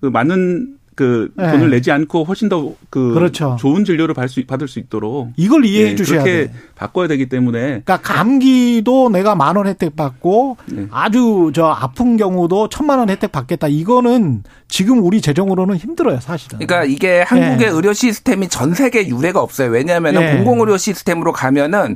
[0.01, 1.49] 그 많은 그 네.
[1.49, 3.55] 돈을 내지 않고 훨씬 더그 그렇죠.
[3.57, 6.53] 좋은 진료를 받을 수, 받을 수 있도록 이걸 이해해 네, 주셔야 그렇게 돼.
[6.75, 10.87] 바꿔야 되기 때문에 그러니까 감기도 내가 만 원 혜택 받고 네.
[10.91, 13.67] 아주 저 아픈 경우도 천만 원 혜택 받겠다.
[13.69, 16.59] 이거는 지금 우리 재정으로는 힘들어요, 사실은.
[16.59, 17.67] 그러니까 이게 한국의 네.
[17.67, 19.69] 의료 시스템이 전 세계 유례가 없어요.
[19.71, 20.35] 왜냐하면 네.
[20.35, 21.95] 공공 의료 시스템으로 가면은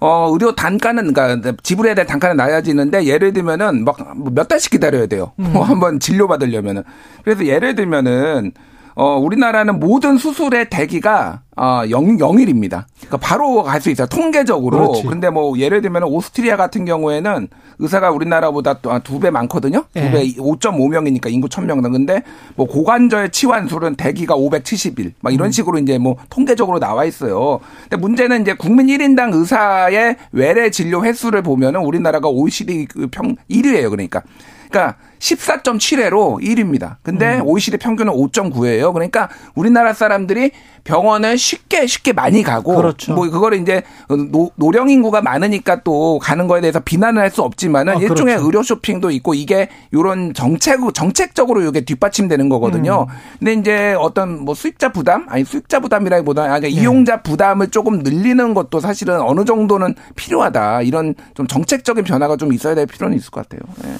[0.00, 5.32] 어, 의료 단가는, 그러니까 지불해야 될 단가는 낮아지는데 예를 들면은 막 몇 달씩 기다려야 돼요.
[5.38, 5.52] 음.
[5.52, 6.82] 뭐 한번 진료받으려면은.
[7.22, 8.52] 그래서 예를 들면은
[9.00, 12.84] 어, 우리나라는 모든 수술의 대기가 어, 0, 0일입니다.
[12.98, 14.06] 그러니까 바로 갈 수 있어요.
[14.06, 14.76] 통계적으로.
[14.88, 15.04] 그렇지.
[15.06, 17.48] 근데 뭐 예를 들면 오스트리아 같은 경우에는
[17.78, 19.84] 의사가 우리나라보다 두 배 많거든요.
[19.94, 21.92] 두배 5.5명이니까 인구 1000명당.
[21.92, 22.22] 근데
[22.56, 25.12] 뭐 고관절 치환술은 대기가 570일.
[25.22, 25.50] 막 이런 음.
[25.50, 27.60] 식으로 이제 뭐 통계적으로 나와 있어요.
[27.88, 33.88] 근데 문제는 이제 국민 1인당 의사의 외래 진료 횟수를 보면은 우리나라가 OECD 그평 1위예요.
[33.88, 34.22] 그러니까.
[34.70, 36.96] 그러니까 14.7회로 1위입니다.
[37.02, 37.46] 근데 음.
[37.46, 38.92] OECD 평균은 5.9예요.
[38.92, 40.52] 그러니까 우리나라 사람들이
[40.84, 43.14] 병원을 쉽게 쉽게 많이 가고 그렇죠.
[43.14, 43.82] 뭐 그거를 이제
[44.30, 48.44] 노, 노령 인구가 많으니까 또 가는 거에 대해서 비난을 할 수 없지만은 아, 일종의 그렇죠.
[48.46, 53.06] 의료 쇼핑도 있고 이게 요런 정책 정책적으로 이게 뒷받침되는 거거든요.
[53.08, 53.14] 음.
[53.38, 56.68] 근데 이제 어떤 뭐 수입자 부담 아니 수입자 부담이라기보다 아니 네.
[56.70, 60.82] 이용자 부담을 조금 늘리는 것도 사실은 어느 정도는 필요하다.
[60.82, 63.60] 이런 좀 정책적인 변화가 좀 있어야 될 필요는 있을 것 같아요.
[63.84, 63.94] 네.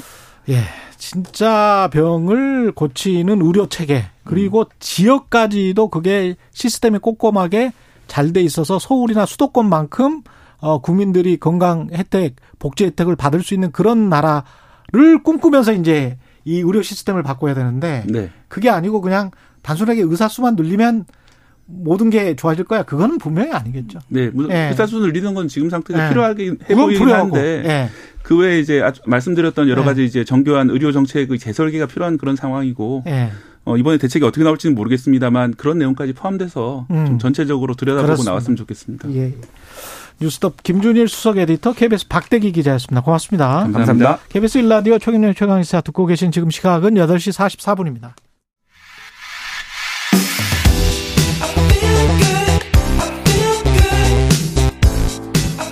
[0.48, 0.62] 예.
[0.96, 4.64] 진짜 병을 고치는 의료 체계 그리고 음.
[4.78, 7.72] 지역까지도 그게 시스템이 꼼꼼하게
[8.06, 10.22] 잘 돼 있어서 서울이나 수도권만큼
[10.58, 16.82] 어 국민들이 건강 혜택, 복지 혜택을 받을 수 있는 그런 나라를 꿈꾸면서 이제 이 의료
[16.82, 18.30] 시스템을 바꿔야 되는데 네.
[18.48, 19.30] 그게 아니고 그냥
[19.62, 21.06] 단순하게 의사 수만 늘리면
[21.66, 22.82] 모든 게 좋아질 거야.
[22.82, 24.00] 그거는 분명히 아니겠죠.
[24.08, 24.68] 네, 물론 예.
[24.68, 26.08] 의사 수 늘리는 건 지금 상태에서 예.
[26.08, 27.88] 필요하긴 해 보이긴 한데 예.
[28.30, 29.86] 그 외에 이제 말씀드렸던 여러 네.
[29.86, 33.32] 가지 이제 정교한 의료 정책의 재설계가 필요한 그런 상황이고 네.
[33.64, 37.06] 어, 이번에 대책이 어떻게 나올지는 모르겠습니다만 그런 내용까지 포함돼서 음.
[37.06, 38.30] 좀 전체적으로 들여다보고 그렇습니다.
[38.30, 39.12] 나왔으면 좋겠습니다.
[39.14, 39.34] 예.
[40.20, 43.00] 뉴스톱 김준일 수석 에디터 KBS 박대기 기자였습니다.
[43.00, 43.68] 고맙습니다.
[43.72, 44.20] 감사합니다.
[44.28, 48.12] KBS 일라디오 최경련 최강시사 듣고 계신 지금 시각은 8시 44분입니다.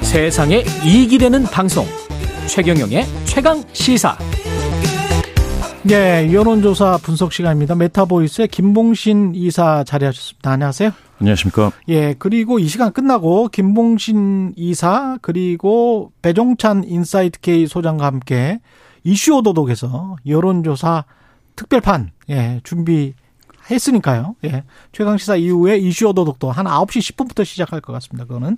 [0.02, 1.86] 세상에 이익이 되는 방송
[2.48, 4.16] 최경영의 최강 시사.
[5.82, 7.74] 네, 여론조사 분석 시간입니다.
[7.74, 10.50] 메타보이스의 김봉신 이사 자리하셨습니다.
[10.52, 10.90] 안녕하세요.
[11.20, 11.72] 안녕하십니까.
[11.88, 18.60] 예, 그리고 이 시간 끝나고 김봉신 이사 그리고 배종찬 인사이트 K 소장과 함께
[19.04, 21.04] 이슈 오도독에서 여론조사
[21.54, 23.14] 특별판 예, 준비
[23.70, 24.36] 했으니까요.
[24.44, 24.64] 예.
[24.92, 28.24] 최강 시사 이후에 이슈 오도독도 한 9시 10분부터 시작할 것 같습니다.
[28.24, 28.56] 그거는.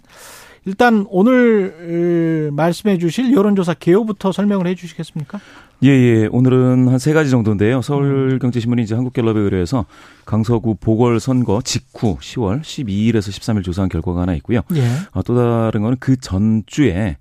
[0.67, 5.41] 일단 오늘 말씀해 주실 여론조사 개요부터 설명을 해 주시겠습니까?
[5.83, 6.29] 예, 예.
[6.31, 7.81] 오늘은 한 세 가지 정도인데요.
[7.81, 9.87] 서울경제신문이 이제 한국갤럽에 의뢰해서
[10.27, 14.61] 강서구 보궐선거 직후 10월 12일에서 13일 조사한 결과가 하나 있고요.
[14.75, 14.83] 예.
[15.13, 17.17] 아, 또 다른 거는 그 전주에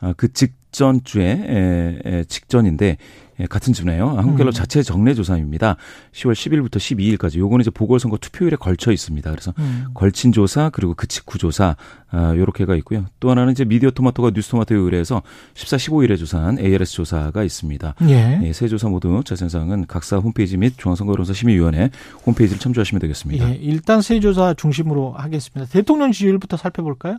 [0.00, 2.98] 아, 그 직 전 주에 에, 에, 직전인데
[3.40, 4.08] 예, 같은 주네요.
[4.10, 4.52] 한국갤럽 음.
[4.52, 5.76] 자체 정례 조사입니다.
[6.12, 7.38] 10월 10일부터 12일까지.
[7.38, 9.28] 요거는 이제 보궐선거 투표일에 걸쳐 있습니다.
[9.28, 9.86] 그래서 음.
[9.94, 11.76] 걸친 조사 그리고 그 직후 조사
[12.10, 13.06] 아, 요렇게가 있고요.
[13.18, 15.22] 또 하나는 이제 미디어 토마토가 뉴스 토마토에 의뢰해서
[15.54, 17.94] 14, 15일에 조사한 ARS 조사가 있습니다.
[18.08, 18.40] 예.
[18.44, 21.90] 예, 세 조사 모두 자세한 사항은 각사 홈페이지 및 중앙선거여론조사 심의위원회
[22.24, 23.50] 홈페이지를 참조하시면 되겠습니다.
[23.50, 25.70] 예, 일단 세 조사 중심으로 하겠습니다.
[25.72, 27.18] 대통령 지지율부터 살펴볼까요?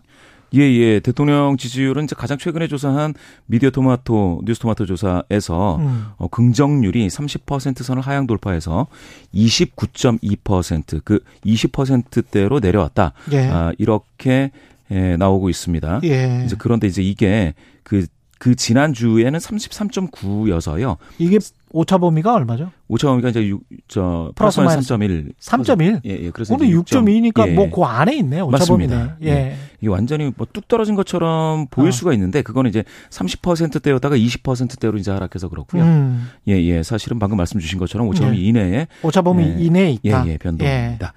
[0.55, 0.99] 예, 예.
[0.99, 3.13] 대통령 지지율은 이제 가장 최근에 조사한
[3.45, 6.07] 미디어 토마토, 뉴스 토마토 조사에서 음.
[6.17, 8.87] 어, 긍정률이 30% 선을 하향 돌파해서
[9.33, 13.13] 29.2%그 20%대로 내려왔다.
[13.31, 13.47] 예.
[13.49, 14.51] 아, 이렇게
[14.91, 16.01] 예, 나오고 있습니다.
[16.05, 16.43] 예.
[16.45, 17.53] 이제 그런데 이제 이게
[17.83, 20.97] 그그 지난 주에는 33.9여서요.
[21.19, 21.37] 이게
[21.71, 22.71] 오차 범위가 얼마죠?
[22.87, 25.33] 오차 범위가 이제 6, 저 플러스 마이너스 3.1.
[25.39, 26.01] 3.1?
[26.05, 26.29] 예, 예.
[26.31, 27.53] 그래서 오늘 6.2니까 예.
[27.53, 28.41] 뭐그 안에 있네.
[28.41, 28.97] 오차 맞습니다.
[28.97, 29.15] 범위네.
[29.23, 29.29] 예.
[29.29, 29.55] 예.
[29.79, 31.91] 이게 완전히 뭐 뚝 떨어진 것처럼 보일 어.
[31.91, 35.83] 수가 있는데 그거는 이제 30%대였다가 20%대로 이제 하락해서 그렇고요.
[35.83, 36.29] 음.
[36.47, 36.81] 예, 예.
[36.83, 38.47] 사실은 방금 말씀 주신 것처럼 오차 범위 예.
[38.47, 39.55] 이내에 오차 범위 예.
[39.59, 40.25] 이내에 있다.
[40.27, 40.37] 예, 예.
[40.37, 41.13] 변동입니다.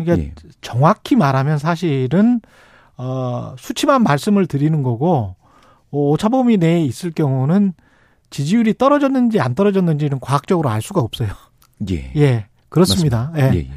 [0.00, 0.04] 예.
[0.04, 0.32] 그러니까 예.
[0.60, 2.40] 정확히 말하면 사실은
[2.96, 5.36] 어 수치만 말씀을 드리는 거고
[5.90, 7.74] 오차 범위 내에 있을 경우는
[8.32, 11.28] 지지율이 떨어졌는지 안 떨어졌는지는 과학적으로 알 수가 없어요.
[11.90, 12.12] 예.
[12.16, 12.46] 예.
[12.68, 13.32] 그렇습니다.
[13.36, 13.40] 예.
[13.52, 13.58] 예.
[13.58, 13.70] 예.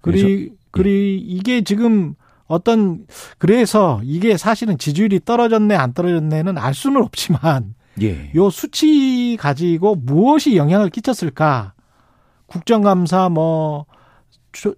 [0.00, 2.14] 그리, 그리, 이게 지금
[2.46, 3.06] 어떤,
[3.38, 8.30] 그래서 이게 사실은 지지율이 떨어졌네, 안 떨어졌네는 알 수는 없지만, 예.
[8.36, 11.72] 요 수치 가지고 무엇이 영향을 끼쳤을까?
[12.46, 13.86] 국정감사 뭐,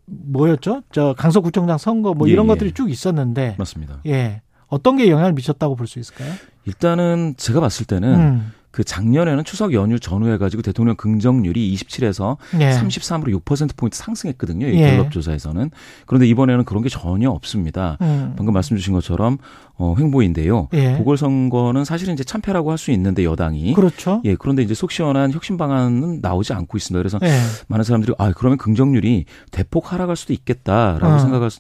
[0.07, 0.83] 뭐였죠?
[0.93, 2.49] 저 강서구청장 선거 뭐 예, 이런 예.
[2.49, 3.57] 것들이 쭉 있었는데.
[3.59, 4.01] 맞습니다.
[4.07, 4.43] 예.
[4.69, 6.33] 어떤 게 영향을 미쳤다고 볼 수 있을까요?
[6.65, 8.53] 일단은 제가 봤을 때는 음.
[8.71, 12.71] 그 작년에는 추석 연휴 전후해 가지고 대통령 긍정률이 27에서 예.
[12.71, 14.69] 33으로 6% 포인트 상승했거든요.
[14.69, 14.93] 이 예.
[14.93, 15.71] 갤럽 조사에서는.
[16.07, 17.99] 그런데 이번에는 그런 게 전혀 없습니다.
[18.01, 18.35] 음.
[18.37, 19.39] 방금 말씀 주신 것처럼
[19.83, 20.69] 어 횡보인데요.
[20.75, 20.97] 예.
[20.99, 24.23] 보궐선거는 사실은 이제 참패라고 할 수 있는데 여당이 그렇죠.
[24.25, 26.99] 예, 그런데 이제 속 시원한 혁신 방안은 나오지 않고 있습니다.
[26.99, 27.39] 그래서 예.
[27.69, 31.19] 많은 사람들이 아, 그러면 긍정률이 대폭 하락할 수도 있겠다라고 어.
[31.19, 31.51] 생각할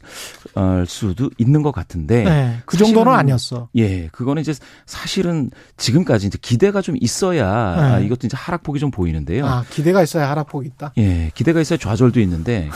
[0.86, 2.62] 수도 있는 것 같은데 예.
[2.66, 3.68] 그 정도는 아니었어.
[3.76, 4.54] 예, 그거는 이제
[4.86, 8.06] 사실은 지금까지 이제 기대가 좀 있어야 네.
[8.06, 9.46] 이것도 이제 하락폭이 좀 보이는데요.
[9.46, 10.92] 아, 기대가 있어야 하락폭이 있다?
[10.98, 12.68] 예, 기대가 있어야 좌절도 있는데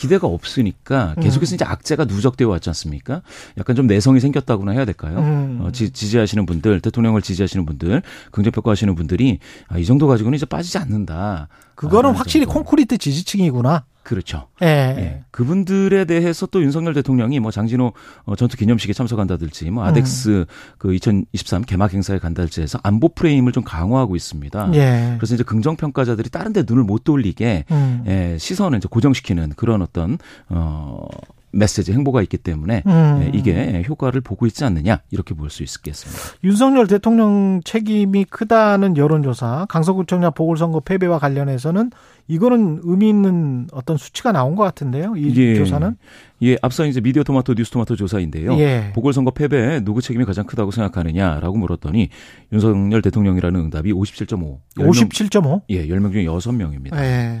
[0.00, 1.22] 기대가 없으니까 음.
[1.22, 1.56] 계속해서 음.
[1.56, 3.20] 이제 악재가 누적되어 왔지 않습니까?
[3.58, 5.18] 약간 좀 내성이 생겼다고나 해야 될까요?
[5.18, 5.58] 음.
[5.60, 10.78] 어, 지, 지하시는 분들, 대통령을 지지하시는 분들, 긍정평가하시는 분들이 아, 이 정도 가지고는 이제 빠지지
[10.78, 11.48] 않는다.
[11.74, 12.60] 그거는 아, 확실히 정도.
[12.60, 13.84] 콘크리트 지지층이구나.
[14.02, 14.46] 그렇죠.
[14.62, 14.66] 예.
[14.66, 15.24] 예.
[15.30, 17.92] 그분들에 대해서 또 윤석열 대통령이 뭐 장진호
[18.24, 20.44] 어, 전투 기념식에 참석한다든지 뭐 아덱스 음.
[20.78, 24.70] 그2023 개막 행사에 간다든지 해서 안보 프레임을 좀 강화하고 있습니다.
[24.74, 25.14] 예.
[25.18, 28.04] 그래서 이제 긍정 평가자들이 다른 데 눈을 못 돌리게 음.
[28.06, 30.18] 예, 시선을 이제 고정시키는 그런 어떤
[30.48, 31.06] 어
[31.52, 33.20] 메시지 행보가 있기 때문에 음.
[33.22, 36.38] 예, 이게 효과를 보고 있지 않느냐 이렇게 볼 수 있겠습니다.
[36.44, 41.90] 윤석열 대통령 책임이 크다는 여론조사 강서구청장 보궐선거 패배와 관련해서는
[42.30, 45.16] 이거는 의미 있는 어떤 수치가 나온 것 같은데요.
[45.16, 45.56] 이 예.
[45.56, 45.96] 조사는?
[46.42, 48.56] 예, 앞서 이제 미디어 토마토 뉴스 토마토 조사인데요.
[48.58, 48.92] 예.
[48.94, 52.08] 보궐선거 패배에 누구 책임이 가장 크다고 생각하느냐라고 물었더니
[52.52, 54.58] 윤석열 대통령이라는 응답이 57.5.
[54.76, 55.62] 57.5?
[55.70, 56.96] 예, 10명 중에 6명입니다.
[56.98, 57.40] 예.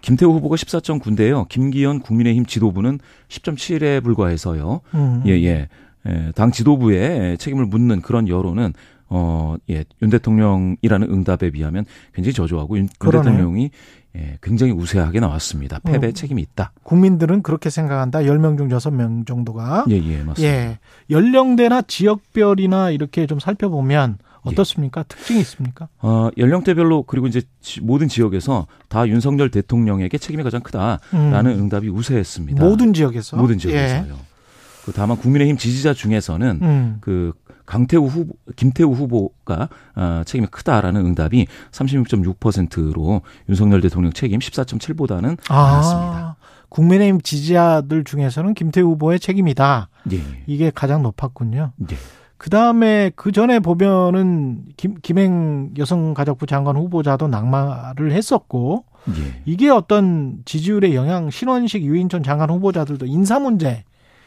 [0.00, 1.48] 김태호 후보가 14.9인데요.
[1.48, 4.80] 김기현 국민의힘 지도부는 10.7에 불과해서요.
[4.94, 5.22] 음.
[5.26, 5.68] 예, 예.
[6.08, 8.72] 예, 당 지도부에 책임을 묻는 그런 여론은
[9.10, 11.84] 어, 예, 윤 대통령이라는 응답에 비하면
[12.14, 13.70] 굉장히 저조하고 윤, 윤 대통령이
[14.16, 15.78] 예, 굉장히 우세하게 나왔습니다.
[15.80, 16.72] 패배 어, 책임이 있다.
[16.82, 18.20] 국민들은 그렇게 생각한다.
[18.20, 19.84] 10명 중 6명 정도가.
[19.88, 20.42] 예, 예, 맞습니다.
[20.42, 20.78] 예.
[21.10, 25.02] 연령대나 지역별이나 이렇게 좀 살펴보면 어떻습니까?
[25.02, 25.04] 예.
[25.06, 25.88] 특징이 있습니까?
[26.00, 27.42] 어, 연령대별로 그리고 이제
[27.82, 31.58] 모든 지역에서 다 윤석열 대통령에게 책임이 가장 크다라는 음.
[31.60, 32.64] 응답이 우세했습니다.
[32.64, 33.36] 모든 지역에서?
[33.36, 34.12] 모든 지역에서요.
[34.12, 34.30] 예.
[34.84, 36.96] 그 다만 국민의힘 지지자 중에서는 음.
[37.00, 37.32] 그
[37.70, 46.36] 강태우 후보, 김태우 후보가 어, 책임이 크다라는 응답이 36.6%로 윤석열 대통령 책임 14.7보다는 아, 많았습니다.
[46.68, 49.88] 국민의힘 지지자들 중에서는 김태우 후보의 책임이다.
[50.10, 50.20] 예.
[50.48, 51.70] 이게 가장 높았군요.
[51.92, 51.96] 예.
[52.38, 59.42] 그 다음에 그 전에 보면은 김, 김행 여성가족부 장관 후보자도 낙마를 했었고 예.
[59.44, 63.84] 이게 어떤 지지율의 영향 신원식 유인촌 장관 후보자들도 인사 문제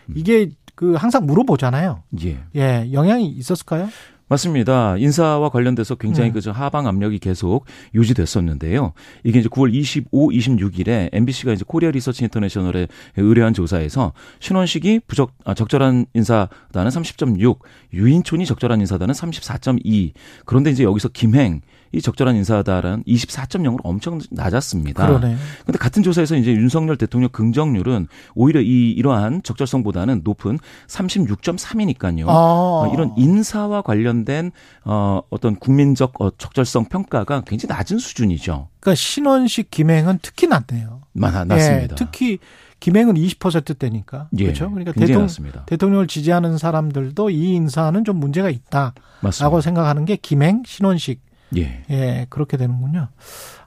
[0.08, 0.14] 음.
[0.16, 2.04] 이게 그 항상 물어보잖아요.
[2.26, 2.40] 예.
[2.56, 3.90] 예, 영향이 있었을까요?
[4.28, 4.98] 맞습니다.
[4.98, 6.34] 인사와 관련돼서 굉장히 음.
[6.34, 8.94] 그 하방 압력이 계속 유지됐었는데요.
[9.24, 12.88] 이게 이제 9월 25, 26일에 MBC가 이제 코리아 리서치 인터내셔널에
[13.18, 17.60] 의뢰한 조사에서 신원식이 부적 아, 적절한 인사다는 30.6,
[17.94, 20.14] 유인촌이 적절한 인사다는 34.2.
[20.46, 21.62] 그런데 이제 여기서 김행
[21.94, 25.06] 이 적절한 인사다라는 24.0으로 엄청 낮았습니다.
[25.06, 25.38] 그러네.
[25.66, 30.58] 근데 같은 조사에서 이제 윤석열 대통령 긍정률은 오히려 이 이러한 적절성보다는 높은
[30.88, 32.28] 36.3이니까요.
[32.28, 32.34] 아.
[32.34, 34.52] 어, 이런 인사와 관련된
[34.86, 38.70] 어 어떤 국민적 어, 적절성 평가가 굉장히 낮은 수준이죠.
[38.80, 41.04] 그러니까 신원식 김행은 특히 낮네요.
[41.14, 41.84] 맞, 낮습니다.
[41.84, 42.40] 예, 특히
[42.80, 44.30] 김행은 20%대니까.
[44.40, 44.70] 예, 그렇죠?
[44.70, 45.28] 그러니까 대통령,
[45.68, 49.62] 대통령을 지지하는 사람들도 이 인사는 좀 문제가 있다라고 맞습니다.
[49.62, 51.22] 생각하는 게 김행, 신원식
[51.58, 51.84] 예.
[51.90, 53.10] 예, 그렇게 되는군요.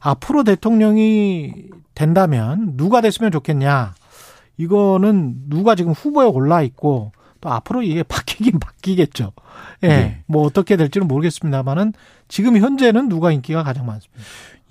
[0.00, 3.94] 앞으로 대통령이 된다면 누가 됐으면 좋겠냐.
[4.58, 9.32] 이거는 누가 지금 후보에 올라 있고 또 앞으로 이게 바뀌긴 바뀌겠죠.
[9.82, 9.88] 예.
[9.88, 10.22] 네.
[10.26, 11.92] 뭐 어떻게 될지는 모르겠습니다만은
[12.28, 14.22] 지금 현재는 누가 인기가 가장 많습니다.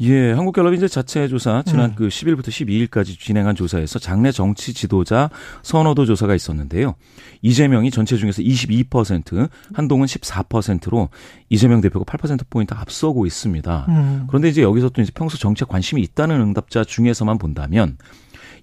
[0.01, 1.95] 예, 한국갤럽이 이제 자체 조사 지난 음.
[1.95, 5.29] 그 10일부터 12일까지 진행한 조사에서 장내 정치 지도자
[5.63, 6.95] 선호도 조사가 있었는데요.
[7.41, 11.09] 이재명이 전체 중에서 22%, 한동훈 14%로
[11.49, 13.85] 이재명 대표가 8% 포인트 앞서고 있습니다.
[13.87, 14.25] 음.
[14.27, 17.97] 그런데 이제 여기서 또 이제 평소 정치에 관심이 있다는 응답자 중에서만 본다면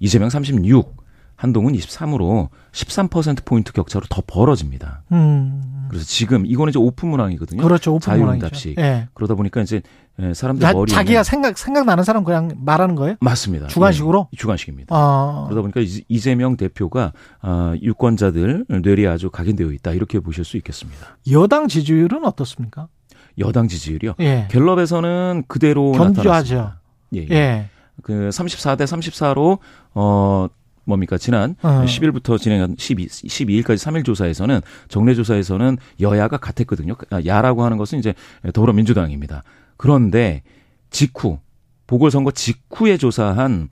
[0.01, 1.02] 이재명 36,
[1.43, 5.03] 한동훈 23으로 13%포인트 격차로 더 벌어집니다.
[5.11, 5.89] 음.
[5.89, 7.61] 그래서 지금 이거는 이제 오픈 문항이거든요.
[7.61, 7.95] 그렇죠.
[7.95, 8.79] 오픈 자유응답식.
[8.79, 9.09] 예.
[9.13, 9.83] 그러다 보니까 이제
[10.21, 13.17] 예, 사람들 머리에 자기가 생각 생각나는 사람 그냥 말하는 거예요?
[13.21, 13.67] 맞습니다.
[13.67, 14.29] 주관식으로?
[14.31, 14.95] 네, 주관식입니다.
[14.95, 15.47] 아.
[15.49, 21.19] 그러다 보니까 이재명 대표가 아, 유권자들 뇌리에 아주 각인되어 있다 이렇게 보실 수 있겠습니다.
[21.33, 22.87] 여당 지지율은 어떻습니까?
[23.39, 24.15] 여당 지지율이요?
[24.21, 24.47] 예.
[24.49, 26.75] 갤럽에서는 그대로 견조하죠.
[27.17, 27.19] 예.
[27.19, 27.35] 예.
[27.35, 27.69] 예.
[28.05, 29.59] 그 34대 34로
[29.95, 30.47] 어
[30.85, 31.85] 뭡니까 지난 어.
[31.87, 36.95] 10일부터 진행한 12 12일까지 3일 조사에서는 정례 조사에서는 여야가 같았거든요.
[37.11, 38.15] 아, 야라고 하는 것은 이제
[38.53, 39.43] 더불어민주당입니다.
[39.77, 40.43] 그런데
[40.91, 41.39] 직후
[41.87, 43.69] 보궐선거 직후에 조사한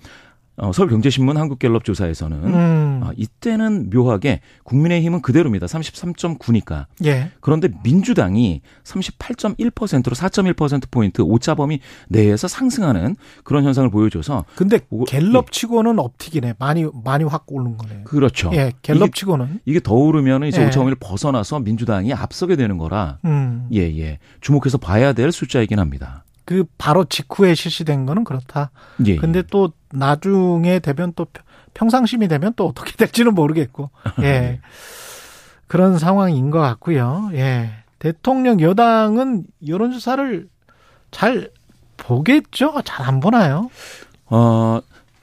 [0.62, 3.00] 어, 서울경제신문 한국갤럽 조사에서는 음.
[3.02, 5.66] 아, 이때는 묘하게 국민의힘은 그대로입니다.
[5.66, 6.84] 33.9니까.
[7.06, 7.30] 예.
[7.40, 14.44] 그런데 민주당이 38.1%로 4.1% 포인트 오차범위 내에서 상승하는 그런 현상을 보여줘서.
[14.54, 15.98] 근데 갤럽치고는 예.
[15.98, 16.54] 업틱이네.
[16.58, 18.04] 많이 많이 확 오른 거네요.
[18.04, 18.50] 그렇죠.
[18.52, 20.66] 예, 갤럽치고는 이게, 이게 더 오르면 이제 예.
[20.66, 23.18] 오차범위를 벗어나서 민주당이 앞서게 되는 거라.
[23.24, 23.66] 음.
[23.72, 24.18] 예, 예.
[24.42, 26.24] 주목해서 봐야 될 숫자이긴 합니다.
[26.44, 28.72] 그 바로 직후에 실시된 거는 그렇다.
[29.06, 29.16] 예.
[29.16, 31.26] 근데 또 나중에 되면 또
[31.74, 33.90] 평상심이 되면 또 어떻게 될지는 모르겠고.
[34.22, 34.60] 예.
[35.66, 37.30] 그런 상황인 것 같고요.
[37.34, 37.70] 예.
[37.98, 40.48] 대통령 여당은 여론조사를
[41.10, 41.50] 잘
[41.96, 42.80] 보겠죠?
[42.84, 43.70] 잘 안 보나요?
[44.26, 44.80] 어,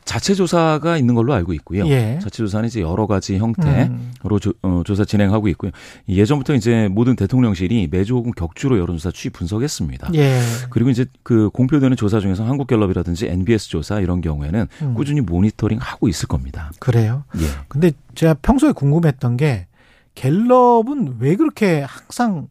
[0.07, 1.85] 자체 조사가 있는 걸로 알고 있고요.
[1.87, 2.17] 예.
[2.23, 4.39] 자체 조사는 이제 여러 가지 형태로 음.
[4.39, 5.71] 조, 어, 조사 진행하고 있고요.
[6.07, 10.11] 예전부터 이제 모든 대통령실이 매주 혹은 격주로 여론조사 취 분석했습니다.
[10.15, 10.39] 예.
[10.69, 14.93] 그리고 이제 그 공표되는 조사 중에서 한국갤럽이라든지 NBS 조사 이런 경우에는 음.
[14.93, 16.71] 꾸준히 모니터링 하고 있을 겁니다.
[16.79, 17.25] 그래요?
[17.35, 17.45] 예.
[17.67, 19.67] 근데 제가 평소에 궁금했던 게
[20.15, 22.47] 갤럽은 왜 그렇게 항상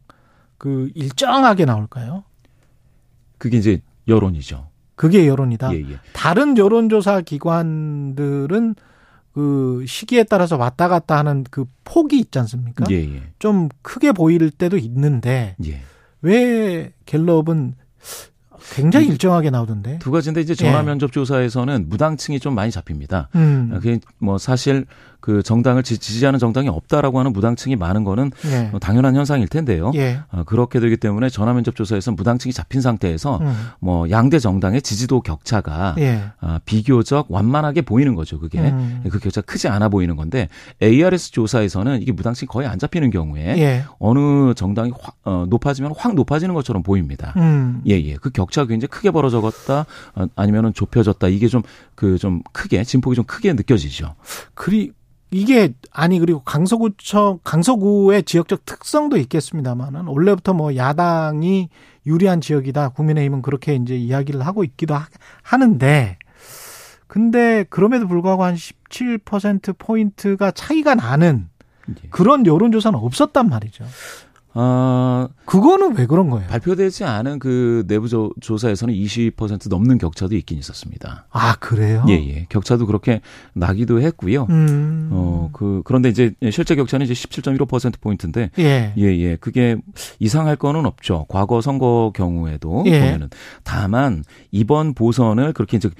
[0.59, 2.23] 그 일정하게 나올까요?
[3.39, 4.67] 그게 이제 여론이죠.
[4.97, 5.73] 그게 여론이다.
[5.73, 5.99] 예, 예.
[6.11, 8.75] 다른 여론조사 기관들은
[9.31, 12.85] 그 시기에 따라서 왔다 갔다 하는 그 폭이 있지 않습니까?
[12.89, 13.23] 예, 예.
[13.37, 15.81] 좀 크게 보일 때도 있는데 예.
[16.23, 17.75] 왜 갤럽은
[18.73, 19.99] 굉장히 일정하게 나오던데.
[19.99, 23.29] 두 가지인데 이제 전화 면접 조사에서는 무당층이 좀 많이 잡힙니다.
[23.35, 23.69] 음.
[23.75, 24.87] 그게 뭐 사실
[25.27, 28.69] 그 정당을 지지하는 정당이 없다라고 하는 무당층이 많은 거는 예.
[28.71, 29.91] 뭐 당연한 현상일 텐데요.
[29.95, 30.21] 예.
[30.31, 33.53] 어, 그렇게 되기 때문에 전화면접 조사에서 무당층이 잡힌 상태에서 음.
[33.81, 36.21] 뭐 양대 정당의 지지도 격차가 예.
[36.39, 38.39] 어, 비교적 완만하게 보이는 거죠.
[38.39, 39.03] 그게 음.
[39.11, 40.47] 그 격차 크지 않아 보이는 건데
[40.81, 43.83] ARS 조사에서는 이게 무당층이 거의 안 잡히는 경우에 예.
[43.99, 47.33] 어느 정당이 확, 어, 높아지면 확 높아지는 것처럼 보입니다.
[47.35, 47.81] 음.
[47.85, 48.15] 예, 예.
[48.15, 49.85] 그 격차가 굉장히 크게 벌어졌다
[50.15, 51.63] 어, 아니면은 좁혀졌다 이게 좀
[51.95, 54.15] 그좀 그 크게 진폭이 좀 크게 느껴지죠.
[54.53, 54.93] 그리
[55.29, 61.69] 이게 아니 그리고 강서구청 강서구의 지역적 특성도 있겠습니다만은 원래부터 뭐 야당이
[62.05, 66.17] 유리한 지역이다 국민의힘은 그렇게 이제 이야기를 하고 있기도 하 는데
[67.07, 71.49] 근데 그럼에도 불구하고 한 17% 포인트가 차이가 나는
[71.89, 72.09] 예.
[72.09, 73.85] 그런 여론조사는 없었단 말이죠.
[74.59, 76.47] 어, 그거는 왜 그런 거예요?
[76.47, 81.27] 발표되지 않은 그 내부 조, 조사에서는 20% 넘는 격차도 있긴 있었습니다.
[81.29, 82.03] 아, 그래요?
[82.09, 82.47] 예, 예.
[82.49, 83.21] 격차도 그렇게
[83.53, 84.47] 나기도 했고요.
[84.49, 85.09] 음.
[85.11, 88.49] 어, 그, 그런데 이제 실제 격차는 이제 17.15% 포인트인데.
[88.57, 88.93] 예.
[88.97, 89.35] 예, 예.
[89.35, 89.77] 그게
[90.17, 91.27] 이상할 거는 없죠.
[91.29, 92.99] 과거 선거 경우에도 예.
[92.99, 93.29] 보면은.
[93.63, 95.91] 다만, 이번 보선을 그렇게 이제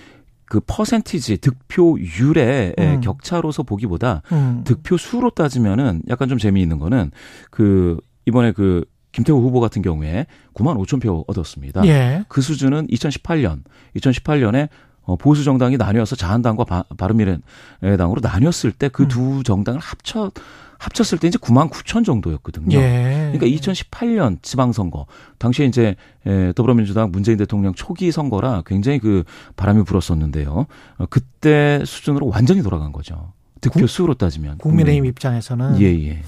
[0.45, 3.01] 그 퍼센티지 득표율의 음.
[3.01, 4.63] 격차로서 보기보다 음.
[4.65, 7.11] 득표 수로 따지면은 약간 좀 재미있는 거는
[7.51, 8.83] 그 이번에 그
[9.13, 11.85] 김태우 후보 같은 경우에 9만 5천 표 얻었습니다.
[11.87, 12.25] 예.
[12.27, 13.63] 그 수준은 2018년,
[13.95, 14.69] 2018년에
[15.03, 19.43] 어, 보수 정당이 나뉘어서 자한당과 바, 바른미래당으로 나뉘었을 때 그두 음.
[19.43, 20.31] 정당을 합쳐
[20.77, 22.77] 합쳤을 때 이제 9만 9천 정도였거든요.
[22.77, 23.31] 예.
[23.33, 25.07] 그러니까 2018년 지방선거
[25.39, 25.95] 당시에 이제
[26.27, 29.23] 에, 더불어민주당 문재인 대통령 초기 선거라 굉장히 그
[29.55, 30.67] 바람이 불었었는데요.
[30.97, 33.33] 어, 그때 수준으로 완전히 돌아간 거죠.
[33.61, 35.09] 득표 수로 따지면 국민의힘 음.
[35.09, 36.21] 입장에서는 예 예.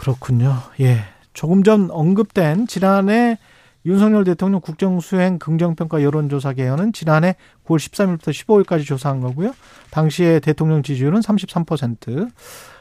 [0.00, 0.56] 그렇군요.
[0.80, 1.00] 예.
[1.34, 3.36] 조금 전 언급된 지난해
[3.84, 7.36] 윤석열 대통령 국정수행 긍정평가 여론조사 개헌은 지난해
[7.66, 9.52] 9월 13일부터 15일까지 조사한 거고요.
[9.90, 12.30] 당시에 대통령 지지율은 33%.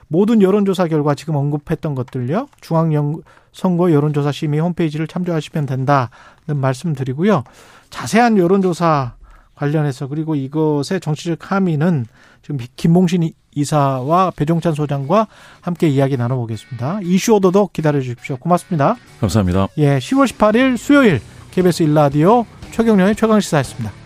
[0.08, 2.48] 모든 여론조사 결과 지금 언급했던 것들요.
[2.62, 6.08] 중앙선거 여론조사 심의 홈페이지를 참조하시면 된다는
[6.56, 7.44] 말씀 드리고요.
[7.90, 9.16] 자세한 여론조사
[9.56, 12.06] 관련해서 그리고 이것의 정치적 함의는
[12.42, 13.30] 지금 김봉신
[13.60, 15.28] 이사와 배종찬 소장과
[15.62, 17.00] 함께 이야기 나눠보겠습니다.
[17.04, 18.38] 이슈 오더도 기다려 주십시오.
[18.38, 18.96] 고맙습니다.
[19.20, 19.68] 감사합니다.
[19.78, 21.22] 예, 10월 18일 수요일
[21.52, 23.99] KBS 일라디오 최경련의 최강시사였습니다.